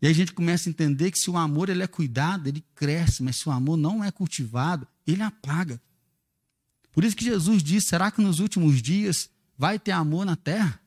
E 0.00 0.06
aí 0.06 0.12
a 0.12 0.14
gente 0.14 0.32
começa 0.32 0.68
a 0.68 0.70
entender 0.70 1.10
que 1.10 1.18
se 1.18 1.28
o 1.28 1.36
amor 1.36 1.68
ele 1.68 1.82
é 1.82 1.86
cuidado, 1.86 2.48
ele 2.48 2.64
cresce, 2.74 3.22
mas 3.22 3.36
se 3.36 3.48
o 3.48 3.52
amor 3.52 3.76
não 3.76 4.02
é 4.02 4.10
cultivado, 4.10 4.86
ele 5.06 5.22
apaga. 5.22 5.80
Por 6.92 7.04
isso 7.04 7.16
que 7.16 7.24
Jesus 7.24 7.62
disse: 7.62 7.88
será 7.88 8.10
que 8.10 8.22
nos 8.22 8.40
últimos 8.40 8.80
dias 8.80 9.28
vai 9.58 9.78
ter 9.78 9.92
amor 9.92 10.24
na 10.24 10.36
terra? 10.36 10.80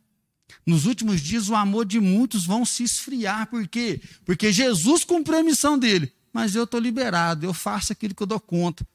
Nos 0.65 0.85
últimos 0.85 1.21
dias 1.21 1.49
o 1.49 1.55
amor 1.55 1.85
de 1.85 1.99
muitos 1.99 2.45
vão 2.45 2.65
se 2.65 2.83
esfriar. 2.83 3.47
Por 3.47 3.67
quê? 3.67 4.01
Porque 4.25 4.51
Jesus 4.51 5.03
cumpriu 5.03 5.39
a 5.39 5.43
missão 5.43 5.77
dele, 5.77 6.11
mas 6.31 6.55
eu 6.55 6.63
estou 6.63 6.79
liberado, 6.79 7.45
eu 7.45 7.53
faço 7.53 7.91
aquilo 7.91 8.15
que 8.15 8.23
eu 8.23 8.27
dou 8.27 8.39
conta. 8.39 8.85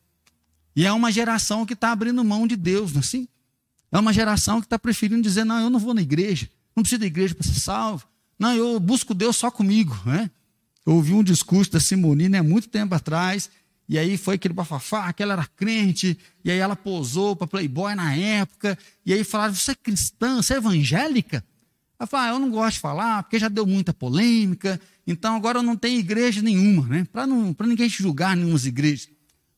E 0.74 0.84
é 0.84 0.92
uma 0.92 1.12
geração 1.12 1.64
que 1.64 1.74
está 1.74 1.92
abrindo 1.92 2.24
mão 2.24 2.46
de 2.46 2.56
Deus, 2.56 2.92
não 2.92 2.98
é 2.98 3.04
assim? 3.04 3.28
É 3.90 3.98
uma 3.98 4.12
geração 4.12 4.60
que 4.60 4.66
está 4.66 4.78
preferindo 4.78 5.22
dizer: 5.22 5.44
não, 5.44 5.60
eu 5.60 5.70
não 5.70 5.78
vou 5.78 5.94
na 5.94 6.02
igreja, 6.02 6.50
não 6.74 6.82
preciso 6.82 7.00
da 7.00 7.06
igreja 7.06 7.34
para 7.34 7.46
ser 7.46 7.58
salvo. 7.60 8.07
Não, 8.38 8.54
eu 8.54 8.78
busco 8.78 9.14
Deus 9.14 9.36
só 9.36 9.50
comigo. 9.50 9.98
Né? 10.06 10.30
Eu 10.86 10.94
ouvi 10.94 11.12
um 11.12 11.22
discurso 11.22 11.72
da 11.72 11.80
Simonina 11.80 12.38
há 12.38 12.42
muito 12.42 12.68
tempo 12.68 12.94
atrás, 12.94 13.50
e 13.88 13.98
aí 13.98 14.16
foi 14.16 14.36
aquele 14.36 14.54
bafafá, 14.54 15.12
que 15.12 15.22
ela 15.22 15.32
era 15.32 15.46
crente, 15.46 16.18
e 16.44 16.50
aí 16.50 16.58
ela 16.58 16.76
posou 16.76 17.34
para 17.34 17.46
Playboy 17.46 17.94
na 17.94 18.14
época, 18.14 18.78
e 19.04 19.12
aí 19.12 19.24
falaram: 19.24 19.54
você 19.54 19.72
é 19.72 19.74
cristã, 19.74 20.36
você 20.36 20.54
é 20.54 20.56
evangélica? 20.58 21.44
Ela 21.98 22.06
falou: 22.06 22.26
ah, 22.26 22.28
eu 22.30 22.38
não 22.38 22.50
gosto 22.50 22.74
de 22.74 22.80
falar, 22.80 23.22
porque 23.22 23.38
já 23.38 23.48
deu 23.48 23.66
muita 23.66 23.92
polêmica, 23.92 24.80
então 25.06 25.34
agora 25.34 25.58
eu 25.58 25.62
não 25.62 25.76
tenho 25.76 25.98
igreja 25.98 26.40
nenhuma, 26.40 26.86
né? 26.86 27.06
para 27.12 27.66
ninguém 27.66 27.88
julgar 27.88 28.36
nenhumas 28.36 28.66
igrejas. 28.66 29.08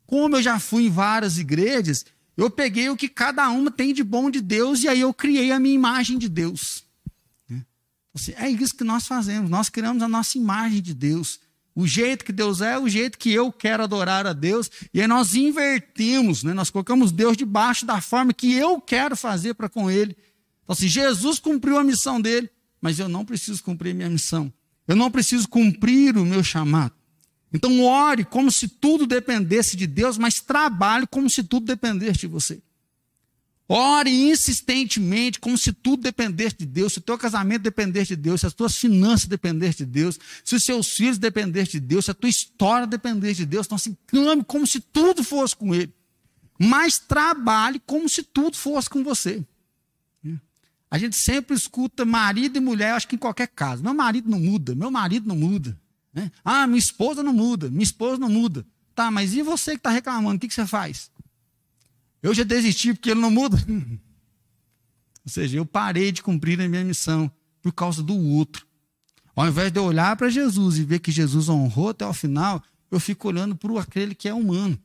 Como 0.07 0.37
eu 0.37 0.43
já 0.43 0.59
fui 0.59 0.87
em 0.87 0.91
várias 0.91 1.39
igrejas, 1.39 2.05
eu 2.37 2.51
peguei 2.51 2.89
o 2.89 2.97
que 2.97 3.09
cada 3.09 3.49
uma 3.51 3.71
tem 3.71 3.93
de 3.93 4.03
bom 4.03 4.31
de 4.31 4.41
Deus, 4.41 4.83
e 4.83 4.89
aí 4.89 5.01
eu 5.01 5.13
criei 5.13 5.53
a 5.53 5.61
minha 5.61 5.75
imagem 5.75 6.19
de 6.19 6.29
Deus. 6.29 6.90
É 8.37 8.49
isso 8.49 8.77
que 8.77 8.85
nós 8.85 9.07
fazemos. 9.07 9.51
Nós 9.51 9.69
criamos 9.69 10.03
a 10.03 10.09
nossa 10.09 10.37
imagem 10.37 10.83
de 10.83 10.95
Deus. 10.95 11.39
O 11.75 11.87
jeito 11.87 12.25
que 12.25 12.33
Deus 12.33 12.61
é, 12.61 12.79
o 12.79 12.89
jeito 12.89 13.17
que 13.17 13.33
eu 13.33 13.53
quero 13.53 13.83
adorar 13.83 14.27
a 14.27 14.33
Deus. 14.33 14.71
E 14.93 15.01
aí 15.01 15.07
nós 15.07 15.35
invertimos, 15.35 16.43
né? 16.43 16.53
nós 16.53 16.71
colocamos 16.71 17.13
Deus 17.13 17.37
debaixo 17.37 17.87
da 17.87 18.01
forma 18.01 18.33
que 18.33 18.53
eu 18.53 18.81
quero 18.81 19.17
fazer 19.17 19.55
para 19.55 19.69
com 19.69 19.91
Ele. 19.91 20.17
Então, 20.65 20.73
assim, 20.73 20.89
Jesus 20.89 21.39
cumpriu 21.39 21.79
a 21.79 21.85
missão 21.85 22.21
dele, 22.21 22.51
mas 22.81 22.99
eu 22.99 23.09
não 23.09 23.25
preciso 23.25 23.63
cumprir 23.63 23.95
minha 23.95 24.11
missão. 24.11 24.53
Eu 24.87 24.97
não 24.97 25.11
preciso 25.11 25.49
cumprir 25.49 26.17
o 26.17 26.25
meu 26.25 26.43
chamado. 26.43 26.95
Então, 27.53 27.83
ore 27.83 28.25
como 28.25 28.51
se 28.51 28.69
tudo 28.69 29.07
dependesse 29.07 29.77
de 29.77 29.87
Deus, 29.87 30.19
mas 30.19 30.41
trabalhe 30.41 31.07
como 31.07 31.29
se 31.29 31.43
tudo 31.43 31.67
dependesse 31.67 32.21
de 32.21 32.27
você. 32.27 32.63
Ore 33.73 34.11
insistentemente, 34.11 35.39
como 35.39 35.57
se 35.57 35.73
tudo 35.73 36.03
dependesse 36.03 36.57
de 36.57 36.67
Deus, 36.67 36.93
se 36.93 36.99
o 36.99 37.03
teu 37.03 37.17
casamento 37.17 37.63
dependesse 37.63 38.17
de 38.17 38.23
Deus, 38.23 38.41
se 38.41 38.47
as 38.49 38.53
tuas 38.53 38.77
finanças 38.77 39.29
dependessem 39.29 39.87
de 39.87 39.93
Deus, 39.93 40.19
se 40.45 40.57
os 40.57 40.65
seus 40.65 40.89
filhos 40.89 41.19
dependessem 41.19 41.81
de 41.81 41.87
Deus, 41.87 42.07
se 42.07 42.11
a 42.11 42.15
tua 42.15 42.29
história 42.29 42.85
dependesse 42.85 43.37
de 43.37 43.47
Deus. 43.47 43.67
Então, 43.67 43.77
assim, 43.77 43.97
clame 44.09 44.43
como 44.43 44.67
se 44.67 44.81
tudo 44.81 45.23
fosse 45.23 45.55
com 45.55 45.73
Ele. 45.73 45.95
Mas 46.59 46.99
trabalhe 46.99 47.81
como 47.87 48.09
se 48.09 48.25
tudo 48.25 48.57
fosse 48.57 48.91
com 48.91 49.05
você. 49.05 49.41
A 50.91 50.99
gente 50.99 51.15
sempre 51.15 51.55
escuta 51.55 52.05
marido 52.05 52.57
e 52.57 52.61
mulher, 52.61 52.95
acho 52.95 53.07
que 53.07 53.15
em 53.15 53.19
qualquer 53.19 53.47
caso. 53.47 53.85
Meu 53.85 53.95
marido 53.95 54.29
não 54.29 54.41
muda, 54.41 54.75
meu 54.75 54.91
marido 54.91 55.29
não 55.29 55.37
muda. 55.37 55.79
Né? 56.13 56.33
Ah, 56.45 56.67
minha 56.67 56.81
esposa 56.81 57.23
não 57.23 57.33
muda, 57.33 57.71
minha 57.71 57.85
esposa 57.85 58.19
não 58.19 58.29
muda. 58.29 58.67
Tá, 58.97 59.13
mas 59.13 59.33
e 59.33 59.43
você 59.43 59.73
que 59.73 59.77
está 59.77 59.91
reclamando, 59.91 60.39
o 60.39 60.41
que, 60.41 60.49
que 60.49 60.55
você 60.55 60.67
faz? 60.67 61.09
Eu 62.23 62.35
já 62.35 62.45
desisti 62.45 62.93
porque 62.93 63.11
ele 63.11 63.21
não 63.21 63.31
muda. 63.31 63.57
Ou 65.25 65.31
seja, 65.31 65.59
eu 65.59 65.67
parei 65.67 66.13
de 66.13 66.23
cumprir 66.23 66.61
a 66.61 66.69
minha 66.69 66.85
missão 66.85 67.31
por 67.63 67.73
causa 67.73 68.03
do 68.03 68.17
outro. 68.17 68.67
Ao 69.35 69.47
invés 69.47 69.71
de 69.71 69.79
eu 69.79 69.85
olhar 69.85 70.17
para 70.17 70.29
Jesus 70.29 70.79
e 70.79 70.85
ver 70.85 70.99
que 70.99 71.11
Jesus 71.11 71.49
honrou 71.49 71.91
até 71.91 72.07
o 72.07 72.13
final, 72.13 72.63
eu 72.91 72.99
fico 72.99 73.29
olhando 73.29 73.55
para 73.57 73.81
aquele 73.81 74.15
que 74.15 74.29
é 74.29 74.35
humano. 74.35 74.79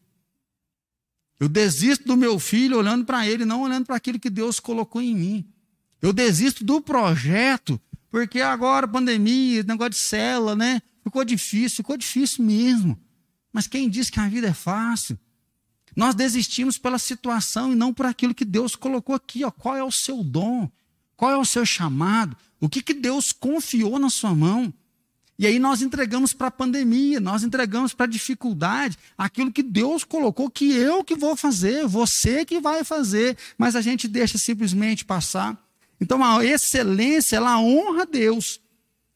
Eu 1.39 1.49
desisto 1.49 2.05
do 2.05 2.15
meu 2.15 2.39
filho 2.39 2.77
olhando 2.77 3.03
para 3.05 3.27
ele, 3.27 3.43
não 3.43 3.63
olhando 3.63 3.85
para 3.85 3.95
aquilo 3.95 4.19
que 4.19 4.29
Deus 4.29 4.59
colocou 4.59 5.01
em 5.01 5.13
mim. 5.13 5.45
Eu 6.01 6.13
desisto 6.13 6.63
do 6.63 6.81
projeto, 6.81 7.81
porque 8.09 8.39
agora, 8.39 8.87
pandemia, 8.87 9.63
negócio 9.63 9.91
de 9.91 9.97
célula, 9.97 10.55
né? 10.55 10.81
Ficou 11.03 11.25
difícil, 11.25 11.77
ficou 11.77 11.97
difícil 11.97 12.45
mesmo. 12.45 12.97
Mas 13.51 13.67
quem 13.67 13.89
diz 13.89 14.09
que 14.09 14.19
a 14.19 14.27
vida 14.27 14.47
é 14.47 14.53
fácil? 14.53 15.19
Nós 15.95 16.13
desistimos 16.13 16.77
pela 16.77 16.99
situação 16.99 17.71
e 17.71 17.75
não 17.75 17.93
por 17.93 18.05
aquilo 18.05 18.35
que 18.35 18.43
Deus 18.43 18.75
colocou 18.75 19.15
aqui. 19.15 19.43
Ó. 19.43 19.51
Qual 19.51 19.75
é 19.75 19.83
o 19.83 19.91
seu 19.91 20.23
dom? 20.23 20.69
Qual 21.15 21.31
é 21.31 21.37
o 21.37 21.45
seu 21.45 21.65
chamado? 21.65 22.35
O 22.59 22.67
que, 22.67 22.81
que 22.81 22.93
Deus 22.93 23.31
confiou 23.31 23.97
na 23.97 24.09
sua 24.09 24.35
mão? 24.35 24.73
E 25.37 25.45
aí 25.45 25.59
nós 25.59 25.81
entregamos 25.81 26.33
para 26.33 26.47
a 26.47 26.51
pandemia, 26.51 27.19
nós 27.19 27.43
entregamos 27.43 27.93
para 27.93 28.05
a 28.05 28.09
dificuldade, 28.09 28.97
aquilo 29.17 29.51
que 29.51 29.61
Deus 29.61 30.05
colocou 30.05 30.49
que 30.49 30.71
eu 30.71 31.03
que 31.03 31.13
vou 31.13 31.35
fazer, 31.35 31.85
você 31.85 32.45
que 32.45 32.61
vai 32.61 32.85
fazer, 32.85 33.37
mas 33.57 33.75
a 33.75 33.81
gente 33.81 34.07
deixa 34.07 34.37
simplesmente 34.37 35.03
passar. 35.03 35.61
Então 35.99 36.23
a 36.23 36.43
excelência, 36.43 37.35
ela 37.35 37.59
honra 37.59 38.05
Deus. 38.05 38.61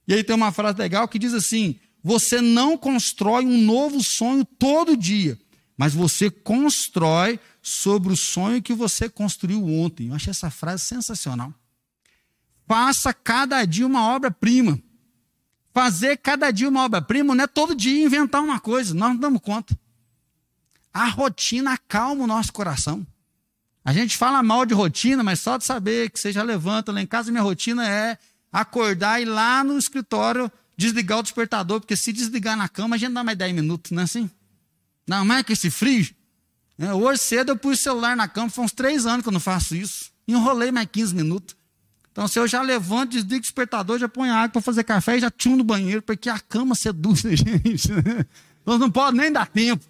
E 0.07 0.13
aí 0.13 0.23
tem 0.23 0.35
uma 0.35 0.51
frase 0.51 0.77
legal 0.77 1.07
que 1.07 1.17
diz 1.17 1.33
assim: 1.33 1.79
você 2.03 2.41
não 2.41 2.77
constrói 2.77 3.45
um 3.45 3.57
novo 3.57 4.03
sonho 4.03 4.43
todo 4.43 4.97
dia, 4.97 5.39
mas 5.79 5.93
você 5.93 6.29
constrói 6.29 7.39
sobre 7.61 8.11
o 8.11 8.17
sonho 8.17 8.61
que 8.61 8.73
você 8.73 9.07
construiu 9.07 9.65
ontem. 9.65 10.09
Eu 10.09 10.15
achei 10.15 10.31
essa 10.31 10.49
frase 10.49 10.83
sensacional. 10.83 11.53
Faça 12.67 13.13
cada 13.13 13.63
dia 13.63 13.87
uma 13.87 14.13
obra-prima. 14.13 14.77
Fazer 15.73 16.17
cada 16.17 16.51
dia 16.51 16.67
uma 16.67 16.83
obra-prima 16.83 17.33
não 17.33 17.45
é 17.45 17.47
todo 17.47 17.73
dia 17.73 18.03
inventar 18.03 18.43
uma 18.43 18.59
coisa, 18.59 18.93
nós 18.93 19.11
não 19.11 19.15
damos 19.15 19.39
conta. 19.41 19.79
A 20.93 21.05
rotina 21.05 21.71
acalma 21.71 22.25
o 22.25 22.27
nosso 22.27 22.51
coração. 22.51 23.07
A 23.85 23.93
gente 23.93 24.17
fala 24.17 24.43
mal 24.43 24.65
de 24.65 24.73
rotina, 24.73 25.23
mas 25.23 25.39
só 25.39 25.55
de 25.55 25.63
saber 25.63 26.09
que 26.09 26.19
você 26.19 26.33
já 26.33 26.43
levanta. 26.43 26.91
Lá 26.91 27.01
em 27.01 27.07
casa, 27.07 27.31
minha 27.31 27.41
rotina 27.41 27.87
é 27.87 28.17
acordar 28.51 29.21
e 29.21 29.23
ir 29.23 29.27
lá 29.27 29.63
no 29.63 29.77
escritório 29.77 30.51
desligar 30.75 31.19
o 31.19 31.23
despertador, 31.23 31.79
porque 31.79 31.95
se 31.95 32.11
desligar 32.11 32.57
na 32.57 32.67
cama, 32.67 32.97
a 32.97 32.99
gente 32.99 33.13
dá 33.13 33.23
mais 33.23 33.37
10 33.37 33.55
minutos, 33.55 33.91
não 33.91 34.01
é 34.01 34.03
assim? 34.03 34.29
Não, 35.09 35.25
mais 35.25 35.41
que 35.41 35.53
esse 35.53 35.71
frio. 35.71 36.07
É, 36.77 36.93
hoje 36.93 37.19
cedo 37.23 37.49
eu 37.49 37.57
pus 37.57 37.79
o 37.79 37.81
celular 37.81 38.15
na 38.15 38.27
cama, 38.27 38.47
foi 38.47 38.63
uns 38.63 38.71
três 38.71 39.07
anos 39.07 39.23
que 39.23 39.27
eu 39.27 39.33
não 39.33 39.39
faço 39.39 39.75
isso. 39.75 40.11
Enrolei 40.27 40.71
mais 40.71 40.87
15 40.91 41.15
minutos. 41.15 41.55
Então, 42.11 42.27
se 42.27 42.37
eu 42.37 42.47
já 42.47 42.61
levanto, 42.61 43.13
desligo 43.13 43.37
o 43.37 43.41
despertador, 43.41 43.97
já 43.97 44.07
ponho 44.07 44.31
água 44.31 44.49
para 44.49 44.61
fazer 44.61 44.83
café 44.83 45.17
e 45.17 45.19
já 45.19 45.31
tiro 45.31 45.55
no 45.55 45.63
banheiro, 45.63 46.03
porque 46.03 46.29
a 46.29 46.37
cama 46.37 46.75
seduz 46.75 47.25
a 47.25 47.33
gente. 47.33 47.89
Nós 48.63 48.79
não 48.79 48.91
pode 48.91 49.17
nem 49.17 49.31
dar 49.31 49.47
tempo. 49.47 49.83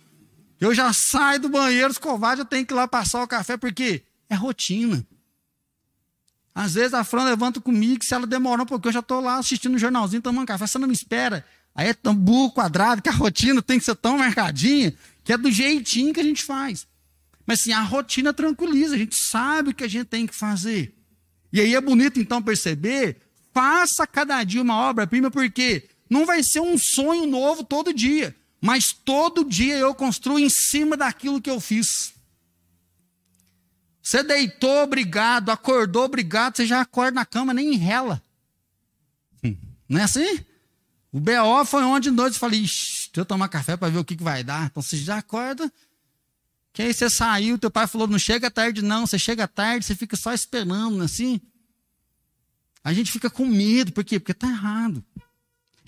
Eu 0.57 0.73
já 0.73 0.93
saio 0.93 1.41
do 1.41 1.49
banheiro 1.49 1.91
escovado, 1.91 2.41
eu 2.41 2.45
tenho 2.45 2.65
que 2.65 2.73
ir 2.73 2.75
lá 2.75 2.87
passar 2.87 3.21
o 3.21 3.27
café, 3.27 3.57
porque 3.57 4.01
é 4.29 4.35
rotina. 4.35 5.05
Às 6.55 6.75
vezes 6.75 6.93
a 6.93 7.03
Fran 7.03 7.25
levanta 7.25 7.59
comigo, 7.59 8.05
se 8.05 8.13
ela 8.13 8.25
demorar 8.25 8.63
um 8.63 8.65
pouquinho, 8.65 8.89
eu 8.89 8.93
já 8.93 8.99
estou 8.99 9.19
lá 9.19 9.37
assistindo 9.37 9.75
um 9.75 9.77
jornalzinho, 9.77 10.21
tomando 10.21 10.47
café, 10.47 10.65
você 10.65 10.79
não 10.79 10.87
me 10.87 10.93
espera. 10.93 11.45
Aí 11.79 11.87
é 11.87 12.13
burro 12.13 12.51
quadrado, 12.51 13.01
que 13.01 13.07
a 13.07 13.13
rotina 13.13 13.61
tem 13.61 13.79
que 13.79 13.85
ser 13.85 13.95
tão 13.95 14.17
marcadinha, 14.17 14.93
que 15.23 15.31
é 15.31 15.37
do 15.37 15.49
jeitinho 15.49 16.13
que 16.13 16.19
a 16.19 16.23
gente 16.23 16.43
faz. 16.43 16.85
Mas 17.45 17.61
assim, 17.61 17.71
a 17.71 17.79
rotina 17.79 18.33
tranquiliza, 18.33 18.95
a 18.95 18.97
gente 18.97 19.15
sabe 19.15 19.69
o 19.69 19.73
que 19.73 19.85
a 19.85 19.87
gente 19.87 20.07
tem 20.07 20.27
que 20.27 20.35
fazer. 20.35 20.93
E 21.53 21.61
aí 21.61 21.73
é 21.73 21.79
bonito 21.79 22.19
então 22.19 22.43
perceber, 22.43 23.15
faça 23.53 24.05
cada 24.05 24.43
dia 24.43 24.61
uma 24.61 24.75
obra-prima, 24.75 25.31
porque 25.31 25.87
não 26.09 26.25
vai 26.25 26.43
ser 26.43 26.59
um 26.59 26.77
sonho 26.77 27.25
novo 27.25 27.63
todo 27.63 27.93
dia, 27.93 28.35
mas 28.59 28.91
todo 28.91 29.45
dia 29.45 29.77
eu 29.77 29.95
construo 29.95 30.37
em 30.37 30.49
cima 30.49 30.97
daquilo 30.97 31.39
que 31.39 31.49
eu 31.49 31.61
fiz. 31.61 32.11
Você 34.03 34.21
deitou, 34.21 34.83
obrigado, 34.83 35.49
acordou, 35.49 36.03
obrigado, 36.03 36.57
você 36.57 36.65
já 36.65 36.81
acorda 36.81 37.11
na 37.11 37.25
cama, 37.25 37.53
nem 37.53 37.77
rela. 37.77 38.21
Hum, 39.41 39.55
não 39.87 40.01
é 40.01 40.03
assim? 40.03 40.43
O 41.11 41.19
BO 41.19 41.65
foi 41.65 41.83
onde 41.83 42.11
nós 42.11 42.37
falei, 42.37 42.59
deixa 42.59 43.09
eu 43.15 43.25
tomar 43.25 43.49
café 43.49 43.75
para 43.75 43.89
ver 43.89 43.97
o 43.97 44.05
que, 44.05 44.15
que 44.15 44.23
vai 44.23 44.43
dar. 44.43 44.67
Então 44.67 44.81
você 44.81 44.97
já 44.97 45.17
acorda. 45.17 45.71
Que 46.71 46.83
aí 46.83 46.93
você 46.93 47.09
saiu, 47.09 47.57
teu 47.57 47.71
pai 47.71 47.87
falou, 47.87 48.07
não 48.07 48.19
chega 48.19 48.51
tarde, 48.51 48.81
não. 48.81 49.07
Você 49.07 49.17
chega 49.17 49.47
tarde, 49.47 49.85
você 49.85 49.95
fica 49.95 50.15
só 50.15 50.33
esperando, 50.33 51.01
é 51.01 51.05
assim? 51.05 51.41
A 52.83 52.93
gente 52.93 53.11
fica 53.11 53.29
com 53.29 53.45
medo, 53.45 53.91
por 53.91 54.03
quê? 54.03 54.19
Porque 54.19 54.31
está 54.31 54.47
errado. 54.47 55.03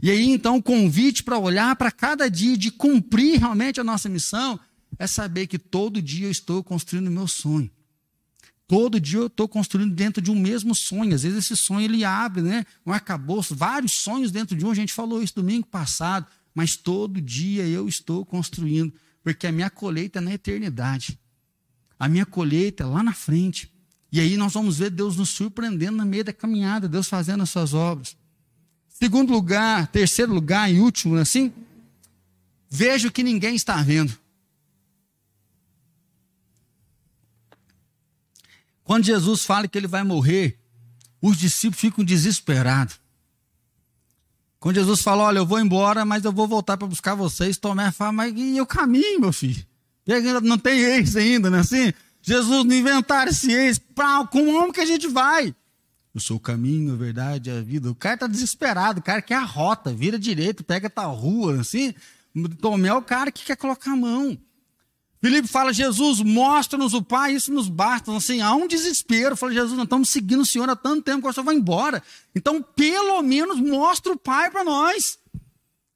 E 0.02 0.10
aí, 0.10 0.32
então, 0.32 0.58
o 0.58 0.64
convite 0.64 1.24
para 1.24 1.38
olhar 1.38 1.76
para 1.76 1.92
cada 1.92 2.30
dia, 2.30 2.58
de 2.58 2.72
cumprir 2.72 3.40
realmente 3.40 3.80
a 3.80 3.84
nossa 3.84 4.10
missão, 4.10 4.60
é 4.98 5.06
saber 5.06 5.46
que 5.46 5.60
todo 5.60 6.02
dia 6.02 6.28
eu 6.28 6.32
estou 6.32 6.64
construindo 6.64 7.08
o 7.08 7.12
meu 7.12 7.28
sonho. 7.28 7.70
Todo 8.72 9.02
dia 9.02 9.20
eu 9.20 9.28
estou 9.28 9.50
construindo 9.50 9.94
dentro 9.94 10.22
de 10.22 10.32
um 10.32 10.40
mesmo 10.40 10.74
sonho. 10.74 11.14
Às 11.14 11.24
vezes 11.24 11.40
esse 11.40 11.58
sonho 11.58 11.84
ele 11.84 12.06
abre, 12.06 12.42
né? 12.42 12.66
Um 12.86 12.94
arcabouço, 12.94 13.54
vários 13.54 13.92
sonhos 13.92 14.32
dentro 14.32 14.56
de 14.56 14.66
um. 14.66 14.72
A 14.72 14.74
gente 14.74 14.94
falou 14.94 15.22
isso 15.22 15.36
domingo 15.36 15.68
passado. 15.68 16.26
Mas 16.56 16.78
todo 16.78 17.20
dia 17.20 17.68
eu 17.68 17.86
estou 17.90 18.26
construindo, 18.26 18.94
porque 19.22 19.46
a 19.46 19.52
minha 19.52 19.70
colheita 19.70 20.20
é 20.20 20.22
na 20.22 20.34
eternidade. 20.34 21.20
A 22.00 22.08
minha 22.08 22.26
colheita 22.26 22.84
é 22.84 22.86
lá 22.86 23.04
na 23.04 23.12
frente. 23.12 23.70
E 24.10 24.22
aí 24.22 24.38
nós 24.38 24.54
vamos 24.54 24.78
ver 24.78 24.90
Deus 24.90 25.18
nos 25.18 25.32
surpreendendo 25.32 25.98
no 25.98 26.06
meio 26.06 26.24
da 26.24 26.32
caminhada, 26.32 26.88
Deus 26.88 27.10
fazendo 27.10 27.44
as 27.44 27.50
suas 27.50 27.74
obras. 27.74 28.16
Segundo 28.88 29.34
lugar, 29.34 29.88
terceiro 29.88 30.34
lugar 30.34 30.74
e 30.74 30.80
último, 30.80 31.18
assim, 31.18 31.52
vejo 32.70 33.12
que 33.12 33.22
ninguém 33.22 33.54
está 33.54 33.82
vendo. 33.84 34.18
Quando 38.92 39.06
Jesus 39.06 39.46
fala 39.46 39.70
que 39.70 39.78
ele 39.78 39.88
vai 39.88 40.04
morrer, 40.04 40.60
os 41.22 41.38
discípulos 41.38 41.80
ficam 41.80 42.04
desesperados. 42.04 43.00
Quando 44.60 44.76
Jesus 44.76 45.02
fala, 45.02 45.24
olha, 45.24 45.38
eu 45.38 45.46
vou 45.46 45.62
embora, 45.62 46.04
mas 46.04 46.26
eu 46.26 46.32
vou 46.34 46.46
voltar 46.46 46.76
para 46.76 46.90
buscar 46.90 47.16
vocês, 47.16 47.56
Tomé 47.56 47.90
fala, 47.90 48.12
mas 48.12 48.34
e 48.36 48.60
o 48.60 48.66
caminho, 48.66 49.22
meu 49.22 49.32
filho? 49.32 49.66
Não 50.44 50.58
tem 50.58 50.78
ex 50.82 51.16
ainda, 51.16 51.50
não 51.50 51.60
é 51.60 51.62
assim? 51.62 51.94
Jesus 52.22 52.66
não 52.66 52.76
inventaram 52.76 53.32
esse 53.32 53.50
ex, 53.54 53.80
pra, 53.80 54.28
como 54.28 54.74
que 54.74 54.82
a 54.82 54.86
gente 54.86 55.08
vai? 55.08 55.56
Eu 56.14 56.20
sou 56.20 56.36
o 56.36 56.42
caminho, 56.42 56.92
a 56.92 56.98
verdade, 56.98 57.50
a 57.50 57.62
vida. 57.62 57.90
O 57.90 57.96
cara 57.96 58.16
está 58.16 58.28
desesperado, 58.28 59.00
o 59.00 59.04
cara 59.04 59.22
quer 59.22 59.36
a 59.36 59.46
rota, 59.46 59.94
vira 59.94 60.20
direito, 60.20 60.66
pega 60.66 60.90
tal 60.90 61.16
rua, 61.16 61.62
assim. 61.62 61.96
Tomé 62.60 62.90
é 62.90 62.94
o 62.94 63.02
cara 63.02 63.32
que 63.32 63.46
quer 63.46 63.56
colocar 63.56 63.94
a 63.94 63.96
mão. 63.96 64.38
Filipe 65.22 65.48
fala, 65.48 65.72
Jesus, 65.72 66.20
mostra-nos 66.20 66.96
o 66.96 67.02
Pai, 67.04 67.36
isso 67.36 67.54
nos 67.54 67.70
basta. 67.70 68.12
Assim, 68.16 68.42
há 68.42 68.56
um 68.56 68.68
desespero. 68.68 69.38
Fala, 69.38 69.54
Jesus, 69.54 69.74
nós 69.74 69.84
estamos 69.84 70.10
seguindo 70.10 70.42
o 70.42 70.46
Senhor 70.46 70.68
há 70.68 70.76
tanto 70.76 71.04
tempo 71.04 71.22
que 71.22 71.28
o 71.28 71.34
Senhor 71.34 71.46
vai 71.46 71.54
embora. 71.54 72.02
Então, 72.36 72.60
pelo 72.62 73.22
menos, 73.22 73.60
mostra 73.60 74.12
o 74.12 74.18
Pai 74.18 74.50
para 74.50 74.64
nós. 74.64 75.20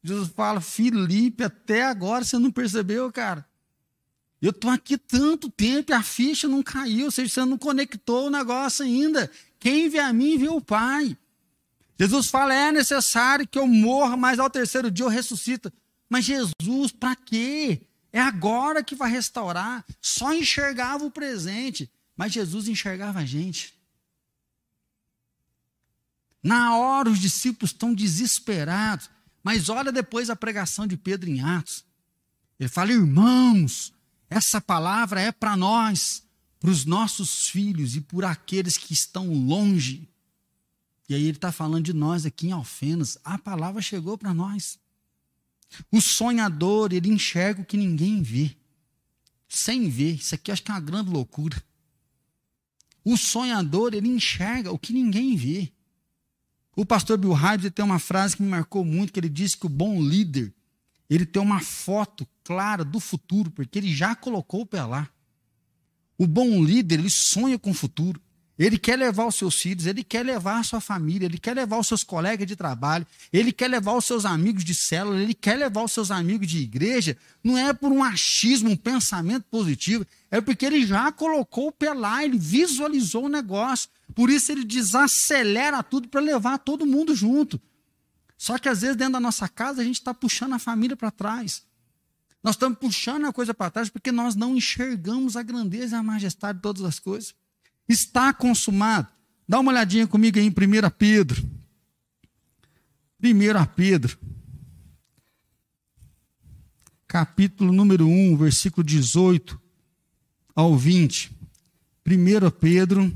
Jesus 0.03 0.29
fala, 0.35 0.61
Filipe, 0.61 1.43
até 1.43 1.85
agora 1.85 2.23
você 2.23 2.38
não 2.38 2.51
percebeu, 2.51 3.11
cara. 3.11 3.43
Eu 4.39 4.51
estou 4.51 4.69
aqui 4.69 4.95
tanto 4.95 5.49
tempo 5.49 5.91
e 5.91 5.95
a 5.95 6.03
ficha 6.03 6.47
não 6.47 6.61
caiu, 6.61 7.05
ou 7.05 7.11
seja, 7.11 7.33
você 7.33 7.45
não 7.45 7.57
conectou 7.57 8.27
o 8.27 8.29
negócio 8.29 8.85
ainda. 8.85 9.31
Quem 9.59 9.89
vê 9.89 9.97
a 9.97 10.13
mim, 10.13 10.38
vê 10.38 10.49
o 10.49 10.61
Pai. 10.61 11.17
Jesus 11.99 12.27
fala, 12.27 12.53
é 12.53 12.71
necessário 12.71 13.47
que 13.47 13.57
eu 13.57 13.65
morra, 13.65 14.15
mas 14.15 14.38
ao 14.38 14.51
terceiro 14.51 14.91
dia 14.91 15.05
eu 15.05 15.09
ressuscito. 15.09 15.73
Mas 16.07 16.25
Jesus, 16.25 16.91
para 16.91 17.15
quê? 17.15 17.81
É 18.15 18.21
agora 18.21 18.82
que 18.82 18.95
vai 18.95 19.12
restaurar. 19.12 19.86
Só 20.01 20.34
enxergava 20.34 21.04
o 21.04 21.12
presente, 21.12 21.91
mas 22.15 22.32
Jesus 22.32 22.69
enxergava 22.69 23.19
a 23.19 23.25
gente. 23.25 23.78
Na 26.41 26.78
hora 26.78 27.10
os 27.10 27.19
discípulos 27.19 27.71
estão 27.71 27.93
desesperados, 27.93 29.10
mas 29.43 29.67
olha 29.67 29.91
depois 29.91 30.30
a 30.30 30.36
pregação 30.36 30.88
de 30.88 30.95
Pedro 30.95 31.30
em 31.30 31.41
Atos. 31.41 31.84
Ele 32.57 32.70
fala: 32.70 32.93
irmãos, 32.93 33.91
essa 34.30 34.61
palavra 34.61 35.20
é 35.20 35.34
para 35.34 35.57
nós, 35.57 36.24
para 36.57 36.70
os 36.70 36.86
nossos 36.86 37.49
filhos 37.49 37.97
e 37.97 37.99
por 38.01 38.24
aqueles 38.24 38.78
que 38.78 38.93
estão 38.93 39.28
longe. 39.34 40.07
E 41.09 41.16
aí 41.16 41.24
ele 41.24 41.32
está 41.32 41.51
falando 41.51 41.84
de 41.84 41.93
nós 41.93 42.26
aqui 42.26 42.47
em 42.47 42.53
Alfenas. 42.53 43.18
A 43.26 43.38
palavra 43.38 43.82
chegou 43.82 44.18
para 44.18 44.34
nós. 44.34 44.80
O 45.91 46.01
sonhador, 46.01 46.93
ele 46.93 47.09
enxerga 47.09 47.61
o 47.61 47.65
que 47.65 47.78
ninguém 47.78 48.21
vê. 48.21 48.55
Sem 49.47 49.89
ver. 49.89 50.15
Isso 50.15 50.36
aqui 50.36 50.51
acho 50.51 50.63
que 50.63 50.71
é 50.71 50.73
uma 50.73 50.80
grande 50.80 51.09
loucura. 51.09 51.61
O 53.03 53.15
sonhador, 53.17 53.93
ele 53.93 54.07
enxerga 54.07 54.71
o 54.71 54.80
que 54.80 54.91
ninguém 54.91 55.36
vê. 55.36 55.71
O 56.76 56.86
pastor 56.86 57.17
Bill 57.17 57.34
Hybels 57.34 57.73
tem 57.73 57.86
uma 57.86 57.99
frase 57.99 58.36
que 58.36 58.43
me 58.43 58.49
marcou 58.49 58.84
muito, 58.84 59.13
que 59.13 59.19
ele 59.19 59.30
disse 59.30 59.55
que 59.55 59.65
o 59.65 59.69
bom 59.69 60.01
líder, 60.01 60.53
ele 61.09 61.26
tem 61.26 61.41
uma 61.41 61.61
foto 61.61 62.28
clara 62.43 62.84
do 62.84 62.99
futuro, 62.99 63.49
porque 63.51 63.80
ele 63.80 63.93
já 63.93 64.15
colocou 64.15 64.61
o 64.61 64.65
pé 64.65 64.84
lá. 64.84 65.09
O 66.17 66.28
bom 66.28 66.63
líder, 66.63 66.99
ele 66.99 67.09
sonha 67.09 67.59
com 67.59 67.71
o 67.71 67.73
futuro. 67.73 68.21
Ele 68.58 68.78
quer 68.78 68.97
levar 68.97 69.26
os 69.26 69.36
seus 69.36 69.56
filhos, 69.56 69.86
ele 69.86 70.01
quer 70.01 70.26
levar 70.26 70.60
a 70.60 70.64
sua 70.64 70.80
família, 70.80 71.26
ele 71.26 71.38
quer 71.38 71.53
levar 71.53 71.78
os 71.78 71.88
seus 71.88 72.06
colegas 72.06 72.47
de 72.47 72.56
trabalho, 72.56 73.06
ele 73.32 73.51
quer 73.51 73.68
levar 73.68 73.93
os 73.93 74.06
seus 74.06 74.24
amigos 74.24 74.64
de 74.64 74.74
célula, 74.74 75.22
ele 75.22 75.34
quer 75.34 75.58
levar 75.58 75.84
os 75.84 75.91
seus 75.91 76.10
amigos 76.10 76.47
de 76.47 76.60
igreja. 76.60 77.18
Não 77.43 77.58
é 77.58 77.74
por 77.74 77.91
um 77.91 78.01
achismo, 78.01 78.70
um 78.70 78.78
pensamento 78.78 79.43
positivo, 79.51 80.08
é 80.32 80.39
porque 80.39 80.66
ele 80.66 80.88
já 80.88 81.12
colocou 81.12 81.68
o 81.68 81.72
pé 81.72 81.93
lá, 81.93 82.24
ele 82.24 82.38
visualizou 82.38 83.26
o 83.26 83.30
negócio. 83.30 83.89
Por 84.14 84.30
isso 84.30 84.53
ele 84.53 84.64
desacelera 84.64 85.84
tudo 85.84 86.08
para 86.08 86.22
levar 86.22 86.58
todo 86.58 86.86
mundo 86.86 87.14
junto. 87.14 87.60
Só 88.38 88.58
que 88.58 88.70
às 88.70 88.82
vezes 88.82 88.95
dentro 88.95 89.14
da 89.14 89.20
nossa 89.20 89.49
casa 89.49 89.82
a 89.82 89.86
gente 89.86 89.95
está 89.95 90.14
puxando 90.14 90.53
a 90.53 90.60
família 90.60 90.95
para 90.95 91.12
trás. 91.12 91.64
Nós 92.41 92.56
estamos 92.56 92.78
puxando 92.78 93.26
a 93.26 93.34
coisa 93.34 93.53
para 93.53 93.70
trás 93.70 93.89
porque 93.89 94.14
nós 94.14 94.34
não 94.34 94.56
enxergamos 94.56 95.36
a 95.36 95.43
grandeza 95.43 95.97
e 95.97 95.99
a 95.99 96.03
majestade 96.03 96.60
de 96.60 96.62
todas 96.62 96.84
as 96.84 96.99
coisas 96.99 97.36
está 97.88 98.33
consumado. 98.33 99.07
Dá 99.47 99.59
uma 99.59 99.71
olhadinha 99.71 100.07
comigo 100.07 100.39
aí 100.39 100.45
em 100.45 100.49
1 100.49 100.89
Pedro. 100.97 101.43
1 103.23 103.65
Pedro, 103.75 104.17
capítulo 107.07 107.71
número 107.71 108.07
1, 108.07 108.38
versículo 108.38 108.83
18 108.83 109.59
ao 110.55 110.75
20. 110.77 111.31
1 112.05 112.51
Pedro, 112.59 113.11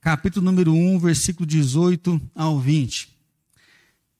capítulo 0.00 0.44
número 0.44 0.72
1, 0.72 0.98
versículo 0.98 1.46
18 1.46 2.20
ao 2.34 2.58
20. 2.58 3.16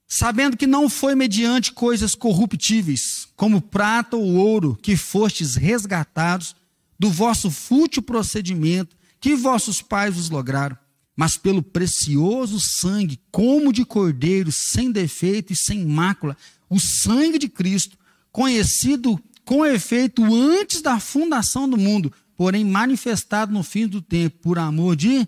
Sabendo 0.07 0.57
que 0.57 0.67
não 0.67 0.89
foi 0.89 1.15
mediante 1.15 1.73
coisas 1.73 2.15
corruptíveis, 2.15 3.29
como 3.37 3.61
prata 3.61 4.17
ou 4.17 4.35
ouro, 4.37 4.79
que 4.81 4.97
fostes 4.97 5.55
resgatados 5.55 6.55
do 6.99 7.11
vosso 7.11 7.51
fútil 7.51 8.03
procedimento 8.03 8.97
que 9.21 9.37
vossos 9.37 9.81
pais 9.81 10.15
vos 10.15 10.31
lograram, 10.31 10.77
mas 11.17 11.37
pelo 11.37 11.63
precioso 11.63 12.61
sangue, 12.61 13.21
como 13.31 13.73
de 13.73 13.85
cordeiro, 13.85 14.53
sem 14.53 14.91
defeito 14.91 15.53
e 15.53 15.57
sem 15.57 15.85
mácula, 15.85 16.37
o 16.69 16.79
sangue 16.79 17.39
de 17.39 17.49
Cristo, 17.49 17.97
conhecido 18.31 19.21
com 19.45 19.65
efeito 19.65 20.23
antes 20.23 20.81
da 20.81 21.01
fundação 21.01 21.69
do 21.69 21.77
mundo, 21.77 22.13
porém 22.37 22.65
manifestado 22.65 23.53
no 23.53 23.63
fim 23.63 23.87
do 23.87 24.01
tempo, 24.01 24.39
por 24.41 24.59
amor 24.59 24.95
de, 24.95 25.27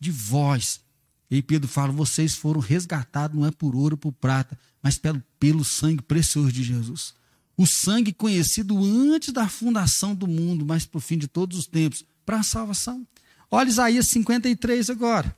de 0.00 0.10
vós. 0.10 0.80
E 1.30 1.40
Pedro 1.40 1.68
fala: 1.68 1.92
vocês 1.92 2.34
foram 2.34 2.60
resgatados, 2.60 3.38
não 3.38 3.46
é 3.46 3.52
por 3.52 3.76
ouro 3.76 3.94
ou 3.94 3.98
por 3.98 4.12
prata, 4.12 4.58
mas 4.82 4.98
pelo, 4.98 5.22
pelo 5.38 5.64
sangue 5.64 6.02
precioso 6.02 6.50
de 6.50 6.64
Jesus 6.64 7.19
o 7.60 7.66
sangue 7.66 8.10
conhecido 8.10 8.82
antes 8.82 9.34
da 9.34 9.46
fundação 9.46 10.14
do 10.14 10.26
mundo, 10.26 10.64
mas 10.64 10.86
para 10.86 10.96
o 10.96 11.00
fim 11.00 11.18
de 11.18 11.28
todos 11.28 11.58
os 11.58 11.66
tempos, 11.66 12.06
para 12.24 12.38
a 12.38 12.42
salvação. 12.42 13.06
Olha 13.50 13.68
Isaías 13.68 14.08
53 14.08 14.88
agora. 14.88 15.36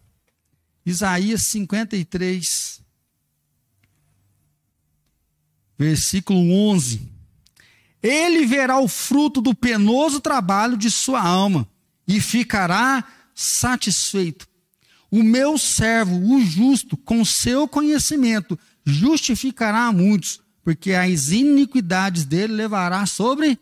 Isaías 0.87 1.43
53, 1.43 2.81
versículo 5.77 6.39
11. 6.71 7.11
Ele 8.01 8.47
verá 8.47 8.79
o 8.79 8.87
fruto 8.87 9.41
do 9.41 9.53
penoso 9.53 10.21
trabalho 10.21 10.77
de 10.77 10.93
sua 10.93 11.21
alma 11.21 11.69
e 12.07 12.21
ficará 12.21 13.05
satisfeito. 13.35 14.47
O 15.11 15.25
meu 15.25 15.59
servo, 15.59 16.15
o 16.37 16.41
justo, 16.41 16.97
com 16.97 17.25
seu 17.25 17.67
conhecimento, 17.67 18.57
justificará 18.85 19.87
a 19.87 19.93
muitos 19.93 20.42
porque 20.65 20.93
as 20.93 21.31
iniquidades 21.31 22.25
dele 22.25 22.53
levará 22.53 23.05
sobre 23.07 23.59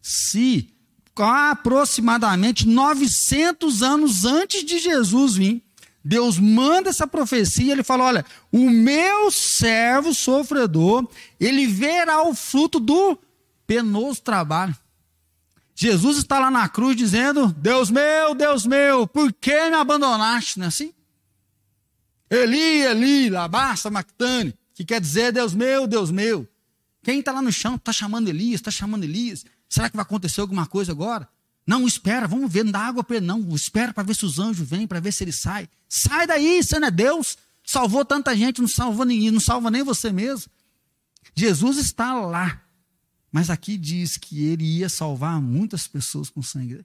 si. 0.00 0.68
Aproximadamente 1.14 2.66
900 2.66 3.82
anos 3.82 4.24
antes 4.24 4.64
de 4.64 4.78
Jesus 4.78 5.36
vir, 5.36 5.62
Deus 6.02 6.38
manda 6.38 6.88
essa 6.88 7.06
profecia, 7.06 7.70
ele 7.70 7.82
fala: 7.82 8.04
Olha, 8.04 8.24
o 8.50 8.70
meu 8.70 9.30
servo 9.30 10.14
sofredor, 10.14 11.06
ele 11.38 11.66
verá 11.66 12.22
o 12.22 12.34
fruto 12.34 12.80
do 12.80 13.18
penoso 13.66 14.22
trabalho. 14.22 14.74
Jesus 15.74 16.16
está 16.18 16.40
lá 16.40 16.50
na 16.50 16.66
cruz 16.66 16.96
dizendo: 16.96 17.48
Deus 17.58 17.90
meu, 17.90 18.34
Deus 18.34 18.64
meu, 18.64 19.06
por 19.06 19.32
que 19.34 19.68
me 19.68 19.76
abandonaste? 19.76 20.58
Não 20.58 20.64
é 20.64 20.68
assim? 20.68 20.94
Eli, 22.30 22.82
Eli, 22.84 23.28
labasta, 23.28 23.90
mactane 23.90 24.54
que 24.74 24.84
quer 24.84 25.00
dizer 25.00 25.32
Deus 25.32 25.54
meu, 25.54 25.86
Deus 25.86 26.10
meu. 26.10 26.48
Quem 27.02 27.18
está 27.18 27.32
lá 27.32 27.42
no 27.42 27.52
chão 27.52 27.74
está 27.74 27.92
chamando 27.92 28.28
Elias, 28.28 28.60
está 28.60 28.70
chamando 28.70 29.04
Elias. 29.04 29.44
Será 29.68 29.90
que 29.90 29.96
vai 29.96 30.02
acontecer 30.02 30.40
alguma 30.40 30.66
coisa 30.66 30.92
agora? 30.92 31.28
Não, 31.66 31.86
espera, 31.86 32.26
vamos 32.26 32.52
ver, 32.52 32.64
não 32.64 32.72
dá 32.72 32.80
água 32.80 33.04
para 33.04 33.16
ele, 33.16 33.26
não. 33.26 33.54
Espera 33.54 33.92
para 33.92 34.02
ver 34.02 34.14
se 34.14 34.24
os 34.24 34.38
anjos 34.38 34.68
vêm, 34.68 34.86
para 34.86 35.00
ver 35.00 35.12
se 35.12 35.24
ele 35.24 35.32
sai. 35.32 35.68
Sai 35.88 36.26
daí, 36.26 36.62
você 36.62 36.78
não 36.78 36.88
é 36.88 36.90
Deus. 36.90 37.36
Salvou 37.64 38.04
tanta 38.04 38.36
gente, 38.36 38.60
não 38.60 38.68
salvou 38.68 39.04
ninguém, 39.04 39.30
não 39.30 39.40
salva 39.40 39.70
nem 39.70 39.82
você 39.82 40.10
mesmo. 40.12 40.50
Jesus 41.34 41.78
está 41.78 42.14
lá. 42.14 42.62
Mas 43.30 43.48
aqui 43.48 43.78
diz 43.78 44.16
que 44.16 44.44
ele 44.44 44.64
ia 44.64 44.88
salvar 44.88 45.40
muitas 45.40 45.86
pessoas 45.86 46.28
com 46.28 46.42
sangue. 46.42 46.84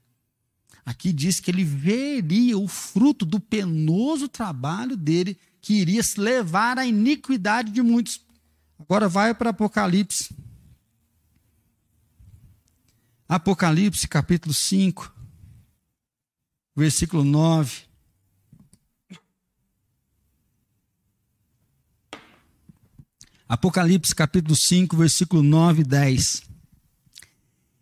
Aqui 0.85 1.11
diz 1.11 1.41
que 1.41 1.51
ele 1.51 1.65
veria 1.65 2.57
o 2.57 2.67
fruto 2.67 3.25
do 3.25 3.39
penoso 3.39 4.29
trabalho 4.29 4.95
dele 4.95 5.37
que 5.67 5.73
iria 5.73 6.01
levar 6.15 6.79
à 6.79 6.85
iniquidade 6.85 7.73
de 7.73 7.81
muitos. 7.81 8.21
Agora 8.79 9.09
vai 9.09 9.33
para 9.33 9.49
Apocalipse. 9.49 10.33
Apocalipse, 13.27 14.07
capítulo 14.07 14.53
5, 14.53 15.13
versículo 16.73 17.25
9. 17.25 17.81
Apocalipse, 23.49 24.15
capítulo 24.15 24.55
5, 24.55 24.95
versículo 24.95 25.43
9 25.43 25.81
e 25.81 25.83
10. 25.83 26.43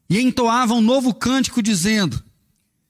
E 0.09 0.19
entoavam 0.21 0.79
um 0.79 0.81
novo 0.81 1.13
cântico, 1.13 1.61
dizendo: 1.61 2.23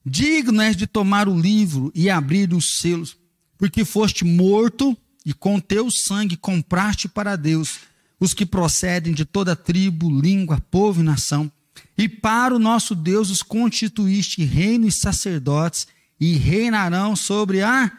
Digno 0.06 0.62
és 0.62 0.78
de 0.78 0.88
tomar 0.88 1.28
o 1.28 1.38
livro 1.38 1.92
e 1.94 2.10
abrir 2.10 2.54
os 2.54 2.80
selos 2.80 3.25
porque 3.58 3.86
foste 3.86 4.24
morto 4.24 4.98
e 5.26 5.34
com 5.34 5.60
teu 5.60 5.90
sangue 5.90 6.38
compraste 6.38 7.08
para 7.08 7.36
Deus 7.36 7.80
os 8.20 8.34
que 8.34 8.46
procedem 8.46 9.14
de 9.14 9.26
toda 9.26 9.56
tribo, 9.56 10.10
língua, 10.10 10.62
povo 10.72 11.02
e 11.02 11.04
nação. 11.04 11.52
E 11.98 12.08
para 12.08 12.56
o 12.56 12.60
nosso 12.60 12.96
Deus 12.96 13.30
os 13.30 13.44
constituíste 13.44 14.44
reino 14.44 14.88
e 14.88 14.92
sacerdotes, 14.92 15.88
e 16.20 16.36
reinarão 16.36 17.16
sobre 17.16 17.62
a 17.62 17.92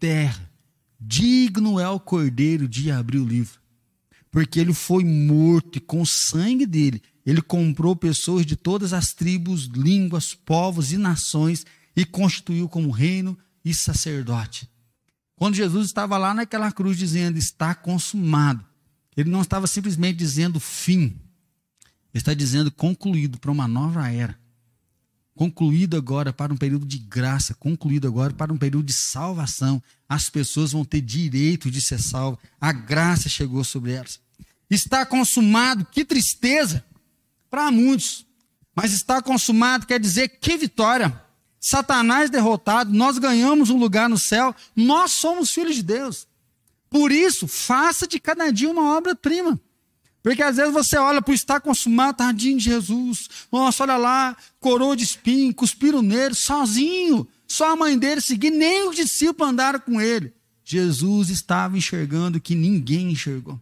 terra. 0.00 0.50
Digno 0.98 1.78
é 1.78 1.88
o 1.88 2.00
cordeiro 2.00 2.66
de 2.66 2.90
abrir 2.90 3.18
o 3.18 3.24
livro, 3.24 3.60
porque 4.32 4.58
ele 4.58 4.74
foi 4.74 5.04
morto 5.04 5.78
e 5.78 5.80
com 5.80 6.02
o 6.02 6.06
sangue 6.06 6.66
dele 6.66 7.00
ele 7.26 7.42
comprou 7.42 7.96
pessoas 7.96 8.46
de 8.46 8.54
todas 8.54 8.92
as 8.92 9.12
tribos, 9.12 9.64
línguas, 9.64 10.32
povos 10.32 10.92
e 10.92 10.96
nações 10.96 11.66
e 11.96 12.04
constituiu 12.04 12.68
como 12.68 12.90
reino 12.90 13.36
e 13.64 13.74
sacerdote. 13.74 14.70
Quando 15.36 15.54
Jesus 15.54 15.86
estava 15.86 16.16
lá 16.16 16.32
naquela 16.32 16.72
cruz 16.72 16.96
dizendo 16.96 17.38
está 17.38 17.74
consumado, 17.74 18.64
ele 19.14 19.30
não 19.30 19.42
estava 19.42 19.66
simplesmente 19.66 20.16
dizendo 20.16 20.58
fim, 20.58 21.20
ele 22.12 22.20
está 22.22 22.32
dizendo 22.32 22.70
concluído 22.70 23.38
para 23.38 23.50
uma 23.50 23.68
nova 23.68 24.10
era. 24.10 24.38
Concluído 25.34 25.98
agora 25.98 26.32
para 26.32 26.50
um 26.50 26.56
período 26.56 26.86
de 26.86 26.96
graça, 26.96 27.52
concluído 27.54 28.08
agora 28.08 28.32
para 28.32 28.50
um 28.50 28.56
período 28.56 28.86
de 28.86 28.94
salvação. 28.94 29.82
As 30.08 30.30
pessoas 30.30 30.72
vão 30.72 30.82
ter 30.82 31.02
direito 31.02 31.70
de 31.70 31.82
ser 31.82 32.00
salvas. 32.00 32.40
A 32.58 32.72
graça 32.72 33.28
chegou 33.28 33.62
sobre 33.62 33.92
elas. 33.92 34.18
Está 34.70 35.04
consumado, 35.04 35.84
que 35.84 36.06
tristeza 36.06 36.82
para 37.50 37.70
muitos. 37.70 38.24
Mas 38.74 38.94
está 38.94 39.20
consumado 39.20 39.86
quer 39.86 40.00
dizer 40.00 40.28
que 40.40 40.56
vitória. 40.56 41.25
Satanás 41.68 42.30
derrotado, 42.30 42.92
nós 42.92 43.18
ganhamos 43.18 43.70
um 43.70 43.76
lugar 43.76 44.08
no 44.08 44.16
céu, 44.16 44.54
nós 44.76 45.10
somos 45.10 45.50
filhos 45.50 45.74
de 45.74 45.82
Deus. 45.82 46.24
Por 46.88 47.10
isso, 47.10 47.48
faça 47.48 48.06
de 48.06 48.20
cada 48.20 48.52
dia 48.52 48.70
uma 48.70 48.96
obra-prima. 48.96 49.60
Porque 50.22 50.44
às 50.44 50.58
vezes 50.58 50.72
você 50.72 50.96
olha 50.96 51.20
para 51.20 51.32
o 51.32 51.34
estar 51.34 51.60
consumado, 51.60 52.18
tadinho 52.18 52.56
de 52.56 52.66
Jesus. 52.66 53.28
Nossa, 53.50 53.82
olha 53.82 53.96
lá, 53.96 54.36
coroa 54.60 54.96
de 54.96 55.02
espinho, 55.02 55.52
cuspiram 55.52 56.02
nele, 56.02 56.36
sozinho. 56.36 57.26
Só 57.48 57.72
a 57.72 57.76
mãe 57.76 57.98
dele 57.98 58.20
seguir, 58.20 58.50
nem 58.50 58.88
os 58.88 58.94
discípulos 58.94 59.50
andaram 59.50 59.80
com 59.80 60.00
ele. 60.00 60.32
Jesus 60.64 61.30
estava 61.30 61.76
enxergando 61.76 62.40
que 62.40 62.54
ninguém 62.54 63.10
enxergou. 63.10 63.60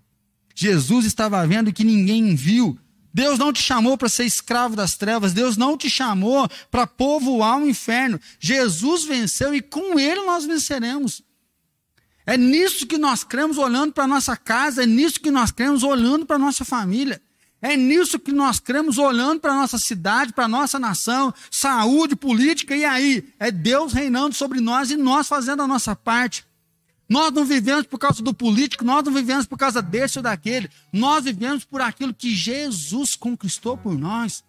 Jesus 0.54 1.06
estava 1.06 1.46
vendo 1.46 1.72
que 1.72 1.82
ninguém 1.82 2.34
viu. 2.34 2.78
Deus 3.14 3.38
não 3.38 3.52
te 3.52 3.62
chamou 3.62 3.96
para 3.96 4.08
ser 4.08 4.24
escravo 4.24 4.74
das 4.74 4.96
trevas, 4.96 5.32
Deus 5.32 5.56
não 5.56 5.78
te 5.78 5.88
chamou 5.88 6.48
para 6.68 6.84
povoar 6.84 7.58
o 7.58 7.68
inferno. 7.68 8.20
Jesus 8.40 9.04
venceu 9.04 9.54
e 9.54 9.62
com 9.62 10.00
ele 10.00 10.22
nós 10.22 10.44
venceremos. 10.44 11.22
É 12.26 12.36
nisso 12.36 12.86
que 12.86 12.98
nós 12.98 13.22
cremos 13.22 13.56
olhando 13.56 13.92
para 13.92 14.04
a 14.04 14.08
nossa 14.08 14.36
casa, 14.36 14.82
é 14.82 14.86
nisso 14.86 15.20
que 15.20 15.30
nós 15.30 15.52
cremos 15.52 15.84
olhando 15.84 16.26
para 16.26 16.34
a 16.34 16.40
nossa 16.40 16.64
família. 16.64 17.22
É 17.62 17.78
nisso 17.78 18.18
que 18.18 18.30
nós 18.30 18.60
cremos, 18.60 18.98
olhando 18.98 19.40
para 19.40 19.52
a 19.52 19.56
nossa 19.56 19.78
cidade, 19.78 20.34
para 20.34 20.44
a 20.44 20.48
nossa 20.48 20.78
nação, 20.78 21.32
saúde, 21.50 22.14
política, 22.14 22.76
e 22.76 22.84
aí? 22.84 23.26
É 23.38 23.50
Deus 23.50 23.94
reinando 23.94 24.34
sobre 24.34 24.60
nós 24.60 24.90
e 24.90 24.98
nós 24.98 25.26
fazendo 25.26 25.62
a 25.62 25.66
nossa 25.66 25.96
parte. 25.96 26.44
Nós 27.14 27.30
não 27.30 27.44
vivemos 27.44 27.86
por 27.86 27.96
causa 27.96 28.20
do 28.20 28.34
político, 28.34 28.84
nós 28.84 29.04
não 29.04 29.12
vivemos 29.12 29.46
por 29.46 29.56
causa 29.56 29.80
desse 29.80 30.18
ou 30.18 30.22
daquele. 30.24 30.68
Nós 30.92 31.22
vivemos 31.22 31.64
por 31.64 31.80
aquilo 31.80 32.12
que 32.12 32.34
Jesus 32.34 33.14
conquistou 33.14 33.76
por 33.76 33.96
nós. 33.96 34.42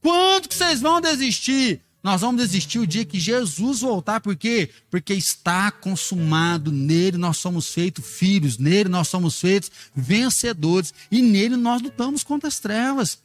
Quanto 0.00 0.48
que 0.48 0.54
vocês 0.54 0.80
vão 0.80 1.00
desistir? 1.00 1.80
Nós 2.04 2.20
vamos 2.20 2.40
desistir 2.40 2.78
o 2.78 2.86
dia 2.86 3.04
que 3.04 3.18
Jesus 3.18 3.80
voltar, 3.80 4.20
por 4.20 4.36
quê? 4.36 4.70
Porque 4.88 5.14
está 5.14 5.72
consumado, 5.72 6.70
nele 6.70 7.16
nós 7.16 7.38
somos 7.38 7.70
feitos 7.70 8.06
filhos, 8.06 8.56
nele 8.56 8.88
nós 8.88 9.08
somos 9.08 9.40
feitos 9.40 9.72
vencedores, 9.92 10.94
e 11.10 11.20
nele 11.20 11.56
nós 11.56 11.82
lutamos 11.82 12.22
contra 12.22 12.46
as 12.46 12.60
trevas. 12.60 13.18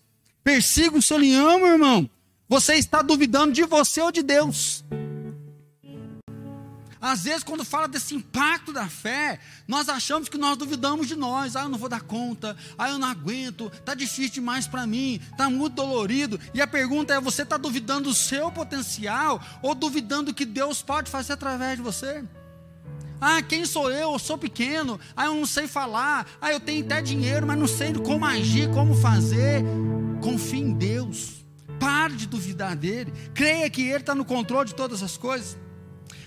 Persiga 0.43 0.97
o 0.97 1.03
seu 1.03 1.17
leão, 1.17 1.67
irmão. 1.67 2.09
Você 2.49 2.73
está 2.73 3.03
duvidando 3.03 3.53
de 3.53 3.63
você 3.63 4.01
ou 4.01 4.11
de 4.11 4.23
Deus? 4.23 4.83
Às 7.01 7.23
vezes, 7.23 7.43
quando 7.43 7.65
fala 7.65 7.87
desse 7.87 8.13
impacto 8.13 8.71
da 8.71 8.87
fé, 8.87 9.39
nós 9.67 9.89
achamos 9.89 10.29
que 10.29 10.37
nós 10.37 10.55
duvidamos 10.55 11.07
de 11.07 11.15
nós. 11.15 11.55
Ah, 11.55 11.63
eu 11.63 11.69
não 11.69 11.79
vou 11.79 11.89
dar 11.89 12.01
conta. 12.01 12.55
Ah, 12.77 12.91
eu 12.91 12.99
não 12.99 13.07
aguento. 13.07 13.71
Está 13.73 13.95
difícil 13.95 14.35
demais 14.35 14.67
para 14.67 14.85
mim. 14.85 15.19
Está 15.31 15.49
muito 15.49 15.73
dolorido. 15.73 16.39
E 16.53 16.61
a 16.61 16.67
pergunta 16.67 17.13
é: 17.13 17.19
você 17.19 17.41
está 17.41 17.57
duvidando 17.57 18.09
do 18.09 18.13
seu 18.13 18.51
potencial 18.51 19.41
ou 19.63 19.73
duvidando 19.73 20.33
que 20.33 20.45
Deus 20.45 20.83
pode 20.83 21.09
fazer 21.09 21.33
através 21.33 21.77
de 21.77 21.81
você? 21.81 22.23
Ah, 23.19 23.41
quem 23.41 23.65
sou 23.65 23.89
eu? 23.89 24.13
Eu 24.13 24.19
sou 24.19 24.37
pequeno. 24.37 24.99
Ah, 25.15 25.25
eu 25.25 25.33
não 25.33 25.45
sei 25.45 25.67
falar. 25.67 26.27
Ah, 26.39 26.51
eu 26.51 26.59
tenho 26.59 26.85
até 26.85 27.01
dinheiro, 27.01 27.47
mas 27.47 27.57
não 27.57 27.67
sei 27.67 27.93
como 27.93 28.25
agir, 28.25 28.69
como 28.71 28.95
fazer. 28.95 29.63
Confie 30.21 30.59
em 30.59 30.73
Deus. 30.73 31.43
Pare 31.79 32.15
de 32.15 32.27
duvidar 32.27 32.75
dele. 32.75 33.11
Creia 33.33 33.67
que 33.71 33.81
Ele 33.81 33.97
está 33.97 34.13
no 34.13 34.23
controle 34.23 34.67
de 34.67 34.75
todas 34.75 35.01
as 35.01 35.17
coisas. 35.17 35.57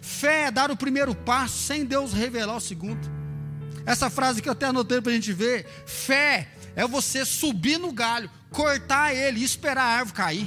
Fé 0.04 0.48
é 0.48 0.50
dar 0.50 0.70
o 0.70 0.76
primeiro 0.76 1.14
passo 1.14 1.56
sem 1.56 1.82
Deus 1.82 2.12
revelar 2.12 2.56
o 2.56 2.60
segundo. 2.60 3.00
Essa 3.86 4.10
frase 4.10 4.42
que 4.42 4.48
eu 4.50 4.52
até 4.52 4.66
anotei 4.66 5.00
para 5.00 5.10
a 5.10 5.14
gente 5.14 5.32
ver: 5.32 5.64
fé 5.86 6.50
é 6.76 6.86
você 6.86 7.24
subir 7.24 7.78
no 7.78 7.90
galho, 7.90 8.30
cortar 8.50 9.14
ele 9.14 9.40
e 9.40 9.44
esperar 9.44 9.82
a 9.82 9.98
árvore 10.00 10.14
cair. 10.14 10.46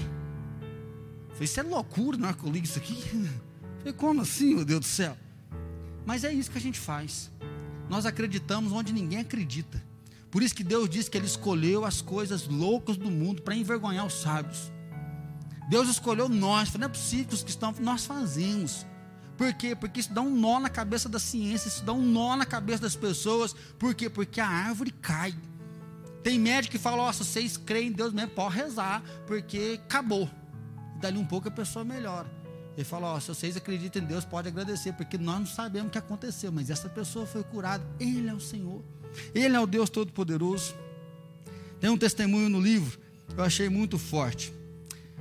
falei, 1.32 1.46
isso 1.46 1.60
é 1.60 1.64
loucura, 1.64 2.20
não 2.20 2.30
é 2.30 2.34
que 2.34 2.48
ligo 2.48 2.68
isso 2.68 2.78
aqui? 2.78 3.04
falei, 3.80 3.94
como 3.94 4.22
assim, 4.22 4.54
meu 4.54 4.64
Deus 4.64 4.82
do 4.82 4.86
céu? 4.86 5.18
Mas 6.06 6.24
é 6.24 6.32
isso 6.32 6.52
que 6.52 6.60
a 6.60 6.62
gente 6.62 6.80
faz. 6.80 7.32
Nós 7.90 8.06
acreditamos 8.06 8.72
onde 8.72 8.94
ninguém 8.94 9.22
acredita. 9.22 9.84
Por 10.30 10.44
isso 10.44 10.54
que 10.54 10.64
Deus 10.64 10.88
diz 10.88 11.10
que 11.10 11.18
Ele 11.18 11.26
escolheu 11.26 11.84
as 11.84 12.00
coisas 12.00 12.48
loucas 12.48 12.96
do 12.96 13.10
mundo 13.10 13.42
para 13.42 13.56
envergonhar 13.56 14.06
os 14.06 14.22
sábios. 14.22 14.72
Deus 15.68 15.90
escolheu 15.90 16.30
nós. 16.30 16.72
Não 16.76 16.86
é 16.86 16.90
possível 16.90 17.26
que 17.26 17.34
os 17.34 17.42
cristãos 17.42 17.80
nós 17.80 18.06
fazemos. 18.06 18.86
Por 19.38 19.54
quê? 19.54 19.76
Porque 19.76 20.00
isso 20.00 20.12
dá 20.12 20.22
um 20.22 20.32
nó 20.32 20.60
na 20.60 20.70
cabeça 20.70 21.08
da 21.08 21.20
ciência, 21.20 21.68
isso 21.68 21.84
dá 21.86 21.94
um 21.94 22.02
nó 22.02 22.36
na 22.36 22.46
cabeça 22.46 22.82
das 22.82 22.96
pessoas. 22.96 23.56
Por 23.78 23.94
quê? 23.94 24.10
Porque 24.10 24.42
a 24.42 24.48
árvore 24.48 24.90
cai. 24.90 25.34
Tem 26.24 26.40
médico 26.40 26.72
que 26.72 26.80
fala: 26.80 27.04
Ó, 27.04 27.14
se 27.14 27.24
vocês 27.24 27.56
creem 27.56 27.90
em 27.90 27.92
Deus 27.92 28.12
mesmo, 28.12 28.32
pode 28.32 28.56
rezar, 28.56 29.04
porque 29.28 29.80
acabou. 29.86 30.28
Dali 31.00 31.20
um 31.20 31.26
pouco 31.26 31.48
a 31.48 31.52
pessoa 31.52 31.86
melhora. 31.86 32.28
Ele 32.76 32.84
fala: 32.84 33.14
Ó, 33.14 33.20
se 33.20 33.28
vocês 33.28 33.56
acreditam 33.56 34.02
em 34.02 34.06
Deus, 34.06 34.26
pode 34.26 34.48
agradecer, 34.48 34.94
porque 34.94 35.20
nós 35.20 35.40
não 35.40 35.46
sabemos 35.46 35.90
o 35.90 35.92
que 35.92 36.00
aconteceu, 36.00 36.52
mas 36.52 36.72
essa 36.72 36.90
pessoa 36.90 37.28
foi 37.28 37.44
curada. 37.44 37.86
Ele 38.00 38.28
é 38.28 38.34
o 38.34 38.40
Senhor, 38.40 38.84
Ele 39.36 39.56
é 39.56 39.60
o 39.60 39.68
Deus 39.68 39.92
Todo-Poderoso. 39.92 40.74
Tem 41.80 41.92
um 41.92 41.98
testemunho 41.98 42.50
no 42.50 42.60
livro, 42.60 43.00
eu 43.38 43.44
achei 43.44 43.70
muito 43.70 44.00
forte. 44.00 44.52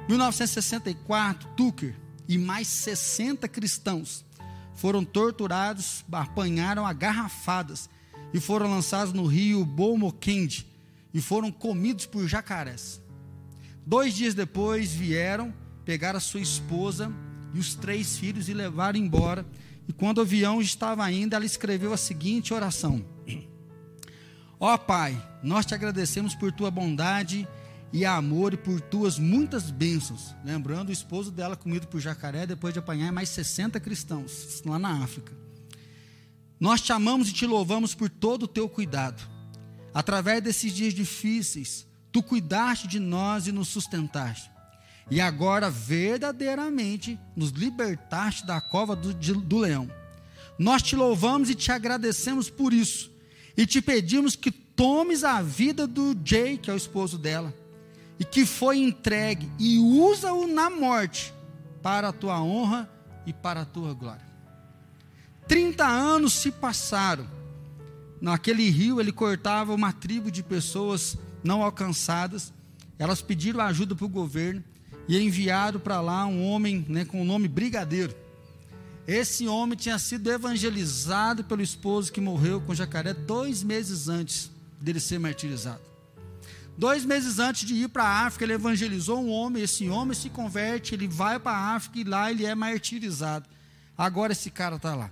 1964, 0.08 1.50
Tucker 1.50 1.94
e 2.28 2.38
mais 2.38 2.68
60 2.68 3.48
cristãos 3.48 4.24
foram 4.74 5.04
torturados, 5.04 6.04
apanharam 6.12 6.86
agarrafadas 6.86 7.88
e 8.32 8.40
foram 8.40 8.70
lançados 8.70 9.12
no 9.12 9.26
rio 9.26 9.64
Bomokende 9.64 10.66
e 11.14 11.20
foram 11.20 11.50
comidos 11.50 12.04
por 12.06 12.26
jacarés. 12.28 13.00
Dois 13.86 14.14
dias 14.14 14.34
depois 14.34 14.92
vieram, 14.92 15.54
pegaram 15.84 16.18
a 16.18 16.20
sua 16.20 16.40
esposa 16.40 17.10
e 17.54 17.58
os 17.58 17.74
três 17.74 18.18
filhos 18.18 18.48
e 18.48 18.54
levaram 18.54 18.98
embora. 18.98 19.46
E 19.88 19.92
quando 19.92 20.18
o 20.18 20.22
avião 20.22 20.60
estava 20.60 21.10
indo, 21.10 21.34
ela 21.34 21.46
escreveu 21.46 21.92
a 21.92 21.96
seguinte 21.96 22.52
oração: 22.52 23.04
Ó 24.58 24.74
oh, 24.74 24.78
Pai, 24.78 25.16
nós 25.42 25.64
te 25.64 25.74
agradecemos 25.74 26.34
por 26.34 26.50
tua 26.52 26.70
bondade 26.70 27.46
e 27.92 28.04
amor 28.04 28.54
e 28.54 28.56
por 28.56 28.80
tuas 28.80 29.18
muitas 29.18 29.70
bênçãos. 29.70 30.34
Lembrando 30.44 30.88
o 30.88 30.92
esposo 30.92 31.30
dela 31.30 31.56
comido 31.56 31.86
por 31.86 32.00
jacaré 32.00 32.46
depois 32.46 32.72
de 32.72 32.78
apanhar 32.78 33.12
mais 33.12 33.28
60 33.28 33.78
cristãos 33.80 34.62
lá 34.64 34.78
na 34.78 35.02
África. 35.02 35.32
Nós 36.58 36.80
te 36.80 36.92
amamos 36.92 37.28
e 37.28 37.32
te 37.32 37.46
louvamos 37.46 37.94
por 37.94 38.08
todo 38.08 38.44
o 38.44 38.48
teu 38.48 38.68
cuidado. 38.68 39.22
Através 39.92 40.42
desses 40.42 40.72
dias 40.72 40.94
difíceis, 40.94 41.86
tu 42.10 42.22
cuidaste 42.22 42.88
de 42.88 42.98
nós 42.98 43.46
e 43.46 43.52
nos 43.52 43.68
sustentaste. 43.68 44.50
E 45.10 45.20
agora, 45.20 45.70
verdadeiramente, 45.70 47.18
nos 47.36 47.50
libertaste 47.50 48.44
da 48.44 48.60
cova 48.60 48.96
do, 48.96 49.14
de, 49.14 49.32
do 49.32 49.58
leão. 49.58 49.88
Nós 50.58 50.82
te 50.82 50.96
louvamos 50.96 51.48
e 51.48 51.54
te 51.54 51.70
agradecemos 51.70 52.50
por 52.50 52.72
isso. 52.72 53.10
E 53.56 53.66
te 53.66 53.80
pedimos 53.80 54.34
que 54.34 54.50
tomes 54.50 55.22
a 55.22 55.40
vida 55.40 55.86
do 55.86 56.16
Jay, 56.24 56.58
que 56.58 56.70
é 56.70 56.74
o 56.74 56.76
esposo 56.76 57.16
dela 57.16 57.54
e 58.18 58.24
que 58.24 58.46
foi 58.46 58.78
entregue, 58.78 59.50
e 59.58 59.78
usa-o 59.78 60.46
na 60.46 60.70
morte 60.70 61.34
para 61.82 62.08
a 62.08 62.12
tua 62.12 62.42
honra 62.42 62.90
e 63.26 63.32
para 63.32 63.62
a 63.62 63.64
tua 63.64 63.92
glória. 63.92 64.24
30 65.46 65.86
anos 65.86 66.32
se 66.32 66.50
passaram. 66.50 67.26
Naquele 68.20 68.68
rio 68.70 69.00
ele 69.00 69.12
cortava 69.12 69.74
uma 69.74 69.92
tribo 69.92 70.30
de 70.30 70.42
pessoas 70.42 71.16
não 71.44 71.62
alcançadas. 71.62 72.52
Elas 72.98 73.20
pediram 73.20 73.60
ajuda 73.60 73.94
para 73.94 74.06
o 74.06 74.08
governo 74.08 74.64
e 75.06 75.18
enviaram 75.18 75.78
para 75.78 76.00
lá 76.00 76.26
um 76.26 76.44
homem 76.48 76.84
né, 76.88 77.04
com 77.04 77.20
o 77.20 77.24
nome 77.24 77.46
Brigadeiro. 77.46 78.14
Esse 79.06 79.46
homem 79.46 79.76
tinha 79.78 79.98
sido 79.98 80.32
evangelizado 80.32 81.44
pelo 81.44 81.62
esposo 81.62 82.12
que 82.12 82.20
morreu 82.20 82.60
com 82.60 82.74
jacaré 82.74 83.14
dois 83.14 83.62
meses 83.62 84.08
antes 84.08 84.50
dele 84.80 84.98
ser 84.98 85.20
martirizado. 85.20 85.80
Dois 86.78 87.06
meses 87.06 87.38
antes 87.38 87.66
de 87.66 87.74
ir 87.74 87.88
para 87.88 88.04
a 88.04 88.26
África, 88.26 88.44
ele 88.44 88.52
evangelizou 88.52 89.22
um 89.22 89.30
homem. 89.30 89.62
Esse 89.62 89.88
homem 89.88 90.14
se 90.14 90.28
converte, 90.28 90.94
ele 90.94 91.08
vai 91.08 91.38
para 91.38 91.56
a 91.56 91.74
África 91.74 91.98
e 91.98 92.04
lá 92.04 92.30
ele 92.30 92.44
é 92.44 92.54
martirizado. 92.54 93.48
Agora 93.96 94.32
esse 94.32 94.50
cara 94.50 94.76
está 94.76 94.94
lá. 94.94 95.10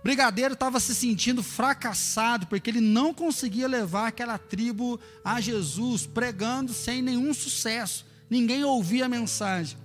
O 0.00 0.02
brigadeiro 0.02 0.54
estava 0.54 0.80
se 0.80 0.94
sentindo 0.94 1.42
fracassado, 1.42 2.46
porque 2.46 2.70
ele 2.70 2.80
não 2.80 3.14
conseguia 3.14 3.68
levar 3.68 4.08
aquela 4.08 4.36
tribo 4.36 5.00
a 5.24 5.40
Jesus, 5.40 6.06
pregando 6.06 6.72
sem 6.72 7.00
nenhum 7.02 7.32
sucesso. 7.32 8.04
Ninguém 8.28 8.64
ouvia 8.64 9.06
a 9.06 9.08
mensagem. 9.08 9.78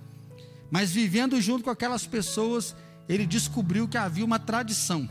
Mas 0.70 0.90
vivendo 0.90 1.40
junto 1.40 1.64
com 1.64 1.70
aquelas 1.70 2.06
pessoas, 2.06 2.74
ele 3.08 3.26
descobriu 3.26 3.86
que 3.86 3.98
havia 3.98 4.24
uma 4.24 4.38
tradição. 4.38 5.08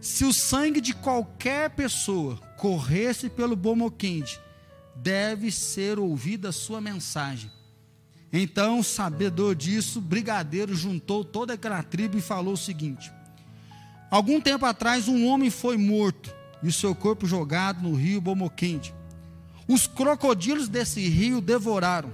Se 0.00 0.24
o 0.24 0.32
sangue 0.32 0.80
de 0.80 0.94
qualquer 0.94 1.70
pessoa 1.70 2.36
corresse 2.56 3.28
pelo 3.28 3.56
Bomoquende, 3.56 4.40
deve 4.96 5.50
ser 5.50 5.98
ouvida 5.98 6.50
a 6.50 6.52
sua 6.52 6.80
mensagem. 6.80 7.50
Então, 8.32 8.82
sabedor 8.82 9.54
disso, 9.54 10.00
Brigadeiro 10.00 10.74
juntou 10.74 11.24
toda 11.24 11.54
aquela 11.54 11.82
tribo 11.82 12.16
e 12.16 12.20
falou 12.20 12.54
o 12.54 12.58
seguinte: 12.58 13.10
Algum 14.10 14.40
tempo 14.40 14.64
atrás, 14.66 15.08
um 15.08 15.26
homem 15.26 15.50
foi 15.50 15.76
morto 15.76 16.32
e 16.62 16.68
o 16.68 16.72
seu 16.72 16.94
corpo 16.94 17.26
jogado 17.26 17.82
no 17.82 17.94
rio 17.94 18.20
Bomoquende. 18.20 18.94
Os 19.66 19.86
crocodilos 19.86 20.68
desse 20.68 21.00
rio 21.08 21.40
devoraram. 21.40 22.12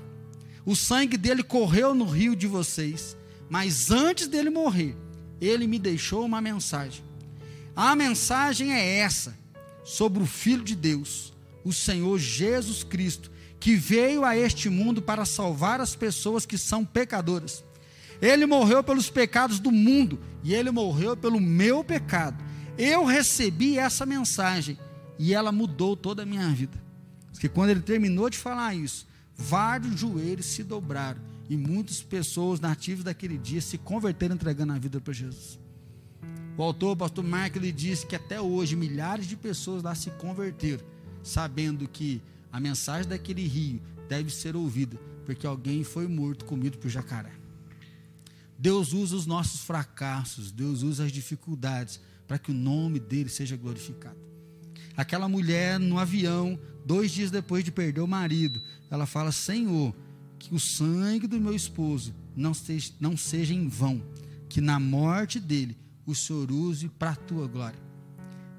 O 0.64 0.74
sangue 0.74 1.16
dele 1.16 1.42
correu 1.42 1.94
no 1.94 2.04
rio 2.04 2.34
de 2.34 2.46
vocês. 2.46 3.16
Mas 3.48 3.90
antes 3.90 4.26
dele 4.26 4.50
morrer, 4.50 4.96
ele 5.40 5.66
me 5.66 5.78
deixou 5.78 6.24
uma 6.24 6.40
mensagem. 6.40 7.04
A 7.74 7.94
mensagem 7.94 8.72
é 8.72 8.98
essa: 8.98 9.36
sobre 9.84 10.22
o 10.22 10.26
Filho 10.26 10.64
de 10.64 10.74
Deus 10.74 11.35
o 11.66 11.72
Senhor 11.72 12.16
Jesus 12.16 12.84
Cristo, 12.84 13.28
que 13.58 13.74
veio 13.74 14.24
a 14.24 14.36
este 14.36 14.70
mundo 14.70 15.02
para 15.02 15.24
salvar 15.24 15.80
as 15.80 15.96
pessoas 15.96 16.46
que 16.46 16.56
são 16.56 16.84
pecadoras. 16.84 17.64
Ele 18.22 18.46
morreu 18.46 18.84
pelos 18.84 19.10
pecados 19.10 19.58
do 19.58 19.72
mundo 19.72 20.20
e 20.44 20.54
ele 20.54 20.70
morreu 20.70 21.16
pelo 21.16 21.40
meu 21.40 21.82
pecado. 21.82 22.40
Eu 22.78 23.04
recebi 23.04 23.80
essa 23.80 24.06
mensagem 24.06 24.78
e 25.18 25.34
ela 25.34 25.50
mudou 25.50 25.96
toda 25.96 26.22
a 26.22 26.26
minha 26.26 26.48
vida. 26.50 26.80
Porque 27.32 27.48
quando 27.48 27.70
ele 27.70 27.80
terminou 27.80 28.30
de 28.30 28.38
falar 28.38 28.72
isso, 28.76 29.04
vários 29.34 29.98
joelhos 29.98 30.46
se 30.46 30.62
dobraram 30.62 31.20
e 31.50 31.56
muitas 31.56 32.00
pessoas 32.00 32.60
nativas 32.60 33.02
daquele 33.02 33.36
dia 33.36 33.60
se 33.60 33.76
converteram 33.76 34.36
entregando 34.36 34.72
a 34.72 34.78
vida 34.78 35.00
para 35.00 35.12
Jesus. 35.12 35.58
O 36.56 36.62
autor, 36.62 36.92
o 36.92 36.96
pastor 36.96 37.24
Mark, 37.24 37.56
ele 37.56 37.72
disse 37.72 38.06
que 38.06 38.14
até 38.14 38.40
hoje 38.40 38.76
milhares 38.76 39.26
de 39.26 39.36
pessoas 39.36 39.82
lá 39.82 39.96
se 39.96 40.10
converteram 40.12 40.94
sabendo 41.26 41.88
que 41.88 42.22
a 42.52 42.60
mensagem 42.60 43.08
daquele 43.08 43.46
rio 43.46 43.82
deve 44.08 44.30
ser 44.30 44.54
ouvida, 44.54 44.96
porque 45.24 45.46
alguém 45.46 45.82
foi 45.82 46.06
morto, 46.06 46.44
comido 46.44 46.78
por 46.78 46.88
jacaré. 46.88 47.32
Deus 48.56 48.92
usa 48.92 49.16
os 49.16 49.26
nossos 49.26 49.62
fracassos, 49.62 50.52
Deus 50.52 50.82
usa 50.82 51.04
as 51.04 51.12
dificuldades 51.12 52.00
para 52.28 52.38
que 52.38 52.52
o 52.52 52.54
nome 52.54 53.00
dele 53.00 53.28
seja 53.28 53.56
glorificado. 53.56 54.16
Aquela 54.96 55.28
mulher 55.28 55.80
no 55.80 55.98
avião, 55.98 56.58
dois 56.84 57.10
dias 57.10 57.30
depois 57.30 57.64
de 57.64 57.72
perder 57.72 58.00
o 58.00 58.08
marido, 58.08 58.62
ela 58.88 59.04
fala: 59.04 59.32
Senhor, 59.32 59.94
que 60.38 60.54
o 60.54 60.60
sangue 60.60 61.26
do 61.26 61.40
meu 61.40 61.54
esposo 61.54 62.14
não 62.36 62.54
seja, 62.54 62.92
não 63.00 63.16
seja 63.16 63.52
em 63.52 63.68
vão, 63.68 64.00
que 64.48 64.60
na 64.60 64.78
morte 64.78 65.40
dele 65.40 65.76
o 66.06 66.14
Senhor 66.14 66.52
use 66.52 66.88
para 66.88 67.10
a 67.10 67.16
tua 67.16 67.48
glória. 67.48 67.78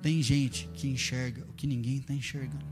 Tem 0.02 0.22
gente 0.22 0.70
que 0.74 0.88
enxerga 0.88 1.47
que 1.58 1.68
ninguém 1.68 1.98
está 1.98 2.14
enxergando. 2.14 2.66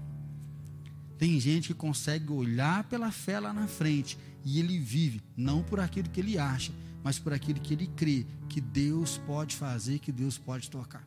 Tem 1.18 1.40
gente 1.40 1.68
que 1.68 1.74
consegue 1.74 2.32
olhar 2.32 2.84
pela 2.86 3.12
fé 3.12 3.40
lá 3.40 3.52
na 3.52 3.68
frente 3.68 4.18
e 4.44 4.60
ele 4.60 4.78
vive, 4.78 5.22
não 5.36 5.64
por 5.64 5.80
aquilo 5.80 6.10
que 6.10 6.20
ele 6.20 6.38
acha, 6.38 6.72
mas 7.04 7.18
por 7.18 7.34
aquilo 7.34 7.60
que 7.60 7.74
ele 7.74 7.88
crê 7.88 8.26
que 8.48 8.62
Deus 8.62 9.18
pode 9.26 9.56
fazer, 9.56 10.00
que 10.00 10.12
Deus 10.12 10.38
pode 10.38 10.70
tocar. 10.70 11.06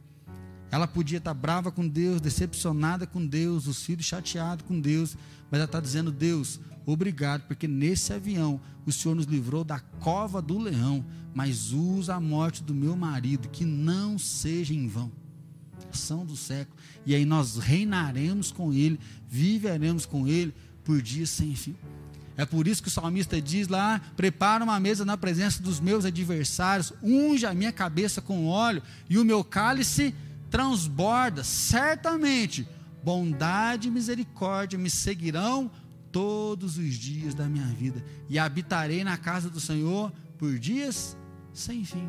Ela 0.71 0.87
podia 0.87 1.19
estar 1.19 1.33
brava 1.33 1.71
com 1.71 1.87
Deus, 1.87 2.21
decepcionada 2.21 3.07
com 3.07 3.25
Deus, 3.25 3.67
os 3.67 3.83
filhos 3.83 4.05
chateados 4.05 4.67
com 4.67 4.79
Deus, 4.79 5.17
mas 5.51 5.59
ela 5.59 5.65
está 5.65 5.81
dizendo: 5.81 6.13
Deus, 6.13 6.61
obrigado, 6.85 7.43
porque 7.47 7.67
nesse 7.67 8.13
avião 8.13 8.61
o 8.85 8.93
Senhor 8.93 9.15
nos 9.15 9.27
livrou 9.27 9.65
da 9.65 9.81
cova 9.81 10.43
do 10.43 10.59
leão, 10.59 11.05
mas 11.35 11.73
usa 11.73 12.15
a 12.15 12.21
morte 12.21 12.63
do 12.63 12.75
meu 12.75 12.97
marido, 12.97 13.49
que 13.49 13.65
não 13.65 14.19
seja 14.19 14.75
em 14.75 14.87
vão. 14.89 15.11
Ação 15.99 16.25
do 16.25 16.37
século. 16.37 16.77
E 17.05 17.15
aí 17.15 17.25
nós 17.25 17.57
reinaremos 17.57 18.53
com 18.53 18.73
ele, 18.73 18.99
viveremos 19.29 20.07
com 20.07 20.29
ele 20.29 20.55
por 20.85 21.03
dias 21.03 21.29
sem 21.29 21.55
fim. 21.55 21.77
É 22.37 22.47
por 22.47 22.69
isso 22.69 22.81
que 22.81 22.89
o 22.89 22.91
salmista 22.91 23.43
diz 23.43 23.67
lá: 23.67 24.01
prepara 24.17 24.63
uma 24.63 24.79
mesa 24.79 25.05
na 25.05 25.17
presença 25.17 25.61
dos 25.61 25.81
meus 25.81 26.05
adversários, 26.05 26.93
unge 27.03 27.45
a 27.45 27.53
minha 27.53 27.73
cabeça 27.73 28.23
com 28.23 28.47
óleo 28.47 28.81
e 29.11 29.19
o 29.19 29.25
meu 29.25 29.43
cálice 29.43 30.15
transborda. 30.49 31.43
Certamente, 31.43 32.67
bondade 33.03 33.89
e 33.89 33.91
misericórdia 33.91 34.79
me 34.79 34.89
seguirão 34.89 35.69
todos 36.13 36.79
os 36.79 36.95
dias 36.95 37.35
da 37.35 37.49
minha 37.49 37.67
vida 37.67 38.05
e 38.31 38.39
habitarei 38.39 39.03
na 39.03 39.17
casa 39.17 39.51
do 39.51 39.61
Senhor 39.61 40.13
por 40.39 40.59
dias 40.59 41.17
sem 41.53 41.85
fim. 41.85 42.09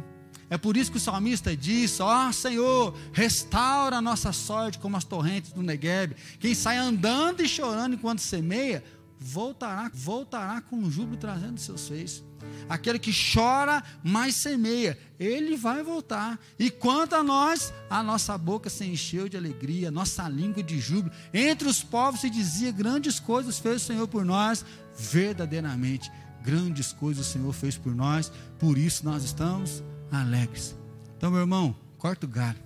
É 0.49 0.57
por 0.57 0.75
isso 0.75 0.91
que 0.91 0.97
o 0.97 1.01
salmista 1.01 1.55
diz: 1.55 1.99
Ó 1.99 2.27
oh, 2.27 2.33
Senhor, 2.33 2.95
restaura 3.13 3.97
a 3.97 4.01
nossa 4.01 4.33
sorte 4.33 4.79
como 4.79 4.97
as 4.97 5.03
torrentes 5.03 5.51
do 5.51 5.61
Negueb. 5.61 6.15
Quem 6.39 6.55
sai 6.55 6.77
andando 6.77 7.41
e 7.41 7.47
chorando 7.47 7.93
enquanto 7.93 8.19
semeia, 8.19 8.83
voltará, 9.19 9.91
voltará 9.93 10.61
com 10.61 10.89
júbilo 10.89 11.17
trazendo 11.17 11.59
seus 11.59 11.87
feitos. 11.87 12.23
Aquele 12.67 12.97
que 12.97 13.11
chora, 13.11 13.83
mas 14.03 14.35
semeia, 14.35 14.97
ele 15.19 15.55
vai 15.55 15.83
voltar. 15.83 16.39
E 16.57 16.71
quanto 16.71 17.13
a 17.13 17.21
nós, 17.21 17.73
a 17.89 18.01
nossa 18.01 18.37
boca 18.37 18.69
se 18.69 18.85
encheu 18.85 19.27
de 19.29 19.37
alegria, 19.37 19.91
nossa 19.91 20.27
língua 20.27 20.63
de 20.63 20.79
júbilo. 20.79 21.13
Entre 21.31 21.67
os 21.67 21.83
povos 21.83 22.21
se 22.21 22.29
dizia: 22.29 22.71
grandes 22.71 23.19
coisas 23.19 23.59
fez 23.59 23.83
o 23.83 23.85
Senhor 23.85 24.07
por 24.07 24.25
nós, 24.25 24.65
verdadeiramente. 24.97 26.11
Grandes 26.41 26.91
coisas 26.91 27.27
o 27.27 27.31
Senhor 27.31 27.53
fez 27.53 27.77
por 27.77 27.93
nós, 27.93 28.31
por 28.57 28.77
isso 28.77 29.03
nós 29.05 29.23
estamos 29.23 29.83
alegres. 30.11 30.75
Então, 31.17 31.31
meu 31.31 31.41
irmão, 31.41 31.75
corta 31.97 32.25
o 32.25 32.29
galho. 32.29 32.59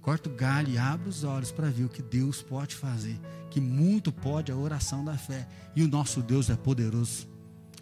Corta 0.00 0.28
o 0.28 0.32
galho 0.32 0.68
e 0.68 0.78
abre 0.78 1.08
os 1.08 1.24
olhos 1.24 1.50
para 1.50 1.68
ver 1.68 1.84
o 1.84 1.88
que 1.88 2.02
Deus 2.02 2.40
pode 2.42 2.74
fazer. 2.74 3.18
Que 3.50 3.60
muito 3.60 4.12
pode 4.12 4.52
a 4.52 4.56
oração 4.56 5.04
da 5.04 5.16
fé. 5.16 5.48
E 5.74 5.82
o 5.82 5.88
nosso 5.88 6.22
Deus 6.22 6.48
é 6.48 6.56
poderoso. 6.56 7.28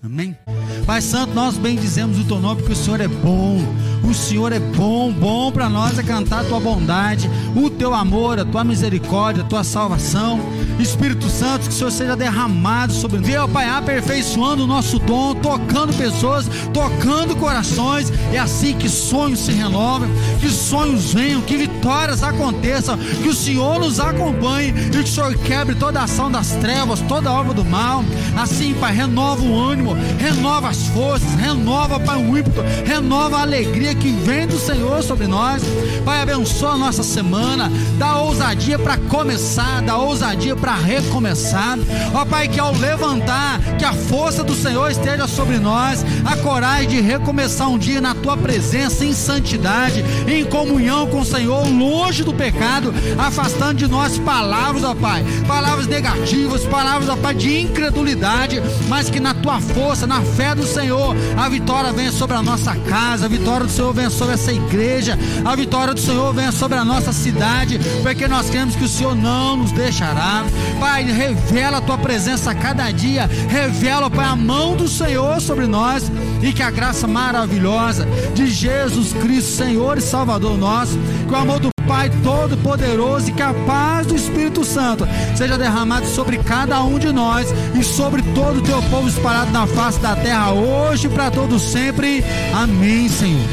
Amém? 0.04 0.36
Pai 0.84 1.00
Santo, 1.00 1.32
nós 1.32 1.56
bendizemos 1.56 2.18
o 2.18 2.24
teu 2.24 2.38
nome 2.38 2.60
porque 2.60 2.74
o 2.74 2.76
Senhor 2.76 3.00
é 3.00 3.08
bom. 3.08 3.58
O 4.04 4.12
Senhor 4.12 4.52
é 4.52 4.60
bom, 4.60 5.10
bom 5.10 5.50
para 5.50 5.68
nós 5.70 5.98
é 5.98 6.02
cantar 6.02 6.42
a 6.42 6.44
tua 6.44 6.60
bondade, 6.60 7.28
o 7.56 7.70
teu 7.70 7.94
amor, 7.94 8.38
a 8.38 8.44
tua 8.44 8.62
misericórdia, 8.62 9.42
a 9.42 9.46
tua 9.46 9.64
salvação. 9.64 10.38
Espírito 10.78 11.28
Santo, 11.28 11.62
que 11.62 11.68
o 11.68 11.72
Senhor 11.72 11.90
seja 11.90 12.16
derramado 12.16 12.92
sobre 12.92 13.18
nós. 13.18 13.26
Deus, 13.26 13.50
Pai, 13.50 13.68
aperfeiçoando 13.68 14.64
o 14.64 14.66
nosso 14.66 14.98
dom, 14.98 15.34
tocando 15.34 15.96
pessoas, 15.96 16.46
tocando 16.72 17.34
corações. 17.36 18.12
É 18.32 18.38
assim 18.38 18.76
que 18.76 18.88
sonhos 18.88 19.40
se 19.40 19.52
renovem, 19.52 20.10
que 20.40 20.50
sonhos 20.50 21.14
venham, 21.14 21.40
que 21.40 21.56
vitórias 21.56 22.22
aconteçam, 22.22 22.98
que 22.98 23.28
o 23.28 23.34
Senhor 23.34 23.78
nos 23.78 23.98
acompanhe 23.98 24.68
e 24.68 24.90
que 24.90 24.98
o 24.98 25.06
Senhor 25.06 25.34
quebre 25.38 25.74
toda 25.74 26.00
a 26.00 26.04
ação 26.04 26.30
das 26.30 26.50
trevas, 26.56 27.00
toda 27.02 27.30
a 27.30 27.32
obra 27.32 27.54
do 27.54 27.64
mal. 27.64 28.04
Assim, 28.36 28.74
Pai, 28.74 28.94
renova 28.94 29.42
o 29.42 29.58
ânimo, 29.58 29.93
renova 30.18 30.68
as 30.68 30.86
forças, 30.88 31.34
renova, 31.34 32.00
Pai, 32.00 32.16
o 32.16 32.36
ímpeto, 32.36 32.62
renova 32.84 33.38
a 33.38 33.42
alegria 33.42 33.94
que 33.94 34.10
vem 34.10 34.46
do 34.46 34.58
Senhor 34.58 35.02
sobre 35.02 35.26
nós. 35.26 35.62
Pai, 36.04 36.22
abençoa 36.22 36.72
a 36.72 36.78
nossa 36.78 37.02
semana, 37.02 37.70
dá 37.98 38.18
ousadia 38.18 38.78
para 38.78 38.96
começar, 38.96 39.82
dá 39.82 39.96
ousadia 39.96 40.56
para 40.56 40.74
recomeçar. 40.74 41.78
Ó 42.14 42.24
Pai, 42.24 42.48
que 42.48 42.60
ao 42.60 42.74
levantar, 42.74 43.60
que 43.78 43.84
a 43.84 43.92
força 43.92 44.42
do 44.42 44.54
Senhor 44.54 44.90
esteja 44.90 45.26
sobre 45.26 45.58
nós, 45.58 46.04
a 46.24 46.36
coragem 46.36 46.88
de 46.88 47.00
recomeçar 47.00 47.68
um 47.68 47.78
dia 47.78 48.00
na 48.00 48.14
tua 48.14 48.36
presença, 48.36 49.04
em 49.04 49.12
santidade, 49.12 50.04
em 50.26 50.44
comunhão 50.44 51.06
com 51.06 51.20
o 51.20 51.24
Senhor, 51.24 51.66
longe 51.68 52.24
do 52.24 52.32
pecado, 52.32 52.92
afastando 53.18 53.74
de 53.74 53.86
nós 53.86 54.18
palavras, 54.18 54.84
ó 54.84 54.94
Pai, 54.94 55.24
palavras 55.46 55.86
negativas, 55.86 56.64
palavras, 56.64 57.08
ó 57.08 57.16
Pai, 57.16 57.34
de 57.34 57.60
incredulidade, 57.60 58.62
mas 58.88 59.10
que 59.10 59.20
na 59.20 59.34
tua 59.34 59.60
força, 59.60 59.83
na 60.06 60.22
fé 60.22 60.54
do 60.54 60.66
Senhor, 60.66 61.14
a 61.36 61.48
vitória 61.48 61.92
venha 61.92 62.10
sobre 62.10 62.36
a 62.36 62.42
nossa 62.42 62.74
casa, 62.74 63.26
a 63.26 63.28
vitória 63.28 63.66
do 63.66 63.72
Senhor 63.72 63.92
venha 63.92 64.10
sobre 64.10 64.34
essa 64.34 64.52
igreja, 64.52 65.18
a 65.44 65.54
vitória 65.54 65.92
do 65.92 66.00
Senhor 66.00 66.32
venha 66.32 66.50
sobre 66.50 66.78
a 66.78 66.84
nossa 66.84 67.12
cidade, 67.12 67.78
porque 68.02 68.26
nós 68.26 68.48
queremos 68.48 68.74
que 68.74 68.84
o 68.84 68.88
Senhor 68.88 69.14
não 69.14 69.56
nos 69.56 69.72
deixará. 69.72 70.44
Pai, 70.80 71.04
revela 71.04 71.78
a 71.78 71.80
tua 71.80 71.98
presença 71.98 72.50
a 72.50 72.54
cada 72.54 72.90
dia, 72.90 73.28
revela, 73.48 74.10
Pai, 74.10 74.26
a 74.26 74.36
mão 74.36 74.74
do 74.74 74.88
Senhor 74.88 75.40
sobre 75.40 75.66
nós 75.66 76.10
e 76.42 76.52
que 76.52 76.62
a 76.62 76.70
graça 76.70 77.06
maravilhosa 77.06 78.06
de 78.34 78.46
Jesus 78.46 79.12
Cristo, 79.12 79.56
Senhor 79.56 79.98
e 79.98 80.00
Salvador 80.00 80.56
nosso, 80.56 80.98
que 81.28 81.32
o 81.32 81.36
amor 81.36 81.60
do 81.60 81.73
Pai 81.94 82.10
Todo-Poderoso 82.24 83.30
e 83.30 83.32
capaz 83.32 84.08
do 84.08 84.16
Espírito 84.16 84.64
Santo 84.64 85.06
seja 85.36 85.56
derramado 85.56 86.04
sobre 86.08 86.38
cada 86.38 86.82
um 86.82 86.98
de 86.98 87.12
nós 87.12 87.46
e 87.72 87.84
sobre 87.84 88.20
todo 88.34 88.58
o 88.58 88.62
teu 88.62 88.82
povo 88.90 89.08
espalhado 89.08 89.52
na 89.52 89.64
face 89.64 90.00
da 90.00 90.16
terra 90.16 90.50
hoje 90.50 91.06
e 91.06 91.10
para 91.10 91.30
todos 91.30 91.62
sempre. 91.62 92.24
Amém, 92.52 93.08
Senhor. 93.08 93.46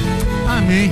Amém. 0.50 0.92